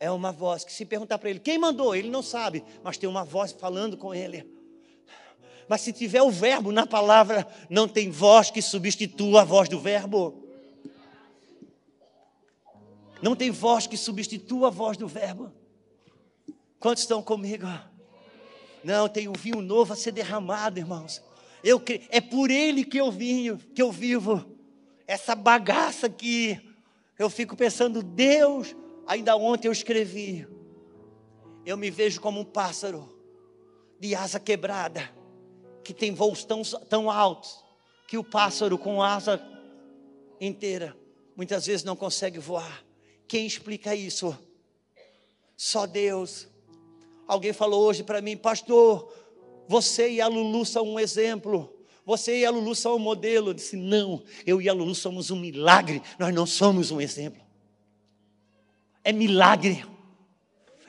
é 0.00 0.10
uma 0.10 0.32
voz 0.32 0.64
que, 0.64 0.72
se 0.72 0.84
perguntar 0.84 1.18
para 1.18 1.28
ele 1.28 1.40
quem 1.40 1.58
mandou, 1.58 1.94
ele 1.94 2.08
não 2.08 2.22
sabe, 2.22 2.64
mas 2.82 2.96
tem 2.96 3.08
uma 3.08 3.24
voz 3.24 3.52
falando 3.52 3.96
com 3.96 4.14
ele. 4.14 4.48
Mas 5.68 5.82
se 5.82 5.92
tiver 5.92 6.22
o 6.22 6.30
verbo 6.30 6.72
na 6.72 6.86
palavra, 6.86 7.46
não 7.68 7.86
tem 7.86 8.10
voz 8.10 8.50
que 8.50 8.62
substitua 8.62 9.42
a 9.42 9.44
voz 9.44 9.68
do 9.68 9.78
verbo. 9.78 10.42
Não 13.20 13.36
tem 13.36 13.50
voz 13.50 13.86
que 13.86 13.96
substitua 13.96 14.68
a 14.68 14.70
voz 14.70 14.96
do 14.96 15.06
verbo. 15.06 15.52
Quantos 16.80 17.02
estão 17.02 17.22
comigo? 17.22 17.66
Não, 18.82 19.08
tem 19.08 19.28
um 19.28 19.32
vinho 19.32 19.60
novo 19.60 19.92
a 19.92 19.96
ser 19.96 20.12
derramado, 20.12 20.78
irmãos. 20.78 21.20
Eu 21.62 21.82
é 22.08 22.20
por 22.20 22.50
ele 22.50 22.84
que 22.84 22.98
eu 22.98 23.10
vinho, 23.10 23.58
que 23.58 23.82
eu 23.82 23.90
vivo. 23.90 24.56
Essa 25.06 25.34
bagaça 25.34 26.06
aqui, 26.06 26.67
eu 27.18 27.28
fico 27.28 27.56
pensando, 27.56 28.02
Deus, 28.02 28.76
ainda 29.06 29.36
ontem 29.36 29.68
eu 29.68 29.72
escrevi. 29.72 30.46
Eu 31.66 31.76
me 31.76 31.90
vejo 31.90 32.20
como 32.20 32.40
um 32.40 32.44
pássaro 32.44 33.08
de 33.98 34.14
asa 34.14 34.38
quebrada, 34.38 35.10
que 35.82 35.92
tem 35.92 36.14
voos 36.14 36.44
tão, 36.44 36.62
tão 36.62 37.10
altos, 37.10 37.64
que 38.06 38.16
o 38.16 38.24
pássaro 38.24 38.78
com 38.78 39.02
asa 39.02 39.42
inteira 40.40 40.96
muitas 41.36 41.66
vezes 41.66 41.84
não 41.84 41.96
consegue 41.96 42.38
voar. 42.38 42.84
Quem 43.26 43.46
explica 43.46 43.94
isso? 43.94 44.36
Só 45.56 45.86
Deus. 45.86 46.48
Alguém 47.26 47.52
falou 47.52 47.82
hoje 47.84 48.02
para 48.02 48.22
mim, 48.22 48.36
pastor, 48.36 49.12
você 49.68 50.08
e 50.10 50.20
a 50.20 50.28
Lulu 50.28 50.64
são 50.64 50.84
um 50.84 50.98
exemplo. 50.98 51.77
Você 52.08 52.38
e 52.38 52.46
a 52.46 52.50
Lulu 52.50 52.74
são 52.74 52.96
um 52.96 52.98
modelo. 52.98 53.50
Eu 53.50 53.54
disse, 53.54 53.76
não, 53.76 54.22
eu 54.46 54.62
e 54.62 54.68
a 54.70 54.72
Lulu 54.72 54.94
somos 54.94 55.30
um 55.30 55.38
milagre, 55.38 56.00
nós 56.18 56.34
não 56.34 56.46
somos 56.46 56.90
um 56.90 57.02
exemplo. 57.02 57.38
É 59.04 59.12
milagre, 59.12 59.84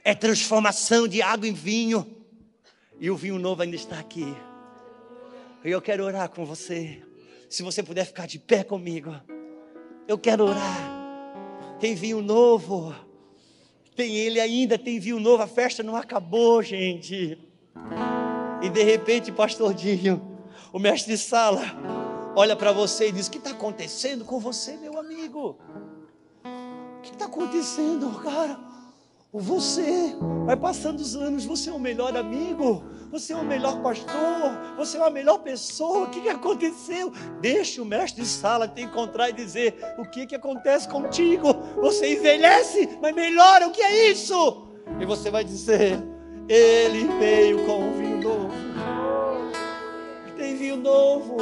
é 0.01 0.15
transformação 0.15 1.09
de 1.09 1.21
água 1.21 1.45
em 1.45 1.51
vinho, 1.51 2.07
e 3.01 3.11
o 3.11 3.17
vinho 3.17 3.37
novo 3.37 3.61
ainda 3.61 3.75
está 3.75 3.99
aqui. 3.99 4.33
E 5.65 5.69
eu 5.69 5.81
quero 5.81 6.05
orar 6.05 6.29
com 6.29 6.45
você. 6.45 7.03
Se 7.49 7.63
você 7.63 7.83
puder 7.83 8.05
ficar 8.05 8.25
de 8.25 8.39
pé 8.39 8.63
comigo, 8.63 9.13
eu 10.07 10.17
quero 10.17 10.45
orar. 10.45 11.75
Tem 11.81 11.95
vinho 11.95 12.21
novo. 12.21 12.95
Tem 13.93 14.15
ele 14.15 14.39
ainda, 14.39 14.77
tem 14.77 15.01
vinho 15.01 15.19
novo, 15.19 15.43
a 15.43 15.47
festa 15.47 15.83
não 15.83 15.97
acabou, 15.97 16.63
gente. 16.63 17.37
E 18.61 18.69
de 18.69 18.83
repente, 18.83 19.33
pastor 19.33 19.73
Dinho, 19.73 20.28
o 20.71 20.79
mestre 20.79 21.13
de 21.13 21.17
sala, 21.17 21.61
olha 22.35 22.55
para 22.55 22.71
você 22.71 23.09
e 23.09 23.11
diz: 23.11 23.27
O 23.27 23.31
que 23.31 23.37
está 23.37 23.51
acontecendo 23.51 24.23
com 24.25 24.39
você, 24.39 24.77
meu 24.77 24.97
amigo? 24.99 25.57
O 26.43 27.01
que 27.01 27.11
está 27.11 27.25
acontecendo, 27.25 28.09
cara? 28.21 28.59
Você 29.31 30.15
vai 30.45 30.57
passando 30.57 30.99
os 30.99 31.15
anos, 31.15 31.45
você 31.45 31.69
é 31.69 31.73
o 31.73 31.79
melhor 31.79 32.17
amigo, 32.17 32.83
você 33.11 33.31
é 33.31 33.35
o 33.35 33.45
melhor 33.45 33.79
pastor, 33.81 34.75
você 34.75 34.97
é 34.97 35.05
a 35.05 35.09
melhor 35.09 35.39
pessoa. 35.39 36.07
O 36.07 36.09
que, 36.09 36.21
que 36.21 36.29
aconteceu? 36.29 37.13
Deixe 37.39 37.79
o 37.79 37.85
mestre 37.85 38.23
de 38.23 38.27
sala 38.27 38.67
te 38.67 38.81
encontrar 38.81 39.29
e 39.29 39.33
dizer 39.33 39.75
o 39.99 40.05
que, 40.05 40.25
que 40.25 40.35
acontece 40.35 40.87
contigo. 40.87 41.53
Você 41.75 42.13
envelhece, 42.13 42.97
mas 42.99 43.13
melhora. 43.13 43.67
O 43.67 43.71
que 43.71 43.83
é 43.83 44.09
isso? 44.09 44.67
E 44.99 45.05
você 45.05 45.29
vai 45.29 45.43
dizer: 45.43 46.03
Ele 46.47 47.07
veio 47.19 47.65
com 47.67 47.83
um 47.83 47.93
vinho 47.93 48.19
vinho 50.69 50.77
novo. 50.77 51.37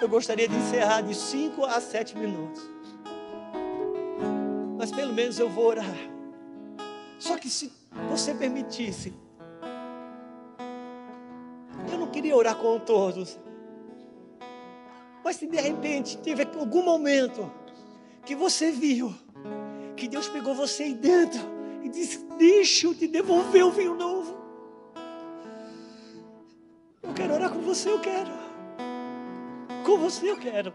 Eu 0.00 0.08
gostaria 0.08 0.48
de 0.48 0.56
encerrar 0.56 1.02
de 1.02 1.14
5 1.14 1.64
a 1.64 1.80
7 1.80 2.16
minutos 2.16 2.70
mas 4.80 4.90
pelo 4.90 5.12
menos 5.12 5.38
eu 5.38 5.46
vou 5.46 5.66
orar. 5.66 5.94
Só 7.18 7.36
que 7.36 7.50
se 7.50 7.70
você 8.08 8.32
permitisse, 8.32 9.12
eu 11.92 11.98
não 11.98 12.06
queria 12.06 12.34
orar 12.34 12.56
com 12.56 12.78
todos, 12.78 13.38
mas 15.22 15.36
se 15.36 15.46
de 15.46 15.60
repente 15.60 16.16
teve 16.16 16.48
algum 16.58 16.82
momento 16.82 17.52
que 18.24 18.34
você 18.34 18.72
viu 18.72 19.14
que 19.98 20.08
Deus 20.08 20.28
pegou 20.28 20.54
você 20.54 20.84
aí 20.84 20.94
dentro 20.94 21.42
e 21.82 21.88
disse: 21.90 22.24
Deixa 22.38 22.86
eu 22.86 22.94
te 22.94 23.06
devolver 23.06 23.66
o 23.66 23.70
vinho 23.70 23.94
novo. 23.94 24.19
Eu 27.10 27.14
quero 27.14 27.34
orar 27.34 27.50
com 27.50 27.58
você, 27.58 27.90
eu 27.90 27.98
quero. 27.98 28.30
Com 29.84 29.98
você 29.98 30.30
eu 30.30 30.36
quero. 30.36 30.72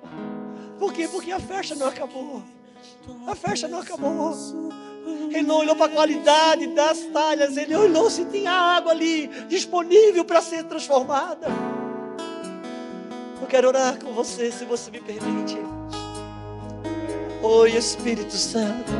Por 0.77 0.91
quê? 0.91 1.07
Porque 1.07 1.31
a 1.31 1.39
festa 1.39 1.75
não 1.75 1.87
acabou. 1.87 2.43
A 3.25 3.33
festa 3.33 3.69
não 3.69 3.79
acabou. 3.79 4.35
Ele 5.29 5.43
não 5.43 5.59
olhou 5.59 5.77
para 5.77 5.85
a 5.85 5.95
qualidade 5.95 6.67
das 6.67 6.99
talhas, 7.05 7.55
ele 7.55 7.73
olhou 7.73 8.09
se 8.09 8.25
tinha 8.25 8.51
água 8.51 8.91
ali 8.91 9.27
disponível 9.47 10.25
para 10.25 10.41
ser 10.41 10.65
transformada. 10.65 11.47
Eu 13.41 13.47
quero 13.47 13.69
orar 13.69 13.97
com 14.03 14.11
você, 14.11 14.51
se 14.51 14.65
você 14.65 14.91
me 14.91 14.99
permite. 14.99 15.57
Oi, 17.41 17.77
Espírito 17.77 18.35
Santo. 18.35 18.91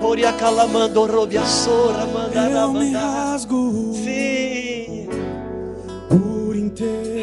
Oria 0.00 0.32
calamando, 0.32 1.06
robia 1.06 1.44
sora, 1.44 2.06
manda 2.06 2.50
Eu 2.50 2.72
me 2.72 2.92
rasgo. 2.92 3.92
Sim. 3.94 4.27
Por 6.78 7.17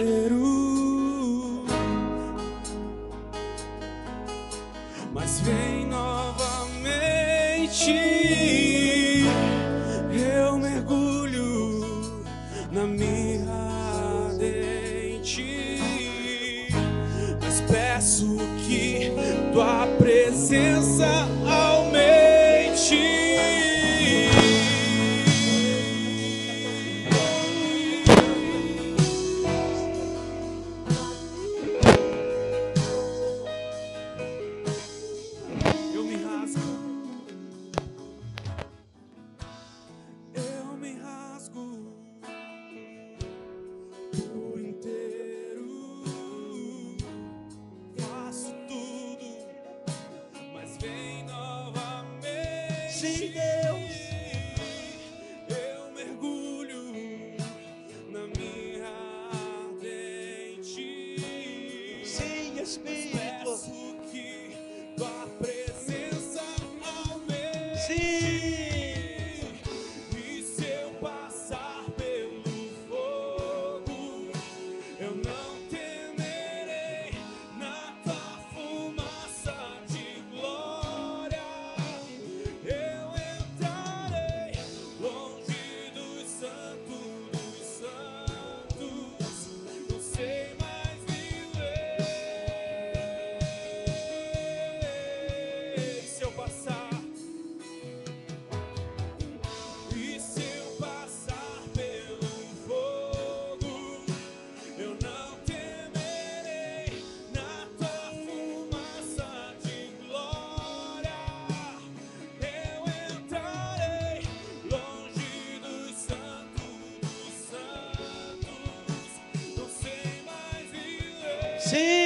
Sim. 121.65 122.04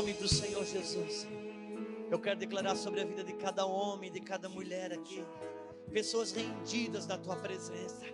Nome 0.00 0.14
do 0.14 0.26
Senhor 0.26 0.64
Jesus, 0.64 1.26
eu 2.10 2.18
quero 2.18 2.40
declarar 2.40 2.74
sobre 2.74 3.02
a 3.02 3.04
vida 3.04 3.22
de 3.22 3.34
cada 3.34 3.66
homem, 3.66 4.10
de 4.10 4.18
cada 4.18 4.48
mulher 4.48 4.94
aqui, 4.94 5.22
pessoas 5.92 6.32
rendidas 6.32 7.06
na 7.06 7.18
tua 7.18 7.36
presença. 7.36 8.06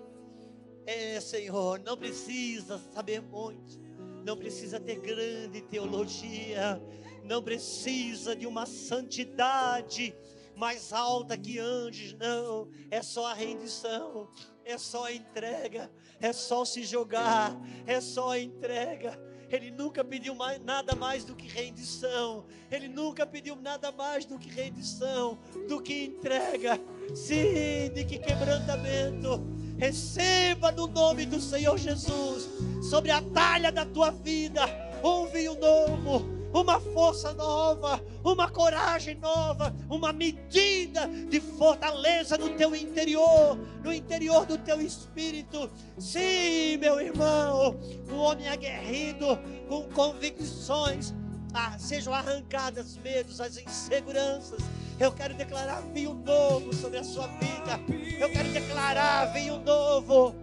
É, 0.84 1.20
Senhor, 1.20 1.78
não 1.78 1.96
precisa 1.96 2.80
saber 2.92 3.22
muito, 3.22 3.78
não 4.24 4.36
precisa 4.36 4.80
ter 4.80 4.98
grande 4.98 5.60
teologia, 5.60 6.82
não 7.22 7.40
precisa 7.40 8.34
de 8.34 8.48
uma 8.48 8.66
santidade 8.66 10.12
mais 10.56 10.92
alta 10.92 11.38
que 11.38 11.60
anjos, 11.60 12.14
não, 12.14 12.68
é 12.90 13.00
só 13.00 13.26
a 13.26 13.34
rendição, 13.34 14.28
é 14.64 14.76
só 14.76 15.04
a 15.04 15.12
entrega, 15.12 15.88
é 16.20 16.32
só 16.32 16.64
se 16.64 16.82
jogar, 16.82 17.56
é 17.86 18.00
só 18.00 18.30
a 18.30 18.40
entrega. 18.40 19.25
Ele 19.50 19.70
nunca 19.70 20.02
pediu 20.04 20.34
mais, 20.34 20.62
nada 20.62 20.94
mais 20.94 21.24
do 21.24 21.34
que 21.34 21.46
rendição. 21.46 22.44
Ele 22.70 22.88
nunca 22.88 23.26
pediu 23.26 23.56
nada 23.56 23.92
mais 23.92 24.24
do 24.24 24.38
que 24.38 24.48
rendição, 24.48 25.38
do 25.68 25.80
que 25.80 26.04
entrega. 26.04 26.80
Sim, 27.14 27.90
de 27.94 28.04
que 28.04 28.18
quebrantamento. 28.18 29.40
Receba 29.78 30.72
no 30.72 30.86
nome 30.86 31.26
do 31.26 31.40
Senhor 31.40 31.76
Jesus, 31.76 32.48
sobre 32.82 33.10
a 33.10 33.20
talha 33.20 33.70
da 33.70 33.84
tua 33.84 34.10
vida, 34.10 34.62
um 35.04 35.26
vinho 35.26 35.54
novo, 35.58 36.35
uma 36.60 36.80
força 36.80 37.32
nova, 37.34 38.02
uma 38.24 38.50
coragem 38.50 39.16
nova, 39.16 39.74
uma 39.88 40.12
medida 40.12 41.06
de 41.28 41.40
fortaleza 41.40 42.38
no 42.38 42.50
teu 42.50 42.74
interior, 42.74 43.58
no 43.84 43.92
interior 43.92 44.46
do 44.46 44.56
teu 44.58 44.80
espírito. 44.80 45.70
Sim, 45.98 46.78
meu 46.78 47.00
irmão, 47.00 47.76
um 48.10 48.16
homem 48.16 48.48
aguerrido, 48.48 49.38
com 49.68 49.82
convicções, 49.90 51.14
ah, 51.52 51.78
sejam 51.78 52.12
arrancadas 52.12 52.96
medos, 52.98 53.40
as 53.40 53.56
inseguranças. 53.58 54.60
Eu 54.98 55.12
quero 55.12 55.34
declarar 55.34 55.82
vinho 55.92 56.14
novo 56.14 56.74
sobre 56.74 56.98
a 56.98 57.04
sua 57.04 57.26
vida. 57.26 57.78
Eu 58.18 58.30
quero 58.30 58.50
declarar 58.50 59.26
vinho 59.26 59.58
novo 59.60 60.34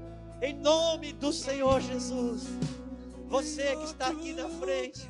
em 0.41 0.53
nome 0.53 1.13
do 1.13 1.33
Senhor 1.33 1.81
Jesus. 1.81 2.43
Você 3.29 3.75
que 3.77 3.85
está 3.85 4.07
aqui 4.07 4.33
na 4.33 4.47
frente, 4.47 5.09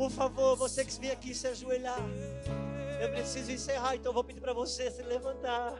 por 0.00 0.10
favor, 0.10 0.56
você 0.56 0.82
que 0.82 0.98
vem 0.98 1.10
aqui 1.10 1.34
se 1.34 1.46
ajoelhar. 1.46 2.00
Eu 3.02 3.10
preciso 3.10 3.52
encerrar, 3.52 3.96
então 3.96 4.14
vou 4.14 4.24
pedir 4.24 4.40
para 4.40 4.54
você 4.54 4.90
se 4.90 5.02
levantar. 5.02 5.74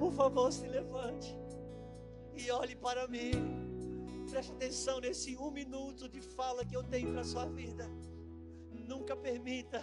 Por 0.00 0.12
favor, 0.12 0.52
se 0.52 0.66
levante 0.66 1.32
e 2.34 2.50
olhe 2.50 2.74
para 2.74 3.06
mim. 3.06 3.30
Preste 4.28 4.50
atenção 4.50 4.98
nesse 4.98 5.36
um 5.36 5.52
minuto 5.52 6.08
de 6.08 6.20
fala 6.20 6.64
que 6.64 6.76
eu 6.76 6.82
tenho 6.82 7.12
para 7.12 7.22
sua 7.22 7.46
vida. 7.46 7.88
Nunca 8.72 9.14
permita 9.14 9.80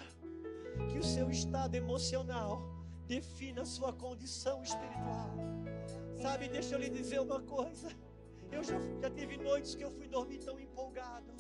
que 0.91 0.99
o 0.99 1.03
seu 1.03 1.31
estado 1.31 1.73
emocional 1.75 2.61
defina 3.07 3.61
a 3.61 3.65
sua 3.65 3.93
condição 3.93 4.61
espiritual. 4.61 5.31
Sabe, 6.21 6.49
deixa 6.49 6.75
eu 6.75 6.79
lhe 6.79 6.89
dizer 6.89 7.21
uma 7.21 7.41
coisa. 7.41 7.87
Eu 8.51 8.61
já, 8.61 8.77
já 9.01 9.09
tive 9.09 9.37
noites 9.37 9.73
que 9.73 9.85
eu 9.85 9.89
fui 9.89 10.09
dormir 10.09 10.39
tão 10.39 10.59
empolgado, 10.59 11.33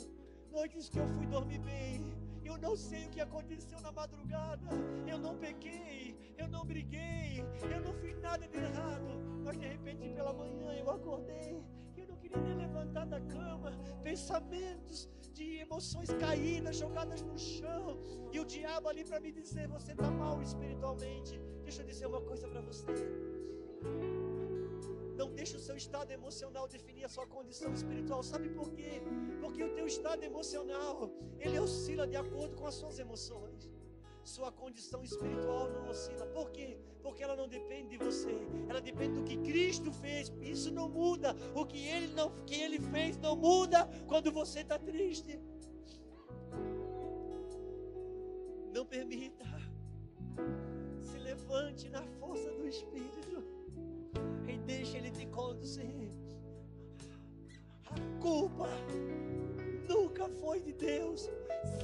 noites 0.53 0.87
que 0.87 0.99
eu 0.99 1.07
fui 1.15 1.25
dormir 1.25 1.59
bem. 1.59 2.13
Eu 2.45 2.57
não 2.57 2.75
sei 2.75 3.05
o 3.05 3.09
que 3.09 3.21
aconteceu 3.27 3.79
na 3.81 3.91
madrugada. 3.91 4.69
Eu 5.07 5.17
não 5.17 5.35
pequei, 5.37 6.15
eu 6.37 6.47
não 6.47 6.63
briguei, 6.65 7.43
eu 7.75 7.81
não 7.81 7.93
fiz 8.01 8.15
nada 8.21 8.47
de 8.47 8.57
errado. 8.57 9.11
Mas 9.43 9.57
de 9.57 9.67
repente 9.67 10.09
pela 10.09 10.33
manhã 10.41 10.71
eu 10.81 10.89
acordei. 10.89 11.51
Eu 11.97 12.07
não 12.07 12.17
queria 12.17 12.37
nem 12.37 12.55
levantar 12.55 13.05
da 13.05 13.19
cama. 13.21 13.71
Pensamentos 14.03 15.09
de 15.33 15.57
emoções 15.65 16.11
caídas, 16.25 16.77
jogadas 16.77 17.21
no 17.23 17.37
chão. 17.37 17.99
E 18.31 18.39
o 18.39 18.45
diabo 18.45 18.89
ali 18.89 19.03
para 19.03 19.19
me 19.19 19.31
dizer: 19.31 19.67
você 19.67 19.93
está 19.93 20.11
mal 20.11 20.41
espiritualmente. 20.41 21.39
Deixa 21.63 21.81
eu 21.81 21.87
dizer 21.87 22.05
uma 22.05 22.21
coisa 22.21 22.47
para 22.47 22.61
você. 22.61 22.93
Não 25.23 25.31
deixe 25.31 25.55
o 25.55 25.59
seu 25.67 25.77
estado 25.77 26.11
emocional 26.11 26.67
definir 26.67 27.05
a 27.05 27.07
sua 27.07 27.25
condição 27.25 27.73
espiritual. 27.73 28.21
Sabe 28.21 28.49
por 28.49 28.69
quê? 28.73 29.01
Porque 29.39 29.63
o 29.63 29.73
teu 29.73 29.87
estado 29.87 30.21
emocional, 30.21 31.09
ele 31.39 31.57
oscila 31.57 32.05
de 32.05 32.17
acordo 32.17 32.57
com 32.57 32.67
as 32.67 32.75
suas 32.75 32.99
emoções. 32.99 33.71
Sua 34.21 34.51
condição 34.51 35.01
espiritual 35.01 35.69
não 35.69 35.87
oscila. 35.87 36.25
Por 36.27 36.51
quê? 36.51 36.77
Porque 37.01 37.23
ela 37.23 37.37
não 37.37 37.47
depende 37.47 37.91
de 37.91 37.97
você. 38.03 38.35
Ela 38.67 38.81
depende 38.81 39.13
do 39.13 39.23
que 39.23 39.37
Cristo 39.37 39.93
fez. 39.93 40.29
Isso 40.41 40.69
não 40.73 40.89
muda. 40.89 41.33
O 41.55 41.65
que 41.65 41.87
ele 41.87 42.07
não, 42.07 42.29
que 42.45 42.55
ele 42.55 42.79
fez 42.81 43.17
não 43.17 43.37
muda 43.37 43.87
quando 44.07 44.29
você 44.29 44.59
está 44.59 44.77
triste. 44.77 45.39
Não 48.73 48.85
permita. 48.85 49.45
Se 50.99 51.17
levante 51.17 51.87
na 51.87 52.03
força 52.19 52.51
do 52.51 52.67
Espírito 52.67 53.22
deixe 54.63 54.97
Ele 54.97 55.11
te 55.11 55.25
conduzir. 55.27 56.11
A 57.85 58.21
culpa 58.21 58.67
nunca 59.87 60.27
foi 60.27 60.61
de 60.61 60.73
Deus. 60.73 61.29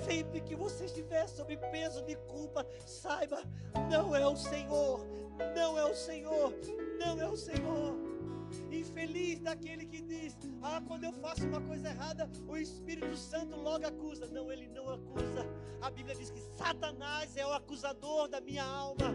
Sempre 0.06 0.42
que 0.42 0.56
você 0.56 0.86
estiver 0.86 1.28
sob 1.28 1.56
peso 1.72 2.02
de 2.04 2.16
culpa, 2.16 2.66
saiba, 2.86 3.44
não 3.90 4.16
é 4.16 4.26
o 4.26 4.36
Senhor, 4.36 5.06
não 5.56 5.78
é 5.78 5.86
o 5.86 5.96
Senhor, 5.96 6.54
não 7.00 7.22
é 7.22 7.28
o 7.28 7.38
Senhor. 7.38 7.96
Infeliz 8.72 9.40
daquele 9.40 9.86
que 9.86 10.02
diz: 10.02 10.36
Ah, 10.62 10.82
quando 10.88 11.04
eu 11.04 11.14
faço 11.14 11.46
uma 11.46 11.62
coisa 11.62 11.90
errada, 11.90 12.30
o 12.48 12.58
Espírito 12.58 13.16
Santo 13.16 13.56
logo 13.56 13.86
acusa. 13.86 14.28
Não, 14.28 14.52
ele 14.52 14.68
não 14.68 14.90
acusa. 14.90 15.46
A 15.82 15.90
Bíblia 15.90 16.16
diz 16.16 16.32
que 16.32 16.42
Satanás 16.58 17.38
é 17.38 17.46
o 17.46 17.54
acusador 17.54 18.28
da 18.28 18.42
minha 18.42 18.64
alma. 18.64 19.14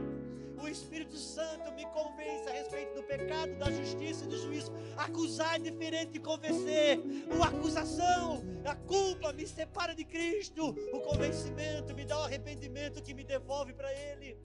O 0.65 0.69
Espírito 0.69 1.19
Santo 1.19 1.71
me 1.73 1.85
convence 1.89 2.49
a 2.49 2.53
respeito 2.53 2.95
do 2.95 3.03
pecado, 3.03 3.55
da 3.59 3.71
justiça 3.71 4.25
e 4.25 4.29
do 4.29 4.39
juízo. 4.39 4.73
Acusar 4.97 5.57
é 5.57 5.59
diferente 5.59 6.13
de 6.13 6.21
convencer. 6.21 6.99
A 7.43 7.49
acusação, 7.49 8.43
a 8.65 8.75
culpa 8.75 9.31
me 9.35 9.47
separa 9.47 9.95
de 9.95 10.07
Cristo. 10.07 10.75
O 10.91 11.01
convencimento 11.01 11.95
me 11.95 12.07
dá 12.07 12.19
o 12.19 12.23
arrependimento 12.23 13.03
que 13.03 13.13
me 13.13 13.25
devolve 13.25 13.75
para 13.75 13.93
Ele. 13.93 14.39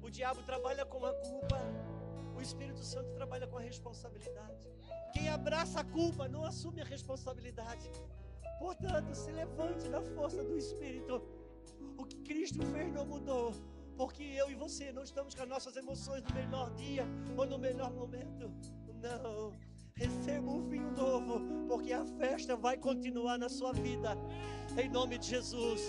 O 0.00 0.08
diabo 0.08 0.44
trabalha 0.44 0.86
com 0.86 1.04
a 1.04 1.12
culpa. 1.12 1.58
O 2.36 2.40
Espírito 2.40 2.84
Santo 2.84 3.10
trabalha 3.14 3.48
com 3.48 3.58
a 3.58 3.60
responsabilidade. 3.60 4.70
Quem 5.12 5.28
abraça 5.28 5.80
a 5.80 5.84
culpa 5.84 6.28
não 6.28 6.44
assume 6.44 6.82
a 6.82 6.84
responsabilidade. 6.84 7.90
Portanto, 8.60 9.12
se 9.12 9.32
levante 9.32 9.88
na 9.88 10.00
força 10.00 10.44
do 10.44 10.56
Espírito. 10.56 11.39
Que 12.10 12.16
Cristo 12.18 12.62
fez 12.66 12.92
não 12.92 13.06
mudou. 13.06 13.52
Porque 13.96 14.22
eu 14.22 14.50
e 14.50 14.54
você 14.54 14.92
não 14.92 15.02
estamos 15.02 15.34
com 15.34 15.42
as 15.42 15.48
nossas 15.48 15.76
emoções 15.76 16.22
no 16.22 16.34
melhor 16.34 16.70
dia 16.74 17.06
ou 17.36 17.46
no 17.46 17.58
melhor 17.58 17.92
momento. 17.92 18.50
Não. 19.02 19.52
Receba 19.94 20.50
um 20.50 20.66
vinho 20.66 20.90
novo, 20.92 21.40
porque 21.68 21.92
a 21.92 22.04
festa 22.04 22.56
vai 22.56 22.76
continuar 22.78 23.38
na 23.38 23.48
sua 23.48 23.72
vida. 23.72 24.16
Em 24.82 24.88
nome 24.88 25.18
de 25.18 25.26
Jesus. 25.26 25.82